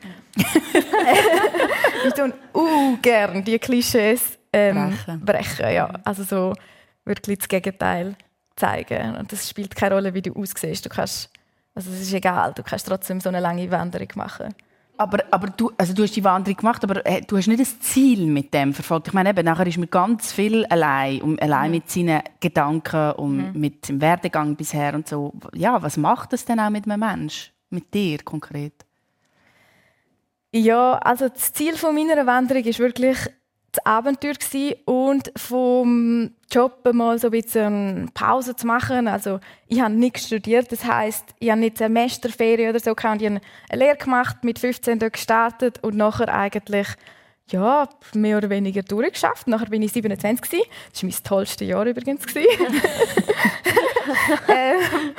ich 2.06 2.12
tue 2.14 2.32
uh, 2.54 2.96
gern 3.00 3.44
die 3.44 3.58
Klischees 3.58 4.38
ähm, 4.52 4.90
brechen. 4.90 5.24
brechen. 5.24 5.70
ja. 5.72 5.88
Also 6.04 6.22
so 6.24 6.54
wirklich 7.04 7.38
das 7.38 7.48
Gegenteil 7.48 8.16
zeigen. 8.56 9.16
Und 9.16 9.32
das 9.32 9.48
spielt 9.48 9.74
keine 9.74 9.94
Rolle, 9.96 10.14
wie 10.14 10.22
du 10.22 10.32
aussiehst. 10.34 10.84
Du 10.84 10.88
kannst, 10.88 11.30
also 11.74 11.90
es 11.90 12.00
ist 12.00 12.12
egal, 12.12 12.52
du 12.54 12.62
kannst 12.62 12.86
trotzdem 12.86 13.20
so 13.20 13.28
eine 13.28 13.40
lange 13.40 13.70
Wanderung 13.70 14.08
machen. 14.14 14.54
Aber, 14.96 15.24
aber 15.32 15.48
du, 15.48 15.72
also 15.76 15.92
du 15.92 16.04
hast 16.04 16.14
die 16.14 16.22
Wanderung 16.22 16.56
gemacht, 16.56 16.84
aber 16.84 17.04
äh, 17.04 17.20
du 17.22 17.36
hast 17.36 17.48
nicht 17.48 17.58
ein 17.58 17.80
Ziel 17.80 18.26
mit 18.26 18.54
dem 18.54 18.72
verfolgt. 18.72 19.08
Ich 19.08 19.12
meine, 19.12 19.30
eben, 19.30 19.44
nachher 19.44 19.66
ist 19.66 19.76
man 19.76 19.90
ganz 19.90 20.32
viel 20.32 20.64
allein, 20.66 21.20
um, 21.20 21.36
allein 21.40 21.70
mhm. 21.70 21.76
mit 21.76 21.90
seinen 21.90 22.22
Gedanken 22.38 23.12
und 23.12 23.54
mhm. 23.54 23.60
mit 23.60 23.88
dem 23.88 24.00
Werdegang 24.00 24.54
bisher 24.54 24.94
und 24.94 25.08
so. 25.08 25.32
Ja, 25.52 25.82
was 25.82 25.96
macht 25.96 26.32
das 26.32 26.44
denn 26.44 26.60
auch 26.60 26.70
mit 26.70 26.88
einem 26.88 27.00
Menschen, 27.00 27.52
mit 27.70 27.92
dir 27.92 28.18
konkret? 28.18 28.84
Ja, 30.52 30.98
also 30.98 31.28
das 31.28 31.52
Ziel 31.52 31.76
von 31.76 31.96
meiner 31.96 32.24
Wanderung 32.26 32.62
ist 32.62 32.78
wirklich 32.78 33.18
das 33.74 33.84
Abenteuer 33.87 34.34
gewesen 34.34 34.74
und 34.84 35.32
vom 35.37 36.32
Job 36.50 36.88
mal 36.92 37.18
so 37.18 37.28
ein 37.28 37.30
bisschen 37.32 38.10
Pause 38.14 38.54
zu 38.54 38.66
machen. 38.66 39.08
Also 39.08 39.40
ich 39.66 39.80
habe 39.80 39.94
nicht 39.94 40.18
studiert, 40.18 40.70
das 40.70 40.84
heißt, 40.84 41.34
ich 41.38 41.50
habe 41.50 41.60
nicht 41.60 41.78
Semesterferien 41.78 42.70
oder 42.70 42.80
so 42.80 42.94
gehabt. 42.94 43.20
Ich 43.20 43.28
habe 43.28 43.40
eine 43.68 43.84
Lehre 43.84 43.96
gemacht, 43.96 44.44
mit 44.44 44.58
15 44.58 44.98
dort 44.98 45.14
gestartet 45.14 45.82
und 45.82 45.96
nachher 45.96 46.32
eigentlich 46.32 46.88
ja, 47.50 47.88
mehr 48.14 48.38
oder 48.38 48.48
weniger 48.48 48.82
durchgeschafft. 48.82 49.48
Nachher 49.48 49.66
bin 49.66 49.82
ich 49.82 49.92
27 49.92 50.40
gewesen. 50.40 50.64
Das 50.92 51.02
war 51.02 51.10
mein 51.10 51.18
tollstes 51.24 51.68
Jahr 51.68 51.87
übrigens. 51.87 52.24
ähm, 54.48 55.14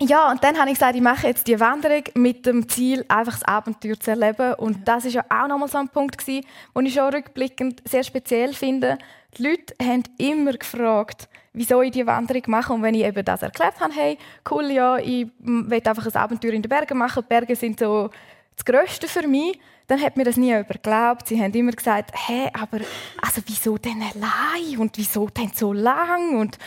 ja, 0.00 0.30
und 0.30 0.44
dann 0.44 0.56
habe 0.58 0.70
ich 0.70 0.74
gesagt, 0.74 0.94
ich 0.94 1.02
mache 1.02 1.26
jetzt 1.26 1.48
die 1.48 1.58
Wanderung 1.58 2.04
mit 2.14 2.46
dem 2.46 2.68
Ziel, 2.68 3.04
einfach 3.08 3.32
das 3.32 3.44
Abenteuer 3.44 3.98
zu 3.98 4.10
erleben. 4.12 4.54
Und 4.54 4.86
das 4.86 5.04
ist 5.04 5.14
ja 5.14 5.24
auch 5.28 5.48
nochmal 5.48 5.68
so 5.68 5.78
ein 5.78 5.88
Punkt 5.88 6.18
gewesen, 6.18 6.46
den 6.76 6.86
ich 6.86 6.94
schon 6.94 7.12
rückblickend 7.12 7.82
sehr 7.84 8.04
speziell 8.04 8.54
finde. 8.54 8.98
Die 9.36 9.42
Leute 9.42 9.74
haben 9.82 10.04
immer 10.16 10.52
gefragt, 10.52 11.28
wieso 11.52 11.82
ich 11.82 11.90
diese 11.90 12.06
Wanderung 12.06 12.42
mache. 12.46 12.72
Und 12.72 12.82
wenn 12.82 12.94
ich 12.94 13.04
eben 13.04 13.24
das 13.24 13.42
erklärt 13.42 13.80
habe, 13.80 13.92
hey, 13.92 14.18
cool, 14.50 14.70
ja, 14.70 14.98
ich 14.98 15.26
will 15.40 15.82
einfach 15.84 16.06
ein 16.06 16.16
Abenteuer 16.16 16.52
in 16.52 16.62
den 16.62 16.68
Bergen 16.68 16.96
machen. 16.96 17.24
Die 17.24 17.28
Berge 17.28 17.56
sind 17.56 17.80
so 17.80 18.10
das 18.54 18.64
Größte 18.64 19.08
für 19.08 19.26
mich. 19.26 19.58
Dann 19.88 20.00
hat 20.00 20.16
mir 20.16 20.24
das 20.24 20.36
nie 20.36 20.48
jemand 20.48 20.68
geglaubt. 20.68 21.26
Sie 21.26 21.42
haben 21.42 21.52
immer 21.54 21.72
gesagt, 21.72 22.12
hey, 22.14 22.48
aber 22.52 22.78
also 23.20 23.42
wieso 23.46 23.78
denn 23.78 24.02
allein 24.02 24.78
und 24.78 24.96
wieso 24.96 25.28
denn 25.28 25.50
so 25.54 25.72
lang? 25.72 26.38
Und 26.38 26.58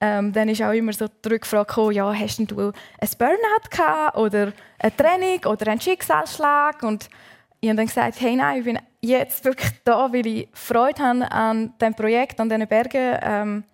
ähm, 0.00 0.32
dann 0.32 0.48
ist 0.48 0.62
auch 0.62 0.72
immer 0.72 0.92
so 0.92 1.06
die 1.08 1.28
Rückfrage 1.28 1.92
ja, 1.92 2.12
hast 2.12 2.38
du 2.38 2.42
ein 2.42 3.08
Burnout 3.18 3.68
gehabt 3.70 4.16
oder 4.16 4.52
ein 4.78 4.96
Training 4.96 5.44
oder 5.44 5.70
einen 5.70 5.80
Schicksalsschlag? 5.80 6.82
Und 6.82 7.10
ich 7.60 7.68
habe 7.68 7.76
dann 7.76 7.86
gesagt, 7.86 8.20
hey, 8.20 8.34
nein, 8.34 8.58
ich 8.58 8.64
bin 8.64 8.78
jetzt 9.02 9.44
wirklich 9.44 9.70
da, 9.84 10.10
weil 10.12 10.26
ich 10.26 10.48
Freude 10.52 11.02
habe 11.02 11.30
an 11.30 11.74
diesem 11.78 11.94
Projekt, 11.94 12.40
an 12.40 12.48
diesen 12.48 12.66
Bergen. 12.66 13.18
Ähm, 13.22 13.64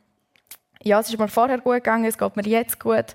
ja, 0.82 0.98
es 1.00 1.08
ist 1.08 1.18
mir 1.18 1.28
vorher 1.28 1.58
gut 1.58 1.74
gegangen, 1.74 2.04
es 2.04 2.18
geht 2.18 2.36
mir 2.36 2.46
jetzt 2.46 2.80
gut. 2.80 3.14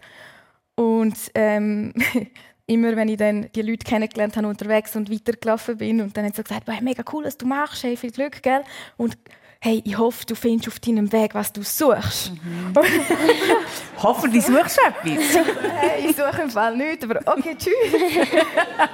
Und 0.76 1.16
ähm, 1.36 1.94
immer, 2.66 2.96
wenn 2.96 3.10
ich 3.10 3.18
dann 3.18 3.50
die 3.54 3.62
Leute 3.62 3.86
kennengelernt 3.86 4.38
habe 4.38 4.48
unterwegs 4.48 4.96
und 4.96 5.12
weitergelaufen 5.12 5.78
bin 5.78 6.00
und 6.02 6.16
dann 6.16 6.26
haben 6.26 6.34
sie 6.34 6.44
gesagt, 6.44 6.68
hey, 6.68 6.82
mega 6.82 7.04
cool, 7.12 7.26
was 7.26 7.38
du 7.38 7.46
machst, 7.46 7.84
hey, 7.84 7.98
viel 7.98 8.12
Glück, 8.12 8.42
gell? 8.42 8.64
Und 8.96 9.18
hey, 9.64 9.82
ich 9.86 9.96
hoffe, 9.96 10.26
du 10.26 10.34
findest 10.34 10.68
auf 10.68 10.80
deinem 10.80 11.12
Weg, 11.12 11.36
was 11.36 11.54
du 11.54 11.62
suchst. 11.62 12.32
Mhm. 12.32 12.74
Hoffentlich 14.02 14.44
suchst 14.44 14.78
du 14.78 14.82
etwas. 14.88 15.46
hey, 15.80 16.10
ich 16.10 16.16
suche 16.16 16.42
im 16.42 16.50
Fall 16.50 16.76
nichts, 16.76 17.04
aber 17.06 17.20
okay, 17.28 17.56
tschüss. 17.56 17.92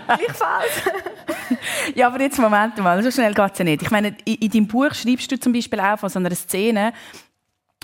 Gleichfalls. 0.06 0.71
ja, 1.95 2.08
aber 2.08 2.19
jetzt 2.19 2.38
Moment 2.38 2.77
mal, 2.80 3.01
so 3.01 3.10
schnell 3.10 3.34
geht 3.34 3.53
es 3.53 3.60
ja 3.60 3.63
nicht. 3.63 3.82
Ich 3.82 3.91
meine, 3.91 4.17
in, 4.25 4.36
in 4.36 4.49
deinem 4.51 4.67
Buch 4.67 4.93
schreibst 4.93 5.32
du 5.32 5.39
zum 5.39 5.53
Beispiel 5.53 5.80
auch 5.80 5.99
von 5.99 6.10
so 6.10 6.19
einer 6.19 6.36
Szene, 6.36 6.91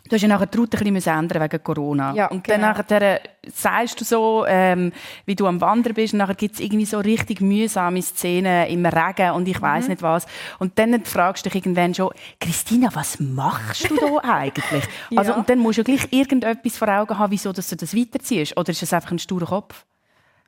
Du 0.09 0.15
hast 0.15 0.21
ja 0.21 0.27
nachher 0.27 0.47
die 0.47 0.57
Route 0.57 0.77
ein 0.77 0.93
bisschen 0.93 1.17
ändern 1.17 1.41
wegen 1.41 1.63
Corona. 1.63 2.13
Ja, 2.13 2.27
und 2.27 2.43
genau. 2.43 2.73
dann 2.73 2.75
nachher 2.75 3.21
sagst 3.47 4.01
du 4.01 4.03
so, 4.03 4.45
ähm, 4.45 4.91
wie 5.25 5.35
du 5.35 5.47
am 5.47 5.61
Wandern 5.61 5.93
bist, 5.93 6.13
und 6.13 6.19
nachher 6.19 6.35
gibt 6.35 6.55
es 6.55 6.59
irgendwie 6.59 6.85
so 6.85 6.99
richtig 6.99 7.39
mühsame 7.39 8.01
Szenen 8.01 8.67
im 8.67 8.85
Regen 8.85 9.31
und 9.31 9.47
ich 9.47 9.61
weiß 9.61 9.85
mhm. 9.85 9.89
nicht 9.91 10.01
was. 10.01 10.25
Und 10.59 10.77
dann 10.77 11.05
fragst 11.05 11.45
du 11.45 11.49
dich 11.49 11.55
irgendwann 11.55 11.93
schon, 11.93 12.11
Christina, 12.41 12.89
was 12.93 13.21
machst 13.21 13.89
du 13.89 13.95
da 13.95 14.17
eigentlich? 14.23 14.83
ja. 15.09 15.19
Also, 15.19 15.35
und 15.35 15.49
dann 15.49 15.59
musst 15.59 15.79
du 15.79 15.85
gleich 15.85 16.05
irgendetwas 16.11 16.77
vor 16.77 16.89
Augen 16.89 17.17
haben, 17.17 17.31
wieso 17.31 17.53
dass 17.53 17.69
du 17.69 17.77
das 17.77 17.95
weiterziehst. 17.95 18.57
Oder 18.57 18.71
ist 18.71 18.81
das 18.81 18.91
einfach 18.91 19.11
ein 19.11 19.19
sturer 19.19 19.45
Kopf? 19.45 19.85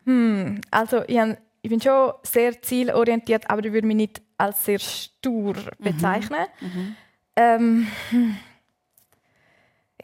Hm, 0.03 0.59
also 0.69 1.03
ich, 1.07 1.17
ich 1.61 1.69
bin 1.69 1.79
schon 1.79 2.11
sehr 2.23 2.61
zielorientiert, 2.61 3.49
aber 3.49 3.63
ich 3.63 3.71
würde 3.71 3.87
mich 3.87 3.95
nicht 3.95 4.21
als 4.37 4.65
sehr 4.65 4.79
stur 4.79 5.55
mhm. 5.55 5.83
bezeichnen. 5.83 6.45
Mhm. 6.59 6.95
Ähm, 7.37 7.87
hm 8.09 8.37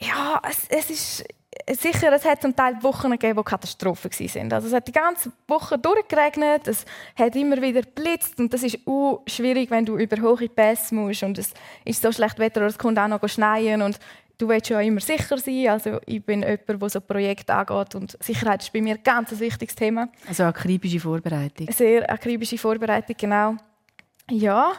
ja, 0.01 0.41
es, 0.49 0.67
es 0.69 0.89
ist 0.89 1.25
sicher, 1.79 2.11
es 2.13 2.25
hat 2.25 2.41
zum 2.41 2.55
Teil 2.55 2.81
Wochen 2.81 3.11
gegeben, 3.11 3.37
die 3.37 3.43
Katastrophen 3.43 4.11
waren. 4.11 4.53
Also 4.53 4.67
es 4.67 4.73
hat 4.73 4.87
die 4.87 4.91
ganze 4.91 5.31
Woche 5.47 5.77
durchgeregnet, 5.77 6.67
es 6.67 6.85
hat 7.15 7.35
immer 7.35 7.61
wieder 7.61 7.81
blitzt 7.81 8.39
und 8.39 8.53
das 8.53 8.63
ist 8.63 8.79
auch 8.85 9.21
schwierig, 9.27 9.69
wenn 9.69 9.85
du 9.85 9.97
über 9.97 10.21
hohe 10.21 10.49
Pässe 10.49 10.95
musst 10.95 11.23
und 11.23 11.37
es 11.37 11.53
ist 11.85 12.01
so 12.01 12.11
schlecht 12.11 12.39
Wetter 12.39 12.61
oder 12.61 12.69
es 12.69 12.77
kommt 12.77 12.97
auch 12.97 13.07
noch 13.07 13.27
schneien 13.27 13.81
und 13.81 13.99
du 14.37 14.47
willst 14.47 14.69
ja 14.69 14.79
immer 14.81 15.01
sicher 15.01 15.37
sein. 15.37 15.67
Also 15.67 15.99
ich 16.05 16.23
bin 16.25 16.41
jemand, 16.41 16.67
der 16.67 16.89
so 16.89 17.01
Projekte 17.01 17.53
angeht 17.53 17.95
und 17.95 18.17
Sicherheit 18.23 18.63
ist 18.63 18.73
bei 18.73 18.81
mir 18.81 18.95
ein 18.95 19.03
ganz 19.03 19.37
wichtiges 19.39 19.75
Thema. 19.75 20.09
Also 20.27 20.43
akribische 20.43 20.99
Vorbereitung. 20.99 21.67
Sehr 21.71 22.09
akribische 22.09 22.57
Vorbereitung, 22.57 23.15
genau. 23.19 23.55
Ja, 24.29 24.71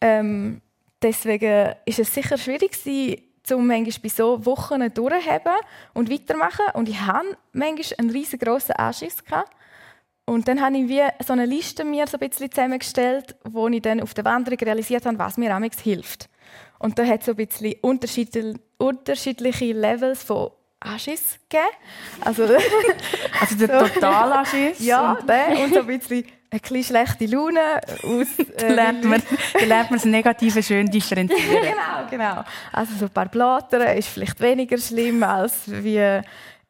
ähm, 0.00 0.60
deswegen 1.00 1.74
ist 1.86 2.00
es 2.00 2.12
sicher 2.12 2.36
schwierig 2.36 2.72
gewesen, 2.72 3.22
um 3.50 3.66
manchmal 3.66 4.02
bei 4.02 4.08
so 4.08 4.44
Wochen 4.46 4.80
durchzuheben 4.92 5.56
und 5.94 6.10
weitermachen. 6.10 6.66
Und 6.74 6.88
ich 6.88 7.00
hatte 7.00 7.36
manchmal 7.52 7.98
einen 7.98 8.10
riesengroßen 8.10 8.74
Anschiss. 8.76 9.16
Und 10.24 10.46
dann 10.46 10.60
habe 10.60 10.76
ich 10.76 10.88
wie 10.88 11.02
so 11.24 11.32
eine 11.32 11.46
Liste 11.46 11.84
mir 11.84 12.06
so 12.06 12.16
ein 12.16 12.28
bisschen 12.28 12.50
zusammengestellt, 12.50 13.34
wo 13.44 13.66
ich 13.68 13.82
dann 13.82 14.00
auf 14.00 14.14
der 14.14 14.24
Wanderung 14.24 14.58
realisiert 14.60 15.04
habe, 15.04 15.18
was 15.18 15.36
mir 15.36 15.54
amigs 15.54 15.80
hilft. 15.80 16.28
Und 16.78 16.98
da 16.98 17.04
hat 17.04 17.20
es 17.20 17.26
so 17.26 17.32
ein 17.32 17.36
bisschen 17.36 17.74
unterschiedliche 18.78 19.72
Levels 19.72 20.22
von 20.22 20.50
Anschiss 20.84 21.38
gegeben. 21.48 21.68
Also, 22.20 22.44
also 23.40 23.66
der 23.66 23.80
so. 23.80 23.86
Totalanschiss? 23.88 24.78
ja, 24.80 25.18
der 25.26 25.58
und 25.58 25.74
so 25.74 25.80
ein 25.80 25.86
bisschen 25.86 26.24
eine 26.50 26.60
bisschen 26.60 26.84
schlechte 26.84 27.26
Laune 27.26 27.80
aus. 28.02 28.28
Äh, 28.58 28.74
lernt 28.74 29.02
man, 29.04 29.22
lernt 29.66 29.90
man 29.90 29.98
das 29.98 30.04
Negative 30.04 30.62
schön 30.62 30.86
differenzieren. 30.90 31.62
genau, 31.62 32.10
genau. 32.10 32.44
Also 32.70 32.94
so 32.98 33.06
ein 33.06 33.10
paar 33.10 33.28
Blattern 33.28 33.96
ist 33.96 34.08
vielleicht 34.08 34.38
weniger 34.40 34.76
schlimm 34.76 35.22
als 35.22 35.62
wie 35.66 36.20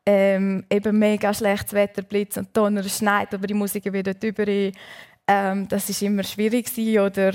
ähm, 0.06 0.64
eben 0.70 0.98
mega 0.98 1.34
schlechtes 1.34 1.72
Wetter, 1.72 2.02
Blitz 2.02 2.36
und 2.36 2.56
Donner, 2.56 2.84
schneit, 2.84 3.34
aber 3.34 3.46
die 3.46 3.54
Musik 3.54 3.92
wieder 3.92 4.14
drüber. 4.14 4.46
Ähm, 5.26 5.68
das 5.68 5.88
ist 5.88 6.02
immer 6.02 6.22
schwierig 6.22 6.68
oder 6.98 7.32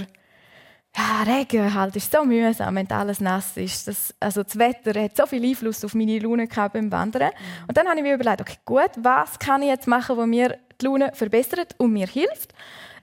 ja, 0.98 1.24
Regen 1.24 1.74
halt 1.74 1.96
ist 1.96 2.12
so 2.12 2.26
mühsam, 2.26 2.76
wenn 2.76 2.90
alles 2.92 3.22
nass 3.22 3.56
ist. 3.56 3.88
Das, 3.88 4.16
also 4.20 4.44
das 4.44 4.58
Wetter 4.58 5.00
hat 5.00 5.16
so 5.16 5.26
viel 5.28 5.46
Einfluss 5.46 5.86
auf 5.86 5.94
meine 5.94 6.18
Laune 6.20 6.48
gehabt 6.48 6.74
beim 6.74 6.92
Wandern. 6.92 7.32
Und 7.68 7.78
dann 7.78 7.88
habe 7.88 7.98
ich 7.98 8.04
mir 8.04 8.16
überlegt, 8.16 8.42
okay, 8.42 8.58
gut, 8.66 8.92
was 8.98 9.38
kann 9.38 9.62
ich 9.62 9.70
jetzt 9.70 9.88
machen, 9.88 10.18
was 10.18 10.26
mir 10.26 10.58
die 10.82 10.86
Laune 10.86 11.12
verbessert 11.14 11.76
und 11.78 11.94
mir 11.94 12.08
hilft? 12.08 12.54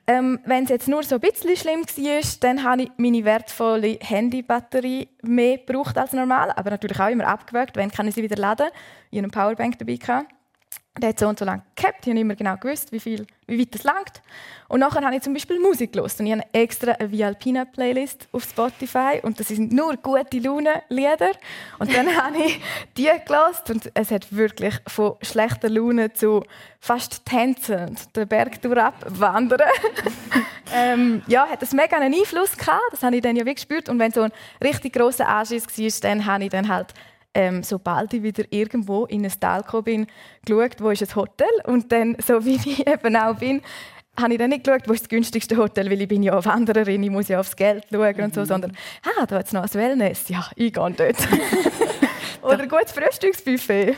Ähm, 0.07 0.41
wenn 0.45 0.65
es 0.65 0.71
jetzt 0.71 0.89
nur 0.89 1.03
so 1.03 1.15
ein 1.15 1.21
bisschen 1.21 1.57
schlimm 1.57 1.83
war, 1.83 2.23
dann 2.41 2.63
habe 2.63 2.83
ich 2.83 2.91
meine 2.99 3.25
wertvolle 3.25 3.99
Handybatterie 4.01 5.09
mehr 5.23 5.59
gebraucht 5.59 5.97
als 5.97 6.13
normal, 6.13 6.53
aber 6.57 6.71
natürlich 6.71 7.01
auch 7.01 7.09
immer 7.09 7.27
abgewögt, 7.27 7.77
wenn 7.77 7.91
kann 7.91 8.07
ich 8.09 8.15
sie 8.15 8.23
wieder 8.23 8.37
laden. 8.37 8.67
Ich 9.11 9.19
hatte 9.19 9.25
eine 9.25 9.29
Powerbank 9.29 9.79
dabei. 9.79 9.97
Gehabt. 9.97 10.27
Der 10.97 11.09
hat 11.09 11.19
so 11.19 11.27
und 11.27 11.39
so 11.39 11.45
lange 11.45 11.63
gehabt. 11.75 12.07
Ich 12.07 12.11
habe 12.11 12.21
immer 12.21 12.37
genau 12.37 12.57
gewusst, 12.57 12.93
wie, 12.93 13.01
viel, 13.01 13.27
wie 13.49 13.59
weit 13.59 13.75
das 13.75 13.83
langt. 13.83 14.23
Und 14.69 14.79
nachher 14.79 15.03
habe 15.03 15.17
ich 15.17 15.23
zum 15.23 15.33
Beispiel 15.33 15.59
Musik 15.59 15.93
gelost 15.93 16.21
und 16.21 16.27
ich 16.27 16.33
habe 16.33 16.45
extra 16.53 16.93
eine 16.93 17.11
Vialpina 17.11 17.65
Playlist 17.65 18.29
auf 18.31 18.45
Spotify 18.45 19.19
und 19.23 19.41
das 19.41 19.49
sind 19.49 19.73
nur 19.73 19.97
gute 19.97 20.39
Laune 20.39 20.83
Lieder. 20.89 21.33
Und 21.81 21.95
dann 21.95 22.17
habe 22.23 22.39
ich 22.39 22.61
die 22.97 23.11
gelost 23.27 23.71
und 23.71 23.91
es 23.95 24.13
hat 24.13 24.35
wirklich 24.35 24.75
von 24.87 25.17
schlechter 25.21 25.69
Laune 25.69 26.13
zu 26.13 26.45
fast 26.79 27.27
tänzend 27.27 28.15
den 28.15 28.29
Berg 28.29 28.63
durchab 28.63 28.95
wandern. 29.09 29.69
ähm, 30.75 31.23
ja, 31.27 31.49
hat 31.49 31.61
das 31.61 31.73
mega 31.73 31.97
einen 31.97 32.15
Einfluss 32.15 32.57
gehabt. 32.57 32.81
Das 32.93 33.03
habe 33.03 33.17
ich 33.17 33.23
dann 33.23 33.35
ja 33.35 33.45
wirklich 33.45 33.69
gespürt. 33.69 33.89
Und 33.89 33.99
wenn 33.99 34.13
so 34.13 34.23
ein 34.23 34.33
richtig 34.63 34.93
grosser 34.93 35.29
Anschiss 35.29 35.67
war, 35.67 36.09
dann 36.09 36.25
habe 36.25 36.45
ich 36.45 36.51
dann 36.51 36.69
halt 36.69 36.95
ähm, 37.35 37.63
sobald 37.63 38.15
ich 38.15 38.23
wieder 38.23 38.45
irgendwo 38.51 39.05
in 39.07 39.25
ein 39.25 39.33
Tal 39.39 39.63
gekommen 39.63 39.85
bin, 39.85 40.07
geschaut, 40.45 40.81
wo 40.81 40.91
ist 40.91 41.03
ein 41.03 41.15
Hotel 41.17 41.49
und 41.65 41.91
dann, 41.93 42.17
so 42.25 42.45
wie 42.45 42.57
ich 42.57 42.87
eben 42.87 43.17
auch 43.17 43.37
bin, 43.37 43.61
habe 44.19 44.33
ich 44.33 44.39
dann 44.39 44.51
nicht 44.51 44.65
geschaut, 44.65 44.89
wo 44.89 44.93
ist 44.93 45.03
das 45.03 45.09
günstigste 45.09 45.57
Hotel, 45.57 45.91
weil 45.91 46.01
ich 46.01 46.09
bin 46.09 46.23
ja 46.23 46.43
Wandererin, 46.45 47.03
ich 47.03 47.11
muss 47.11 47.29
ja 47.29 47.41
aufs 47.41 47.57
Geld 47.57 47.85
schauen 47.91 48.21
und 48.21 48.35
so, 48.35 48.43
mhm. 48.43 48.47
sondern, 48.47 48.77
ah, 49.05 49.27
da 49.27 49.39
hat 49.39 49.47
es 49.47 49.53
noch 49.53 49.63
ein 49.63 49.75
Wellness, 49.75 50.29
ja, 50.29 50.47
ich 50.55 50.73
gehe 50.73 50.91
dort. 50.93 51.17
Oder 52.45 52.61
ein 52.61 52.69
gutes 52.69 52.93
Frühstücksbuffet. 52.93 53.97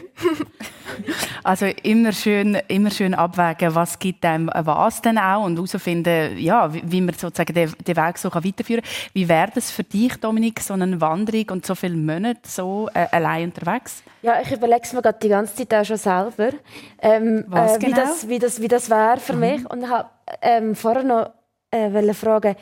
also 1.43 1.67
immer 1.83 2.13
schön, 2.13 2.57
immer 2.69 2.93
schön 2.93 3.13
abwägen, 3.15 3.75
was 3.75 3.99
gibt 3.99 4.25
einem 4.25 4.51
was 4.55 5.03
denn 5.03 5.19
auch 5.19 5.45
und 5.45 5.57
herausfinden, 5.57 6.39
ja, 6.39 6.73
wie, 6.73 6.83
wie 6.85 7.01
man 7.01 7.15
sozusagen 7.15 7.53
den, 7.53 7.73
den 7.85 7.97
Weg 7.97 8.19
so 8.19 8.33
weiterführen 8.33 8.83
kann. 8.83 9.11
Wie 9.15 9.29
wäre 9.29 9.51
das 9.53 9.73
für 9.73 9.83
dich, 9.83 10.15
Dominik, 10.17 10.61
so 10.61 10.75
eine 10.75 11.01
Wanderung 11.01 11.51
und 11.51 11.67
so 11.67 11.75
viele 11.75 11.97
Monate 11.97 12.41
so 12.45 12.89
äh, 12.95 13.07
allein 13.11 13.47
unterwegs? 13.47 14.05
Ja, 14.23 14.41
ich 14.41 14.53
überlege 14.53 14.83
es 14.85 14.93
mir 14.93 15.03
gerade 15.03 15.19
die 15.21 15.29
ganze 15.29 15.57
Zeit 15.57 15.75
auch 15.75 15.85
schon 15.85 15.97
selber, 15.97 16.51
ähm, 17.03 17.45
was 17.49 17.77
äh, 17.77 17.81
wie, 17.81 17.85
genau? 17.87 17.97
das, 17.97 18.29
wie, 18.29 18.39
das, 18.39 18.63
wie 18.63 18.69
das 18.69 18.89
wäre 18.89 19.19
für 19.19 19.33
mhm. 19.33 19.41
mich. 19.41 19.71
Und 19.71 19.83
ich 19.83 19.89
habe 19.89 20.09
ähm, 20.41 20.77
vorher 20.77 21.03
noch 21.03 21.33
äh, 21.73 22.15
fragen, 22.15 22.55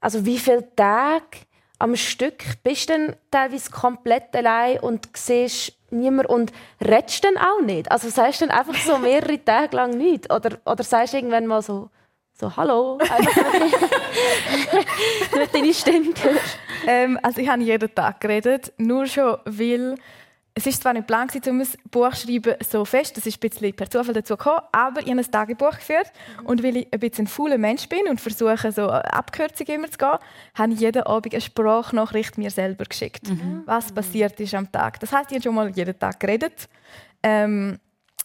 also 0.00 0.24
wie 0.24 0.38
viele 0.38 0.74
Tage 0.76 1.38
am 1.78 1.96
Stück 1.96 2.44
bist 2.62 2.88
du 2.88 2.94
dann 2.94 3.16
teilweise 3.30 3.70
komplett 3.70 4.34
allein 4.34 4.78
und 4.78 5.08
siehst 5.14 5.72
niemand 5.90 6.28
und 6.28 6.52
redest 6.84 7.24
dann 7.24 7.36
auch 7.36 7.60
nicht. 7.60 7.90
Also 7.90 8.08
sagst 8.08 8.40
du 8.40 8.46
dann 8.46 8.58
einfach 8.58 8.76
so 8.76 8.98
mehrere 8.98 9.42
Tage 9.44 9.76
lang 9.76 9.90
nichts 9.96 10.30
oder, 10.30 10.58
oder 10.64 10.84
sagst 10.84 11.12
du 11.12 11.18
irgendwann 11.18 11.46
mal 11.46 11.62
so, 11.62 11.90
so 12.32 12.56
«Hallo», 12.56 12.98
damit 15.32 15.54
deine 15.54 15.74
Stimme 15.74 16.12
hörst. 16.22 16.58
Ähm, 16.86 17.18
also 17.22 17.40
ich 17.40 17.48
habe 17.48 17.62
jeden 17.62 17.94
Tag 17.94 18.20
geredet, 18.20 18.72
nur 18.76 19.06
schon, 19.06 19.38
weil 19.44 19.94
es 20.56 20.66
ist 20.66 20.82
zwar 20.82 20.92
nicht 20.92 21.08
plan, 21.08 21.28
um 21.48 21.60
ein 21.60 21.68
Buch 21.90 22.12
zu 22.12 22.28
schreiben, 22.28 22.54
so 22.68 22.84
fest, 22.84 23.16
das 23.16 23.26
ist 23.26 23.36
ein 23.36 23.48
bisschen 23.48 23.74
per 23.74 23.90
Zufall 23.90 24.14
dazu 24.14 24.36
gekommen, 24.36 24.60
aber 24.70 25.00
ich 25.00 25.10
habe 25.10 25.18
ein 25.18 25.30
Tagebuch 25.30 25.72
geführt 25.72 26.12
und 26.44 26.62
weil 26.62 26.76
ich 26.76 26.92
ein 26.92 27.00
bisschen 27.00 27.24
ein 27.24 27.28
fauler 27.28 27.58
Mensch 27.58 27.88
bin 27.88 28.06
und 28.08 28.20
versuche, 28.20 28.70
so 28.70 28.88
Abkürzungen 28.88 29.74
immer 29.74 29.90
zu 29.90 29.98
gehen, 29.98 30.18
habe 30.54 30.72
ich 30.72 30.80
jeden 30.80 31.02
Abend 31.02 31.34
eine 31.34 31.40
Sprachnachricht 31.40 32.38
mir 32.38 32.50
selber 32.50 32.84
geschickt, 32.84 33.28
mhm. 33.28 33.62
was 33.66 33.90
passiert 33.90 34.38
ist 34.38 34.54
am 34.54 34.70
Tag. 34.70 35.00
Das 35.00 35.12
heißt, 35.12 35.32
ich 35.32 35.36
habe 35.36 35.42
schon 35.42 35.54
mal 35.56 35.70
jeden 35.70 35.98
Tag 35.98 36.20
geredet. 36.20 36.68
Ähm, 37.22 37.80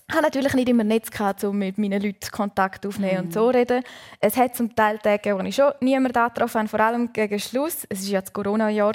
ich 0.07 0.15
habe 0.15 0.23
natürlich 0.23 0.53
nicht 0.55 0.69
immer 0.69 0.83
Netz 0.83 1.11
gehabt, 1.11 1.43
um 1.43 1.57
mit 1.57 1.77
meinen 1.77 2.01
Leuten 2.01 2.31
Kontakt 2.31 2.85
aufzunehmen 2.85 3.17
mhm. 3.17 3.25
und 3.25 3.33
so 3.33 3.47
reden. 3.49 3.83
Es 4.19 4.37
hat 4.37 4.55
zum 4.55 4.75
Teil 4.75 4.97
Tage, 4.97 5.37
wo 5.37 5.41
ich 5.41 5.55
schon 5.55 5.71
niemanden 5.81 6.17
angetroffen 6.17 6.59
habe, 6.59 6.67
vor 6.67 6.79
allem 6.79 7.13
gegen 7.13 7.39
Schluss. 7.39 7.85
Es 7.89 8.05
war 8.05 8.13
ja 8.13 8.21
das 8.21 8.33
Corona-Jahr 8.33 8.93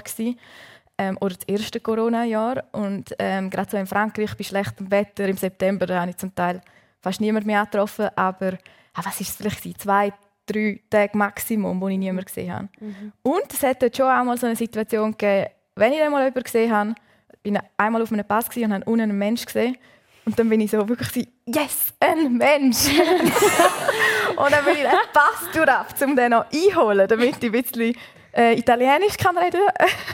ähm, 0.99 1.19
oder 1.21 1.35
das 1.35 1.47
erste 1.47 1.81
Corona-Jahr. 1.81 2.65
Und 2.73 3.15
ähm, 3.19 3.51
gerade 3.51 3.71
so 3.71 3.77
in 3.77 3.87
Frankreich 3.87 4.37
bei 4.37 4.45
schlechtem 4.45 4.91
Wetter 4.91 5.29
im 5.29 5.37
September 5.37 5.87
da 5.87 6.01
habe 6.01 6.11
ich 6.11 6.17
zum 6.17 6.35
Teil 6.35 6.61
fast 7.01 7.21
niemand 7.21 7.47
mehr 7.47 7.65
getroffen. 7.65 8.09
Aber 8.17 8.59
ah, 8.95 9.03
was 9.05 9.21
ist 9.21 9.31
es 9.31 9.37
vielleicht 9.37 9.81
zwei, 9.81 10.13
drei 10.47 10.81
Tage 10.91 11.17
Maximum, 11.17 11.81
wo 11.81 11.89
ich 11.89 11.99
niemanden 11.99 12.27
gesehen 12.27 12.53
habe. 12.53 12.69
Mhm. 12.81 13.13
Und 13.23 13.53
es 13.53 13.63
hat 13.63 13.83
dort 13.83 13.97
schon 13.97 14.07
einmal 14.07 14.39
so 14.39 14.47
eine 14.47 14.57
Situation 14.57 15.13
gegeben, 15.13 15.51
wenn 15.77 15.93
ich 15.93 16.01
einmal 16.01 16.23
jemanden 16.23 16.45
gesehen 16.45 16.73
habe, 16.73 16.95
bin 17.43 17.59
einmal 17.77 18.03
auf 18.03 18.13
einem 18.13 18.25
Pass 18.25 18.49
und 18.57 18.73
habe 18.73 18.85
unten 18.85 19.03
einen 19.03 19.19
Menschen 19.19 19.47
gesehen. 19.47 19.77
Und 20.25 20.39
dann 20.39 20.49
bin 20.49 20.61
ich 20.61 20.71
so 20.71 20.89
wirklich 20.89 21.11
so, 21.11 21.21
yes, 21.47 21.93
ein 22.01 22.37
Mensch! 22.37 22.89
und 24.37 24.53
dann 24.53 24.65
bin 24.65 24.75
ich 24.75 24.83
den 24.83 25.13
Pass 25.13 25.51
durch, 25.53 26.09
um 26.09 26.17
den 26.17 26.31
noch 26.31 26.47
einholen, 26.51 27.07
damit 27.09 27.43
ich 27.43 27.45
ein 27.45 27.53
bisschen 27.53 27.95
äh, 28.35 28.59
Italienisch 28.59 29.17
kann 29.17 29.37
reden. 29.39 29.61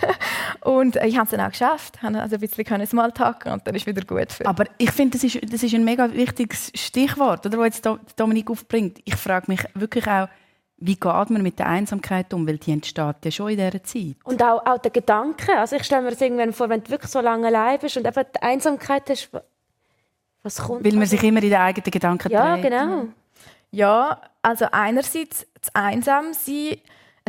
und 0.62 0.96
äh, 0.96 1.06
ich 1.06 1.16
habe 1.16 1.24
es 1.24 1.30
dann 1.30 1.40
auch 1.40 1.50
geschafft. 1.50 1.96
Ich 1.96 2.04
also 2.04 2.36
ein 2.36 2.40
bisschen 2.40 2.86
Smalltalken 2.86 3.52
und 3.52 3.66
dann 3.66 3.74
ist 3.74 3.86
wieder 3.86 4.04
gut. 4.04 4.32
Für. 4.32 4.46
Aber 4.46 4.64
ich 4.78 4.90
finde, 4.90 5.18
das 5.18 5.24
ist, 5.24 5.52
das 5.52 5.62
ist 5.62 5.74
ein 5.74 5.84
mega 5.84 6.12
wichtiges 6.12 6.70
Stichwort, 6.74 7.46
oder, 7.46 7.56
das 7.56 7.76
jetzt 7.76 7.88
Dominik 8.16 8.50
aufbringt. 8.50 8.98
Ich 9.04 9.16
frage 9.16 9.46
mich 9.48 9.60
wirklich 9.74 10.06
auch, 10.06 10.28
wie 10.80 10.96
geht 10.96 11.30
man 11.30 11.42
mit 11.42 11.58
der 11.58 11.66
Einsamkeit 11.66 12.32
um? 12.32 12.46
Weil 12.46 12.56
die 12.56 12.72
entsteht 12.72 13.16
ja 13.22 13.30
schon 13.30 13.50
in 13.50 13.58
dieser 13.58 13.82
Zeit. 13.82 14.16
Und 14.24 14.42
auch, 14.42 14.64
auch 14.64 14.78
der 14.78 14.90
Gedanke. 14.90 15.56
Also 15.58 15.76
ich 15.76 15.84
stelle 15.84 16.02
mir 16.02 16.10
das 16.10 16.20
irgendwann 16.20 16.52
vor, 16.52 16.70
wenn 16.70 16.82
du 16.82 16.90
wirklich 16.90 17.10
so 17.10 17.20
lange 17.20 17.48
allein 17.48 17.78
bist 17.78 17.96
und 17.98 18.06
einfach 18.06 18.24
die 18.24 18.42
Einsamkeit 18.42 19.08
hast, 19.10 19.30
was 20.42 20.56
kommt? 20.56 20.84
Weil 20.84 20.92
man 20.92 21.02
also, 21.02 21.16
sich 21.16 21.22
immer 21.22 21.42
in 21.42 21.50
den 21.50 21.58
eigenen 21.60 21.90
Gedanken 21.90 22.32
Ja, 22.32 22.56
dreht. 22.56 22.70
genau. 22.70 23.08
Ja, 23.70 24.20
also 24.42 24.66
einerseits 24.72 25.46
das 25.60 25.74
Einsamsein 25.74 26.78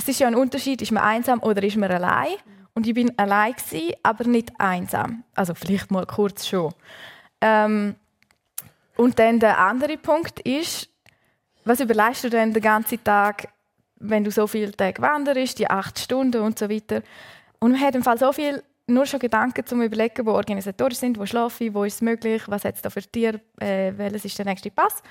es 0.01 0.07
ist 0.07 0.19
ja 0.19 0.27
ein 0.27 0.35
Unterschied, 0.35 0.81
ist 0.81 0.91
man 0.91 1.03
einsam 1.03 1.41
oder 1.43 1.61
ist 1.61 1.77
man 1.77 1.91
allein. 1.91 2.33
Und 2.73 2.87
ich 2.87 2.93
bin 2.93 3.17
allein 3.19 3.53
gewesen, 3.53 3.93
aber 4.01 4.23
nicht 4.23 4.51
einsam. 4.57 5.23
Also 5.35 5.53
vielleicht 5.53 5.91
mal 5.91 6.05
kurz 6.05 6.47
schon. 6.47 6.73
Ähm, 7.39 7.95
und 8.95 9.19
dann 9.19 9.39
der 9.39 9.59
andere 9.59 9.97
Punkt 9.97 10.39
ist, 10.39 10.89
was 11.65 11.79
überleist 11.79 12.23
du 12.23 12.29
denn 12.29 12.53
den 12.53 12.63
ganzen 12.63 13.03
Tag, 13.03 13.49
wenn 13.97 14.23
du 14.23 14.31
so 14.31 14.47
viele 14.47 14.71
Tage 14.71 15.01
wanderst, 15.01 15.59
die 15.59 15.69
acht 15.69 15.99
Stunden 15.99 16.41
und 16.41 16.57
so 16.57 16.69
weiter. 16.69 17.03
Und 17.59 17.73
man 17.73 17.81
hat 17.81 17.93
im 17.93 18.03
Fall 18.03 18.17
so 18.17 18.31
viel 18.31 18.63
nur 18.87 19.05
schon 19.05 19.19
Gedanken 19.19 19.65
zum 19.65 19.81
Überlegen, 19.83 20.25
wo 20.25 20.31
Organisatoren 20.31 20.95
sind, 20.95 21.19
wo 21.19 21.25
schlafe 21.25 21.65
ich, 21.65 21.73
wo 21.73 21.83
ist 21.83 21.95
es 21.95 22.01
möglich, 22.01 22.41
was 22.47 22.65
hat 22.65 22.75
es 22.75 22.81
da 22.81 22.89
für 22.89 23.01
Tier, 23.01 23.39
äh, 23.59 23.93
welches 23.95 24.25
ist 24.25 24.37
der 24.39 24.45
nächste 24.45 24.71
Pass. 24.71 25.03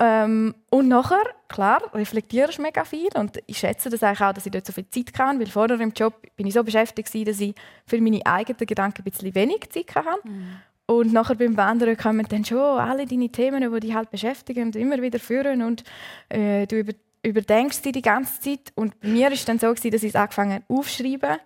Ähm, 0.00 0.54
und 0.70 0.88
nachher, 0.88 1.22
klar, 1.48 1.80
reflektierst 1.94 2.58
du 2.58 2.62
mega 2.62 2.84
viel 2.84 3.08
und 3.14 3.38
ich 3.46 3.58
schätze 3.58 3.90
das 3.90 4.02
eigentlich 4.02 4.22
auch, 4.22 4.32
dass 4.32 4.44
ich 4.44 4.50
dort 4.52 4.66
so 4.66 4.72
viel 4.72 4.88
Zeit 4.90 5.12
kann, 5.12 5.38
weil 5.38 5.46
vorher 5.46 5.78
im 5.78 5.92
Job 5.92 6.20
bin 6.36 6.46
ich 6.46 6.54
so 6.54 6.64
beschäftigt 6.64 7.08
gewesen, 7.08 7.26
dass 7.26 7.40
ich 7.40 7.54
für 7.86 8.00
meine 8.00 8.24
eigenen 8.26 8.66
Gedanken 8.66 9.02
ein 9.02 9.04
bisschen 9.04 9.34
wenig 9.34 9.70
Zeit 9.70 9.94
hatte. 9.94 10.28
Mhm. 10.28 10.56
Und 10.86 11.12
nachher 11.12 11.36
beim 11.36 11.56
Wandern 11.56 11.96
kommen 11.96 12.26
dann 12.28 12.44
schon 12.44 12.58
alle 12.58 13.06
deine 13.06 13.30
Themen, 13.30 13.72
die 13.72 13.80
dich 13.80 13.94
halt 13.94 14.10
beschäftigen 14.10 14.64
und 14.64 14.76
immer 14.76 15.00
wieder 15.00 15.18
führen 15.18 15.62
und 15.62 15.84
äh, 16.28 16.66
du 16.66 16.80
über, 16.80 16.92
überdenkst 17.22 17.82
die 17.82 17.92
die 17.92 18.02
ganze 18.02 18.40
Zeit. 18.40 18.72
Und 18.74 19.00
bei 19.00 19.08
mir 19.08 19.26
war 19.26 19.32
es 19.32 19.44
dann 19.44 19.58
so, 19.58 19.68
gewesen, 19.68 19.92
dass 19.92 20.02
ich 20.02 20.10
es 20.10 20.16
angefangen 20.16 20.54
habe 20.54 20.64
aufschreiben. 20.68 21.38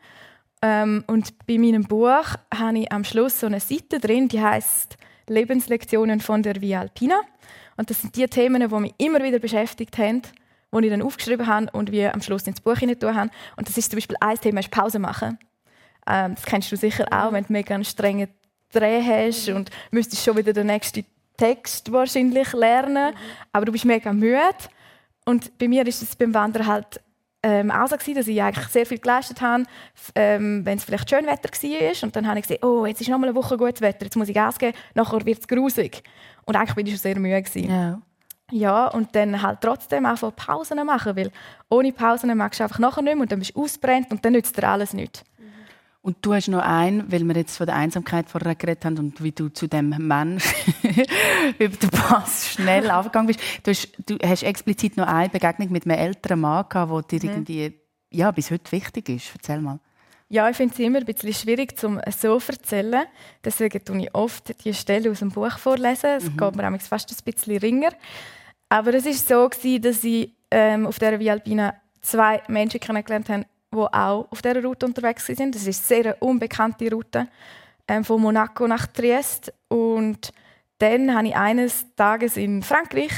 Ähm, 0.60 1.04
und 1.06 1.46
bei 1.46 1.58
meinem 1.58 1.84
Buch 1.84 2.34
habe 2.52 2.78
ich 2.78 2.90
am 2.90 3.04
Schluss 3.04 3.38
so 3.38 3.46
eine 3.46 3.60
Seite 3.60 4.00
drin, 4.00 4.26
die 4.26 4.42
heißt 4.42 4.96
Lebenslektionen 5.28 6.20
von 6.20 6.42
der 6.42 6.60
Via 6.60 6.80
Alpina. 6.80 7.20
Und 7.78 7.88
das 7.88 8.02
sind 8.02 8.16
die 8.16 8.26
Themen, 8.26 8.68
die 8.68 8.74
mich 8.74 8.94
immer 8.98 9.22
wieder 9.22 9.38
beschäftigt 9.38 9.96
haben, 9.96 10.22
die 10.74 10.84
ich 10.84 10.90
dann 10.90 11.00
aufgeschrieben 11.00 11.46
habe 11.46 11.70
und 11.72 11.92
wir 11.92 12.12
am 12.12 12.20
Schluss 12.20 12.46
ins 12.46 12.60
Buch 12.60 12.76
hinein 12.76 13.16
haben. 13.16 13.30
Und 13.56 13.68
das 13.68 13.78
ist 13.78 13.90
zum 13.90 13.96
Beispiel 13.96 14.16
ein 14.20 14.36
Thema, 14.36 14.60
ist 14.60 14.70
Pause 14.70 14.98
machen. 14.98 15.38
Ähm, 16.06 16.34
das 16.34 16.44
kennst 16.44 16.70
du 16.72 16.76
sicher 16.76 17.06
auch, 17.10 17.32
wenn 17.32 17.44
du 17.44 17.52
mega 17.52 17.74
einen 17.74 17.84
strengen 17.84 18.28
Dreh 18.72 19.00
hast 19.02 19.48
und 19.48 19.70
müsstest 19.92 20.24
schon 20.24 20.36
wieder 20.36 20.52
den 20.52 20.66
nächsten 20.66 21.06
Text 21.38 21.90
wahrscheinlich 21.92 22.52
lernen, 22.52 23.14
aber 23.52 23.64
du 23.64 23.72
bist 23.72 23.84
mega 23.84 24.12
müde. 24.12 24.40
Und 25.24 25.56
bei 25.58 25.68
mir 25.68 25.86
ist 25.86 26.02
es 26.02 26.16
beim 26.16 26.34
Wandern 26.34 26.66
halt 26.66 27.00
ähm, 27.42 27.70
auch 27.70 27.86
so 27.86 27.96
gewesen, 27.96 28.16
dass 28.16 28.26
ich 28.26 28.42
eigentlich 28.42 28.66
sehr 28.68 28.86
viel 28.86 28.98
geleistet 28.98 29.40
habe, 29.40 29.64
ähm, 30.14 30.64
wenn 30.64 30.78
es 30.78 30.84
vielleicht 30.84 31.08
schön 31.08 31.26
Wetter 31.26 31.50
war. 31.50 32.02
Und 32.02 32.16
dann 32.16 32.26
habe 32.26 32.38
ich 32.38 32.46
gesehen, 32.46 32.62
oh, 32.62 32.84
jetzt 32.86 33.00
ist 33.00 33.08
noch 33.08 33.18
mal 33.18 33.28
eine 33.28 33.36
Woche 33.36 33.56
gutes 33.56 33.80
Wetter, 33.80 34.04
jetzt 34.04 34.16
muss 34.16 34.28
ich 34.28 34.34
Gas 34.34 34.58
geben, 34.58 34.76
nachher 34.94 35.24
wird 35.24 35.40
es 35.40 35.48
grusig. 35.48 36.02
Und 36.44 36.56
eigentlich 36.56 36.74
bin 36.74 36.86
ich 36.86 36.92
schon 36.92 37.00
sehr 37.00 37.18
müde. 37.18 37.42
Gewesen. 37.42 37.70
Ja. 37.70 38.00
Ja, 38.50 38.86
und 38.86 39.14
dann 39.14 39.42
halt 39.42 39.60
trotzdem 39.60 40.06
einfach 40.06 40.34
Pausen 40.34 40.84
machen, 40.86 41.14
weil 41.16 41.30
ohne 41.68 41.92
Pausen 41.92 42.34
machst 42.36 42.60
du 42.60 42.64
einfach 42.64 42.78
nachher 42.78 43.02
nicht 43.02 43.14
mehr 43.14 43.22
und 43.22 43.30
dann 43.30 43.40
bist 43.40 43.54
du 43.54 43.62
ausbrennt 43.62 44.10
und 44.10 44.24
dann 44.24 44.32
nützt 44.32 44.56
dir 44.56 44.66
alles 44.66 44.94
nichts. 44.94 45.22
Und 46.08 46.16
du 46.22 46.32
hast 46.32 46.48
noch 46.48 46.62
einen, 46.62 47.12
weil 47.12 47.22
wir 47.24 47.36
jetzt 47.36 47.58
von 47.58 47.66
der 47.66 47.76
Einsamkeit 47.76 48.30
vorher 48.30 48.54
geredet 48.54 48.82
haben 48.86 48.96
und 48.96 49.22
wie 49.22 49.30
du 49.30 49.50
zu 49.50 49.66
dem 49.66 49.90
Mensch 49.90 50.42
über 51.58 51.76
den 51.76 51.90
Pass 51.90 52.48
schnell 52.48 52.90
aufgegangen 52.90 53.26
bist. 53.26 53.40
Du 53.62 53.70
hast, 53.70 53.90
du 54.06 54.16
hast 54.24 54.42
explizit 54.42 54.96
noch 54.96 55.06
eine 55.06 55.28
Begegnung 55.28 55.70
mit 55.70 55.84
einem 55.84 55.98
älteren 55.98 56.40
Mann 56.40 56.64
gehabt, 56.66 57.12
der 57.12 57.18
dir 57.18 57.28
mhm. 57.28 57.36
irgendwie 57.36 57.74
ja, 58.08 58.30
bis 58.30 58.50
heute 58.50 58.72
wichtig 58.72 59.10
ist. 59.10 59.32
Erzähl 59.34 59.60
mal. 59.60 59.80
Ja, 60.30 60.48
ich 60.48 60.56
finde 60.56 60.72
es 60.72 60.80
immer 60.80 61.00
ein 61.00 61.04
bisschen 61.04 61.34
schwierig, 61.34 61.74
um 61.84 61.98
es 61.98 62.22
so 62.22 62.38
zu 62.38 62.52
erzählen. 62.52 63.04
Deswegen 63.44 63.84
tue 63.84 64.04
ich 64.04 64.14
oft 64.14 64.64
die 64.64 64.72
Stelle 64.72 65.10
aus 65.10 65.18
dem 65.18 65.30
Buch 65.30 65.58
vorlesen. 65.58 66.08
Es 66.16 66.24
mhm. 66.24 66.38
geht 66.38 66.56
mir 66.56 66.78
fast 66.78 67.10
ein 67.10 67.16
bisschen 67.22 67.58
ringer. 67.58 67.90
Aber 68.70 68.94
es 68.94 69.04
war 69.04 69.50
so, 69.50 69.78
dass 69.78 70.04
ich 70.04 70.32
ähm, 70.50 70.86
auf 70.86 70.98
der 70.98 71.20
Via 71.20 71.34
Alpina 71.34 71.74
zwei 72.00 72.40
Menschen 72.48 72.80
kennengelernt 72.80 73.28
habe, 73.28 73.44
die 73.72 73.78
auch 73.78 74.26
auf 74.30 74.42
dieser 74.42 74.62
Route 74.62 74.86
unterwegs 74.86 75.26
sind. 75.26 75.54
Das 75.54 75.66
ist 75.66 75.92
eine 75.92 76.02
sehr 76.02 76.22
unbekannte 76.22 76.90
Route 76.90 77.28
ähm, 77.86 78.04
von 78.04 78.20
Monaco 78.20 78.66
nach 78.66 78.86
Triest. 78.86 79.52
Und 79.68 80.32
dann 80.78 81.14
habe 81.14 81.28
ich 81.28 81.36
eines 81.36 81.86
Tages 81.96 82.36
in 82.36 82.62
Frankreich, 82.62 83.12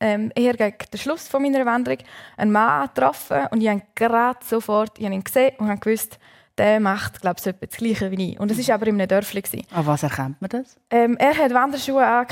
ähm, 0.00 0.30
eher 0.34 0.54
gegen 0.54 0.76
den 0.92 1.00
Schluss 1.00 1.26
von 1.26 1.42
meiner 1.42 1.66
Wanderung, 1.66 1.98
einen 2.36 2.52
Mann 2.52 2.88
getroffen 2.94 3.46
und 3.50 3.60
ich 3.60 3.68
habe 3.68 3.82
gerade 3.96 4.38
sofort 4.44 4.96
ich 4.98 5.04
habe 5.04 5.14
ihn 5.14 5.24
gesehen 5.24 5.56
und 5.58 5.68
habe 5.68 5.80
gewusst, 5.80 6.20
der 6.56 6.80
macht, 6.80 7.20
glaube 7.20 7.36
ich, 7.38 7.54
das 7.60 7.78
Gleiche 7.78 8.10
wie 8.10 8.32
ich. 8.32 8.40
Und 8.40 8.50
es 8.50 8.68
war 8.68 8.74
aber 8.74 8.88
in 8.88 8.96
einem 8.96 9.08
Dörfli. 9.08 9.64
An 9.72 9.86
was 9.86 10.02
erkennt 10.02 10.40
man 10.40 10.50
das? 10.50 10.76
Ähm, 10.90 11.16
er 11.16 11.36
hat 11.36 11.54
Wanderschuhe 11.54 12.04
an 12.04 12.26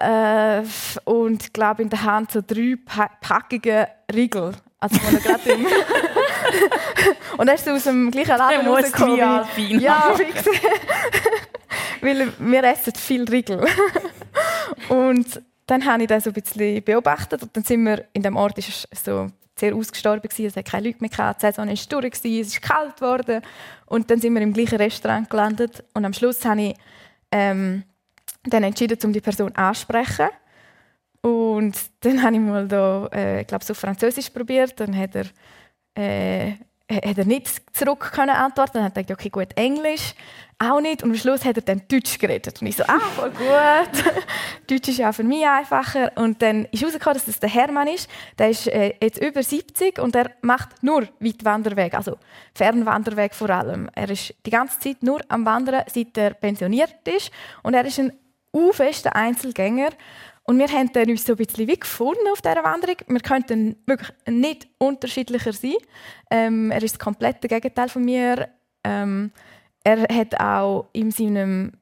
äh, 0.00 0.66
und 1.04 1.52
glaube 1.52 1.82
in 1.82 1.90
der 1.90 2.02
Hand 2.02 2.32
so 2.32 2.40
drei 2.46 2.76
pa 2.84 3.10
packige 3.20 3.88
Riegel. 4.12 4.52
Also 4.80 4.98
von 4.98 5.18
gerade 5.18 5.50
im 5.50 5.66
und 7.38 7.48
er 7.48 7.54
ist 7.54 7.64
so 7.64 7.70
aus 7.72 7.84
dem 7.84 8.10
gleichen 8.10 8.36
Laden 8.36 8.66
rausgekommen. 8.66 9.16
Ja, 9.16 10.14
fix. 10.14 10.44
Weil 12.00 12.32
wir 12.38 12.64
essen 12.64 12.94
viel 12.94 13.24
Riegel. 13.24 13.66
und 14.88 15.42
dann 15.66 15.84
habe 15.84 16.02
ich 16.02 16.08
das 16.08 16.24
so 16.24 16.30
ein 16.30 16.34
bisschen 16.34 16.82
beobachtet 16.82 17.42
und 17.42 17.56
dann 17.56 17.64
sind 17.64 17.84
wir 17.84 18.04
in 18.12 18.22
dem 18.22 18.36
Ort 18.36 18.56
ist 18.58 18.88
so 19.04 19.28
sehr 19.58 19.74
ausgestorben 19.74 20.22
gewesen. 20.22 20.46
Es 20.46 20.56
hat 20.56 20.64
keine 20.64 20.86
Leute 20.86 20.98
mehr 21.00 21.10
gehabt. 21.10 21.42
Die 21.42 21.46
Saison 21.46 21.68
war 21.68 22.00
durch, 22.00 22.12
es 22.14 22.24
ist 22.24 22.62
kalt 22.62 22.96
geworden. 22.96 23.42
Und 23.86 24.10
dann 24.10 24.20
sind 24.20 24.34
wir 24.34 24.42
im 24.42 24.52
gleichen 24.52 24.76
Restaurant 24.76 25.28
gelandet. 25.28 25.84
Und 25.94 26.04
am 26.04 26.12
Schluss 26.12 26.44
habe 26.44 26.62
ich 26.62 26.74
ähm, 27.32 27.82
dann 28.44 28.62
entschieden, 28.62 28.98
um 29.04 29.12
die 29.12 29.20
Person 29.20 29.54
anzusprechen. 29.54 30.28
Und 31.20 31.76
dann 32.00 32.22
habe 32.22 32.34
ich 32.34 32.40
mal 32.40 32.68
da, 32.68 33.08
äh, 33.12 33.40
ich 33.40 33.46
glaube, 33.46 33.64
so 33.64 33.74
Französisch 33.74 34.30
probiert. 34.30 34.78
Dann 34.78 34.96
hat 34.96 35.14
er, 35.14 35.26
äh, 35.98 36.52
hat 36.90 37.18
er 37.18 37.24
nicht 37.26 37.76
zurück 37.76 38.12
können 38.12 38.30
antworten. 38.30 38.74
Dann 38.74 38.84
hat 38.84 38.96
er 38.96 39.02
gesagt, 39.02 39.20
okay, 39.20 39.28
gut, 39.28 39.56
Englisch 39.56 40.14
auch 40.58 40.80
nicht. 40.80 41.02
Und 41.02 41.10
am 41.10 41.16
Schluss 41.16 41.44
hat 41.44 41.56
er 41.56 41.62
dann 41.62 41.82
Deutsch 41.88 42.18
geredet. 42.18 42.60
Und 42.60 42.66
ich 42.66 42.76
so, 42.76 42.84
ah, 42.84 42.98
voll 42.98 43.30
gut. 43.30 44.04
Deutsch 44.66 44.88
ist 44.88 44.98
ja 44.98 45.12
für 45.12 45.22
mich 45.22 45.46
einfacher. 45.46 46.12
Und 46.16 46.42
dann 46.42 46.64
ist 46.66 46.80
herausgekommen, 46.80 47.14
dass 47.14 47.26
das 47.26 47.40
der 47.40 47.50
Hermann 47.50 47.88
ist. 47.88 48.08
Der 48.38 48.50
ist 48.50 48.66
äh, 48.68 48.94
jetzt 49.00 49.20
über 49.22 49.42
70 49.42 49.98
und 49.98 50.16
er 50.16 50.32
macht 50.40 50.82
nur 50.82 51.06
Weitwanderweg, 51.20 51.94
also 51.94 52.16
Fernwanderweg 52.54 53.34
vor 53.34 53.50
allem. 53.50 53.88
Er 53.94 54.10
ist 54.10 54.34
die 54.44 54.50
ganze 54.50 54.80
Zeit 54.80 55.02
nur 55.02 55.20
am 55.28 55.44
Wandern, 55.44 55.84
seit 55.92 56.16
er 56.16 56.34
pensioniert 56.34 57.06
ist. 57.06 57.30
Und 57.62 57.74
er 57.74 57.84
ist 57.84 58.00
ein 58.00 58.12
fester 58.72 59.14
Einzelgänger. 59.14 59.90
Und 60.48 60.58
wir 60.58 60.68
haben 60.68 60.90
dann 60.94 61.10
uns 61.10 61.26
so 61.26 61.34
ein 61.34 61.36
bisschen 61.36 61.68
wie 61.68 61.78
gefunden 61.78 62.26
auf 62.32 62.40
dieser 62.40 62.64
Wanderung. 62.64 62.96
Wir 63.06 63.20
könnten 63.20 63.76
wirklich 63.84 64.08
nicht 64.26 64.66
unterschiedlicher 64.78 65.52
sein. 65.52 65.74
Ähm, 66.30 66.70
er 66.70 66.82
ist 66.82 66.94
das 66.94 66.98
komplette 66.98 67.48
Gegenteil 67.48 67.90
von 67.90 68.02
mir. 68.02 68.48
Ähm, 68.82 69.30
er 69.84 70.04
hat 70.08 70.40
auch 70.40 70.86
in 70.94 71.10
seinem 71.10 71.72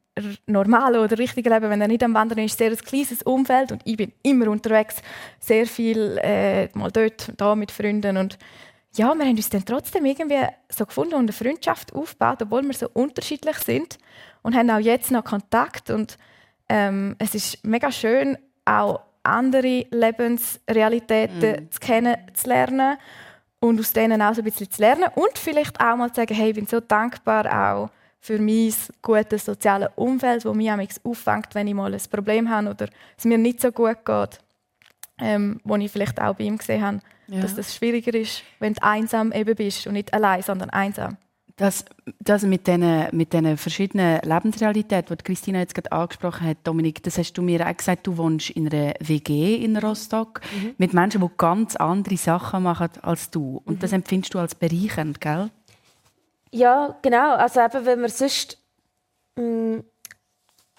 normalen 0.47 1.01
oder 1.01 1.17
richtigen 1.17 1.53
Leben, 1.53 1.71
wenn 1.71 1.81
er 1.81 1.87
nicht 1.87 2.03
am 2.03 2.15
Wandern 2.15 2.41
ist, 2.41 2.59
sehr 2.59 2.73
ein 2.73 2.77
kleines 2.77 3.23
Umfeld 3.23 3.71
und 3.71 3.83
ich 3.85 3.97
bin 3.99 4.13
immer 4.23 4.49
unterwegs, 4.49 4.97
sehr 5.39 5.67
viel 5.67 6.19
äh, 6.23 6.69
mal 6.77 6.91
dort, 6.91 7.35
da 7.37 7.55
mit 7.55 7.71
Freunden 7.71 8.17
und 8.17 8.37
ja, 8.97 9.15
wir 9.15 9.27
haben 9.27 9.37
uns 9.37 9.51
dann 9.51 9.65
trotzdem 9.65 10.07
irgendwie 10.07 10.43
so 10.71 10.87
gefunden 10.87 11.15
und 11.15 11.21
eine 11.21 11.33
Freundschaft 11.33 11.95
aufgebaut, 11.95 12.41
obwohl 12.43 12.63
wir 12.63 12.73
so 12.73 12.89
unterschiedlich 12.95 13.59
sind 13.59 13.99
und 14.43 14.57
haben 14.57 14.71
auch 14.71 14.79
jetzt 14.79 15.11
noch 15.11 15.23
Kontakt 15.23 15.91
und 15.91 16.17
ähm, 16.69 17.15
es 17.19 17.35
ist 17.35 17.65
mega 17.65 17.93
schön, 17.93 18.39
auch 18.67 19.01
andere 19.23 19.87
Lebensrealitäten 19.91 21.65
mm. 21.65 21.71
zu 21.71 21.81
kennenzulernen 21.81 22.99
und 23.61 23.81
aus 23.81 23.93
denen 23.93 24.23
auch 24.23 24.35
so 24.35 24.41
ein 24.41 24.45
bisschen 24.45 24.71
zu 24.71 24.81
lernen 24.81 25.09
und 25.15 25.39
vielleicht 25.39 25.81
auch 25.81 25.97
mal 25.97 26.09
zu 26.11 26.17
sagen, 26.17 26.35
hey, 26.35 26.51
ich 26.51 26.55
bin 26.55 26.67
so 26.67 26.81
dankbar 26.81 27.47
auch 27.47 27.91
für 28.21 28.39
mein 28.39 28.73
gutes 29.03 29.45
soziales 29.45 29.89
Umfeld, 29.97 30.45
das 30.45 30.55
mich 30.55 30.71
auffängt, 31.05 31.55
wenn 31.55 31.69
ich 31.69 31.75
mal 31.75 31.93
ein 31.93 32.03
Problem 32.11 32.51
habe 32.51 32.71
oder 32.71 32.89
es 33.17 33.25
mir 33.25 33.39
nicht 33.39 33.61
so 33.61 33.73
gut 33.73 34.05
geht. 34.05 34.41
Ähm, 35.19 35.61
wo 35.65 35.77
ich 35.77 35.91
vielleicht 35.91 36.21
auch 36.21 36.35
bei 36.35 36.45
ihm 36.45 36.59
gesehen 36.59 36.85
habe, 36.85 37.01
ja. 37.29 37.41
dass 37.41 37.55
das 37.55 37.75
schwieriger 37.75 38.13
ist, 38.13 38.43
wenn 38.59 38.75
du 38.75 38.83
einsam 38.83 39.33
eben 39.33 39.55
bist 39.55 39.87
und 39.87 39.95
nicht 39.95 40.13
allein, 40.13 40.43
sondern 40.43 40.69
einsam. 40.69 41.17
Das, 41.57 41.87
das 42.21 42.43
mit 42.43 42.67
diesen 42.67 43.09
mit 43.13 43.33
den 43.33 43.57
verschiedenen 43.57 44.21
Lebensrealitäten, 44.21 45.17
die 45.17 45.25
Christina 45.25 45.61
jetzt 45.61 45.75
gerade 45.75 45.91
angesprochen 45.91 46.47
hat, 46.47 46.59
Dominik, 46.65 47.03
das 47.03 47.17
hast 47.17 47.33
du 47.33 47.41
mir 47.41 47.67
auch 47.67 47.75
gesagt, 47.75 48.07
du 48.07 48.19
wohnst 48.19 48.51
in 48.51 48.71
einer 48.71 48.93
WG 49.01 49.57
in 49.57 49.79
Rostock 49.79 50.43
mhm. 50.55 50.75
mit 50.77 50.93
Menschen, 50.93 51.23
die 51.23 51.31
ganz 51.39 51.75
andere 51.75 52.19
Sachen 52.19 52.65
machen 52.65 52.91
als 53.01 53.31
du. 53.31 53.63
Und 53.65 53.77
mhm. 53.77 53.79
das 53.79 53.93
empfindest 53.93 54.35
du 54.35 54.39
als 54.39 54.55
bereichernd, 54.55 55.19
gell? 55.23 55.51
Ja, 56.53 56.95
genau. 57.01 57.37
Also 57.37 57.61
eben, 57.61 57.87
wenn 57.87 58.01
man 58.03 58.11
sonst 58.11 58.59
mh, 59.37 59.45
mm, 59.45 59.85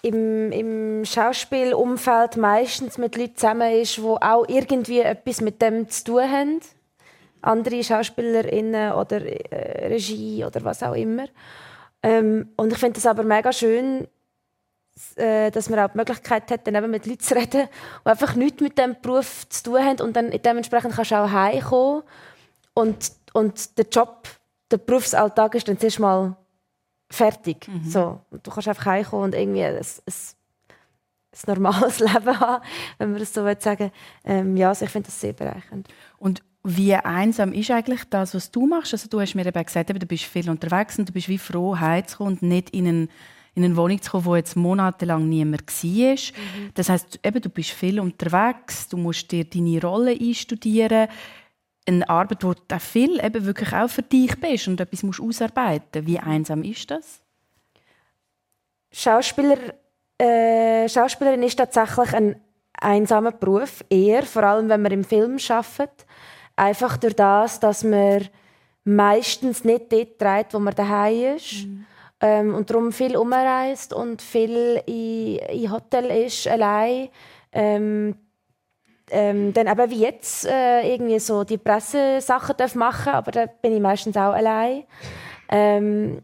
im, 0.02 0.52
im 0.52 1.04
Schauspielumfeld 1.04 2.36
meistens 2.36 2.98
mit 2.98 3.16
Leuten 3.16 3.36
zusammen 3.36 3.72
ist, 3.72 3.96
die 3.96 4.02
auch 4.02 4.44
irgendwie 4.46 5.00
etwas 5.00 5.40
mit 5.40 5.60
dem 5.60 5.88
zu 5.88 6.04
tun 6.04 6.22
haben 6.22 6.60
andere 7.42 7.82
SchauspielerInnen 7.82 8.92
oder 8.92 9.24
äh, 9.24 9.88
Regie 9.88 10.44
oder 10.44 10.64
was 10.64 10.82
auch 10.82 10.94
immer. 10.94 11.26
Ähm, 12.02 12.50
und 12.56 12.72
ich 12.72 12.78
finde 12.78 12.98
es 12.98 13.06
aber 13.06 13.22
mega 13.22 13.52
schön, 13.52 14.06
äh, 15.16 15.50
dass 15.50 15.68
man 15.70 15.78
auch 15.80 15.90
die 15.90 15.98
Möglichkeit 15.98 16.50
hat, 16.50 16.66
dann 16.66 16.74
eben 16.74 16.90
mit 16.90 17.06
Leuten 17.06 17.20
zu 17.20 17.34
reden, 17.34 17.68
die 18.04 18.08
einfach 18.08 18.34
nichts 18.34 18.60
mit 18.60 18.78
dem 18.78 18.96
Beruf 19.00 19.48
zu 19.48 19.64
tun 19.64 19.84
haben 19.84 20.00
und 20.00 20.14
dann 20.16 20.30
dementsprechend 20.30 20.94
kannst 20.94 21.10
du 21.10 21.16
auch 21.16 21.30
heimkommen 21.30 22.02
und, 22.74 23.12
und 23.32 23.78
der 23.78 23.86
Job, 23.86 24.28
der 24.70 24.78
Berufsalltag 24.78 25.54
ist 25.54 25.68
dann 25.68 25.78
zuerst 25.78 25.98
mal 25.98 26.36
fertig. 27.10 27.68
Mhm. 27.68 27.88
So, 27.88 28.20
und 28.30 28.46
du 28.46 28.50
kannst 28.50 28.68
einfach 28.68 28.86
heimkommen 28.86 29.26
und 29.26 29.34
irgendwie 29.34 29.64
ein, 29.64 29.76
ein, 29.76 29.84
ein 29.86 31.44
normales 31.46 31.98
Leben 32.00 32.40
haben, 32.40 32.64
wenn 32.98 33.10
man 33.10 33.20
das 33.20 33.32
so 33.32 33.46
sagen 33.58 33.90
ähm, 34.24 34.56
Ja, 34.56 34.68
also 34.70 34.84
ich 34.84 34.90
finde 34.90 35.06
das 35.06 35.20
sehr 35.20 35.32
bereichernd. 35.32 35.88
Und 36.18 36.42
wie 36.64 36.94
einsam 36.94 37.52
ist 37.52 37.70
eigentlich 37.70 38.04
das, 38.10 38.34
was 38.34 38.50
du 38.50 38.66
machst? 38.66 38.92
Also 38.92 39.08
du 39.08 39.20
hast 39.20 39.34
mir 39.34 39.46
eben 39.46 39.64
gesagt, 39.64 39.90
du 39.90 40.06
bist 40.06 40.24
viel 40.24 40.50
unterwegs 40.50 40.98
und 40.98 41.08
du 41.08 41.12
bist 41.12 41.28
wie 41.28 41.38
froh, 41.38 41.78
heimzukommen 41.78 42.34
und 42.34 42.42
nicht 42.42 42.70
in, 42.70 42.86
einen, 42.86 43.10
in 43.54 43.64
eine 43.64 43.76
Wohnung 43.76 44.02
zu 44.02 44.10
kommen, 44.10 44.24
wo 44.24 44.36
jetzt 44.36 44.56
monatelang 44.56 45.28
niemand 45.28 45.62
war. 45.62 46.10
Mhm. 46.10 46.70
Das 46.74 46.88
heißt, 46.88 47.20
eben, 47.24 47.40
du 47.40 47.48
bist 47.48 47.70
viel 47.70 48.00
unterwegs, 48.00 48.88
du 48.88 48.96
musst 48.96 49.30
dir 49.30 49.44
deine 49.44 49.80
Rolle 49.80 50.12
einstudieren. 50.12 51.08
Eine 51.86 52.08
Arbeit, 52.08 52.44
wo 52.44 52.52
du 52.52 52.78
viel 52.80 53.24
eben 53.24 53.46
wirklich 53.46 53.72
auch 53.72 53.88
für 53.88 54.02
dich 54.02 54.38
bist 54.38 54.68
und 54.68 54.80
etwas 54.80 55.02
musst 55.02 55.20
ausarbeiten 55.20 56.06
Wie 56.06 56.18
einsam 56.18 56.62
ist 56.62 56.90
das? 56.90 57.22
Schauspieler, 58.92 59.58
äh, 60.18 60.88
Schauspielerin 60.88 61.42
ist 61.42 61.56
tatsächlich 61.56 62.12
ein 62.12 62.40
einsamer 62.80 63.32
Beruf, 63.32 63.84
eher, 63.88 64.22
vor 64.24 64.42
allem 64.44 64.68
wenn 64.68 64.82
man 64.82 64.92
im 64.92 65.04
Film 65.04 65.38
arbeitet. 65.48 66.06
Einfach 66.58 66.96
durch 66.96 67.14
das, 67.14 67.60
dass 67.60 67.84
man 67.84 68.28
meistens 68.84 69.64
nicht 69.64 69.92
dort 69.92 70.18
trägt, 70.18 70.54
wo 70.54 70.58
man 70.58 70.74
daheim 70.74 71.36
ist. 71.36 71.66
Mhm. 71.66 71.86
Ähm, 72.20 72.54
und 72.54 72.68
darum 72.68 72.90
viel 72.90 73.16
umreist 73.16 73.92
und 73.92 74.20
viel 74.20 74.82
in, 74.86 75.36
in 75.36 75.70
Hotel 75.70 76.06
ist, 76.24 76.48
allein. 76.48 77.10
Ähm, 77.52 78.16
ähm, 79.10 79.52
dann 79.54 79.68
eben 79.68 79.90
wie 79.90 80.02
jetzt 80.02 80.44
äh, 80.46 80.92
irgendwie 80.92 81.18
so 81.18 81.42
die 81.44 81.56
Pressesachen 81.56 82.56
machen 82.74 83.14
aber 83.14 83.30
da 83.30 83.46
bin 83.46 83.72
ich 83.72 83.80
meistens 83.80 84.16
auch 84.16 84.34
allein. 84.34 84.84
Ähm, 85.48 86.20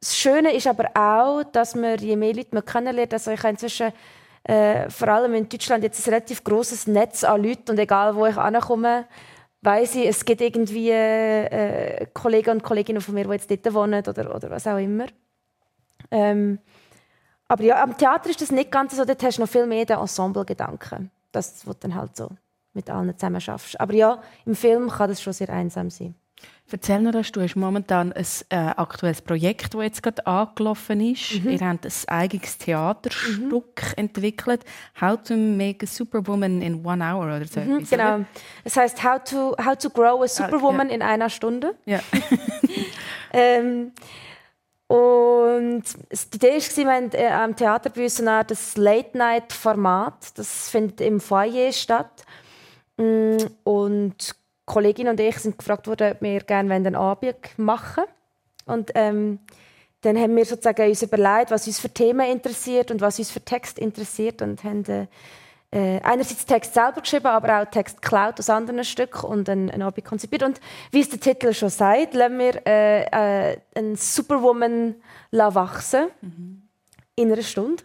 das 0.00 0.16
Schöne 0.16 0.54
ist 0.54 0.66
aber 0.68 0.90
auch, 0.94 1.42
dass 1.42 1.74
man 1.74 1.98
je 1.98 2.14
mehr 2.14 2.34
Leute 2.34 2.50
man 2.52 2.64
kennenlernt, 2.64 3.12
also 3.14 3.32
ich 3.32 3.40
habe 3.40 3.48
inzwischen 3.48 3.92
äh, 4.44 4.90
vor 4.90 5.08
allem 5.08 5.34
in 5.34 5.48
Deutschland 5.48 5.82
jetzt 5.82 6.06
ein 6.06 6.10
relativ 6.10 6.44
großes 6.44 6.86
Netz 6.86 7.24
an 7.24 7.42
Leuten 7.42 7.70
und 7.70 7.78
egal 7.78 8.14
wo 8.14 8.26
ich 8.26 8.36
ankomme, 8.36 9.06
weiß 9.64 9.96
ich, 9.96 10.06
es 10.06 10.24
gibt 10.24 10.40
irgendwie 10.40 10.90
äh, 10.90 12.06
Kollegen 12.12 12.50
und 12.50 12.62
Kolleginnen 12.62 13.00
von 13.00 13.14
mir, 13.14 13.24
die 13.24 13.30
jetzt 13.30 13.50
dort 13.50 13.74
wohnen 13.74 14.06
oder, 14.06 14.34
oder 14.34 14.50
was 14.50 14.66
auch 14.66 14.78
immer. 14.78 15.06
Ähm, 16.10 16.58
aber 17.48 17.64
ja, 17.64 17.82
am 17.82 17.96
Theater 17.96 18.30
ist 18.30 18.40
das 18.40 18.50
nicht 18.50 18.70
ganz 18.70 18.96
so, 18.96 19.04
dort 19.04 19.22
hast 19.22 19.38
du 19.38 19.42
noch 19.42 19.48
viel 19.48 19.66
mehr 19.66 19.84
den 19.84 19.98
Ensemble-Gedanken. 19.98 21.10
Das, 21.32 21.66
was 21.66 21.78
dann 21.78 21.94
halt 21.94 22.16
so 22.16 22.28
mit 22.72 22.90
allen 22.90 23.16
zusammen 23.16 23.40
schaffst. 23.40 23.80
Aber 23.80 23.94
ja, 23.94 24.20
im 24.44 24.54
Film 24.54 24.88
kann 24.88 25.08
das 25.08 25.22
schon 25.22 25.32
sehr 25.32 25.48
einsam 25.48 25.90
sein. 25.90 26.14
Erzähl 26.70 26.98
mir 26.98 27.12
das, 27.12 27.30
du 27.30 27.40
hast 27.40 27.54
momentan 27.56 28.12
ein 28.12 28.26
äh, 28.48 28.56
aktuelles 28.56 29.22
Projekt, 29.22 29.74
das 29.74 29.82
jetzt 29.82 30.02
gerade 30.02 30.26
angelaufen 30.26 31.00
ist. 31.00 31.44
Mhm. 31.44 31.50
Ihr 31.50 31.60
habt 31.60 31.84
ein 31.84 31.92
eigenes 32.08 32.58
Theaterstück 32.58 33.82
mhm. 33.82 33.94
entwickelt. 33.96 34.64
How 35.00 35.16
to 35.22 35.36
make 35.36 35.84
a 35.84 35.86
superwoman 35.86 36.62
in 36.62 36.84
one 36.84 37.04
hour 37.04 37.26
oder 37.26 37.44
so. 37.44 37.60
Mhm, 37.60 37.86
genau. 37.88 38.24
Es 38.64 38.76
heißt 38.76 39.04
How 39.04 39.22
to, 39.22 39.54
how 39.64 39.76
to 39.76 39.90
grow 39.90 40.22
a 40.22 40.26
superwoman 40.26 40.88
ah, 40.88 40.90
ja. 40.90 40.94
in 40.96 41.02
einer 41.02 41.30
Stunde. 41.30 41.74
Ja. 41.84 42.00
ähm, 43.32 43.92
und 44.86 45.84
die 46.12 46.36
Idee 46.36 46.58
war, 46.58 46.76
wir 46.76 46.92
haben 46.92 47.10
äh, 47.12 47.26
am 47.28 47.56
Theater 47.56 47.90
bei 47.90 48.04
uns 48.04 48.20
eine 48.20 48.44
das 48.44 48.76
Late-Night-Format. 48.76 50.38
Das 50.38 50.70
findet 50.70 51.00
im 51.02 51.20
Foyer 51.20 51.72
statt. 51.72 52.24
Mm, 52.96 53.36
und 53.64 54.34
Kollegin 54.66 55.08
und 55.08 55.20
ich 55.20 55.38
sind 55.38 55.58
gefragt 55.58 55.86
worden, 55.86 56.12
ob 56.12 56.22
wir 56.22 56.40
gerne 56.40 56.74
einen 56.74 56.94
Abend 56.94 57.36
machen 57.56 58.04
Und 58.66 58.92
ähm, 58.94 59.38
dann 60.00 60.18
haben 60.18 60.36
wir 60.36 60.44
sozusagen 60.44 60.88
uns 60.88 61.02
überlegt, 61.02 61.50
was 61.50 61.66
uns 61.66 61.80
für 61.80 61.88
Themen 61.88 62.30
interessiert 62.30 62.90
und 62.90 63.00
was 63.00 63.18
uns 63.18 63.30
für 63.30 63.40
Text 63.40 63.78
interessiert 63.78 64.42
und 64.42 64.62
haben 64.64 64.84
äh, 64.84 65.06
äh, 65.74 66.00
einerseits 66.02 66.46
Text 66.46 66.74
selber 66.74 67.00
geschrieben, 67.00 67.26
aber 67.26 67.60
auch 67.60 67.64
Text 67.64 68.00
geklaut 68.00 68.38
aus 68.38 68.48
anderen 68.48 68.84
Stücken 68.84 69.26
und 69.26 69.48
ein, 69.48 69.70
ein 69.70 69.84
Hobby 69.84 70.02
konzipiert. 70.02 70.42
Und 70.42 70.60
wie 70.92 71.00
es 71.00 71.08
der 71.08 71.20
Titel 71.20 71.52
schon 71.52 71.70
sagt, 71.70 72.14
lassen 72.14 72.38
wir 72.38 72.66
äh, 72.66 73.52
äh, 73.52 73.56
eine 73.74 73.96
Superwoman 73.96 74.94
wachsen. 75.32 76.08
Mhm. 76.20 76.63
In 77.16 77.30
einer 77.30 77.42
Stunde. 77.42 77.82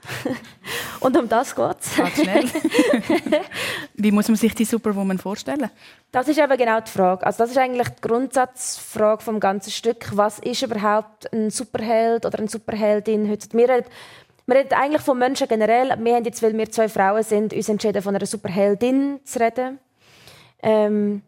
und 1.02 1.16
um 1.16 1.30
das 1.30 1.56
geht 1.56 1.76
es. 1.82 1.94
schnell. 2.20 2.46
wie 3.94 4.12
muss 4.12 4.28
man 4.28 4.38
sich 4.38 4.56
die 4.56 4.66
Superwoman 4.66 5.20
vorstellen? 5.20 5.70
Das 6.12 6.28
ist 6.28 6.40
eben 6.40 6.58
genau 6.58 6.80
die 6.82 6.90
Frage. 6.90 7.26
Also 7.26 7.44
das 7.44 7.52
ist 7.52 7.58
eigentlich 7.58 7.90
die 7.90 8.02
Grundsatzfrage 8.02 9.24
vom 9.24 9.40
ganzen 9.40 9.70
Stück. 9.70 10.10
Was 10.18 10.40
ist 10.40 10.64
überhaupt 10.64 11.32
ein 11.32 11.52
Superheld 11.52 12.26
oder 12.26 12.40
eine 12.40 12.48
Superheldin 12.48 13.30
heute? 13.30 13.56
Wir 13.56 13.84
wir 14.50 14.56
reden 14.56 14.74
eigentlich 14.74 15.04
von 15.04 15.20
Menschen 15.20 15.48
generell. 15.48 15.96
Wir 16.04 16.16
haben 16.16 16.26
jetzt, 16.26 16.42
weil 16.42 16.58
wir 16.58 16.72
zwei 16.72 16.90
Frauen 16.90 17.22
sind, 17.22 17.54
uns 17.54 17.70
entschieden, 17.70 18.02
von 18.02 18.16
einer 18.16 18.26
Superheldin 18.26 19.20
zu 19.24 19.40
reden. 19.40 19.78
Ähm, 20.64 21.22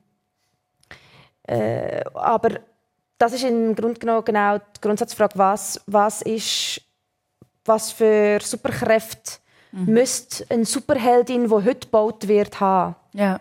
äh, 1.43 2.03
aber 2.15 2.61
das 3.19 3.33
ist 3.33 3.43
im 3.43 3.75
Grunde 3.75 3.99
genommen 3.99 4.25
genau 4.25 4.57
die 4.57 4.81
Grundsatzfrage, 4.81 5.37
was, 5.37 5.79
was 5.85 6.23
ist, 6.23 6.81
was 7.65 7.91
für 7.91 8.39
Superkräfte 8.41 9.39
mhm. 9.71 9.93
müsste 9.93 10.45
eine 10.49 10.65
Superheldin, 10.65 11.45
die 11.45 11.51
heute 11.51 11.87
gebaut 11.87 12.27
wird, 12.27 12.59
haben. 12.59 12.95
Ja. 13.13 13.39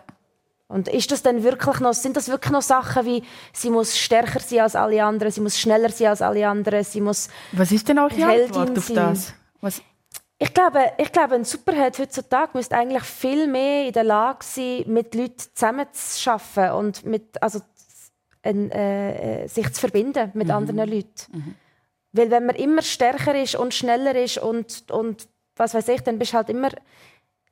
Und 0.67 0.87
ist 0.87 1.11
das 1.11 1.21
denn 1.21 1.43
wirklich 1.43 1.81
noch, 1.81 1.93
sind 1.93 2.15
das 2.15 2.29
wirklich 2.29 2.51
noch 2.51 2.61
Sachen 2.61 3.05
wie, 3.05 3.23
sie 3.51 3.69
muss 3.69 3.97
stärker 3.97 4.39
sein 4.39 4.61
als 4.61 4.75
alle 4.75 5.03
anderen, 5.03 5.31
sie 5.31 5.41
muss 5.41 5.59
schneller 5.59 5.89
sein 5.89 6.07
als 6.07 6.21
alle 6.21 6.47
anderen, 6.47 6.83
sie 6.85 7.01
muss 7.01 7.27
Was 7.51 7.73
ist 7.73 7.89
denn 7.89 7.99
auch 7.99 8.09
die 8.09 8.23
Antwort 8.23 8.77
auf 8.77 8.91
das? 8.93 9.33
Was? 9.59 9.81
Ich 10.39 10.53
glaube, 10.53 10.79
ich 10.97 11.11
glaube, 11.11 11.35
ein 11.35 11.43
Superheld 11.43 11.99
heutzutage 11.99 12.51
müsste 12.53 12.75
eigentlich 12.75 13.03
viel 13.03 13.47
mehr 13.47 13.85
in 13.85 13.93
der 13.93 14.05
Lage 14.05 14.39
sein, 14.41 14.83
mit 14.87 15.13
Leuten 15.13 15.43
zusammenzuarbeiten 15.53 16.73
und 16.73 17.05
mit, 17.05 17.43
also, 17.43 17.59
äh, 18.43 19.43
äh, 19.43 19.47
sich 19.47 19.71
zu 19.73 19.81
verbinden 19.81 20.31
mit 20.33 20.47
mhm. 20.47 20.53
anderen 20.53 20.89
Leuten. 20.89 21.13
Mhm. 21.31 21.55
Weil 22.13 22.29
wenn 22.31 22.45
man 22.45 22.55
immer 22.55 22.81
stärker 22.81 23.35
ist 23.35 23.55
und 23.55 23.73
schneller 23.73 24.15
ist 24.15 24.37
und, 24.37 24.91
und 24.91 25.27
was 25.55 25.73
weiß 25.73 25.87
ich, 25.89 26.01
dann 26.01 26.19
bist 26.19 26.33
du 26.33 26.37
halt 26.37 26.49
immer, 26.49 26.69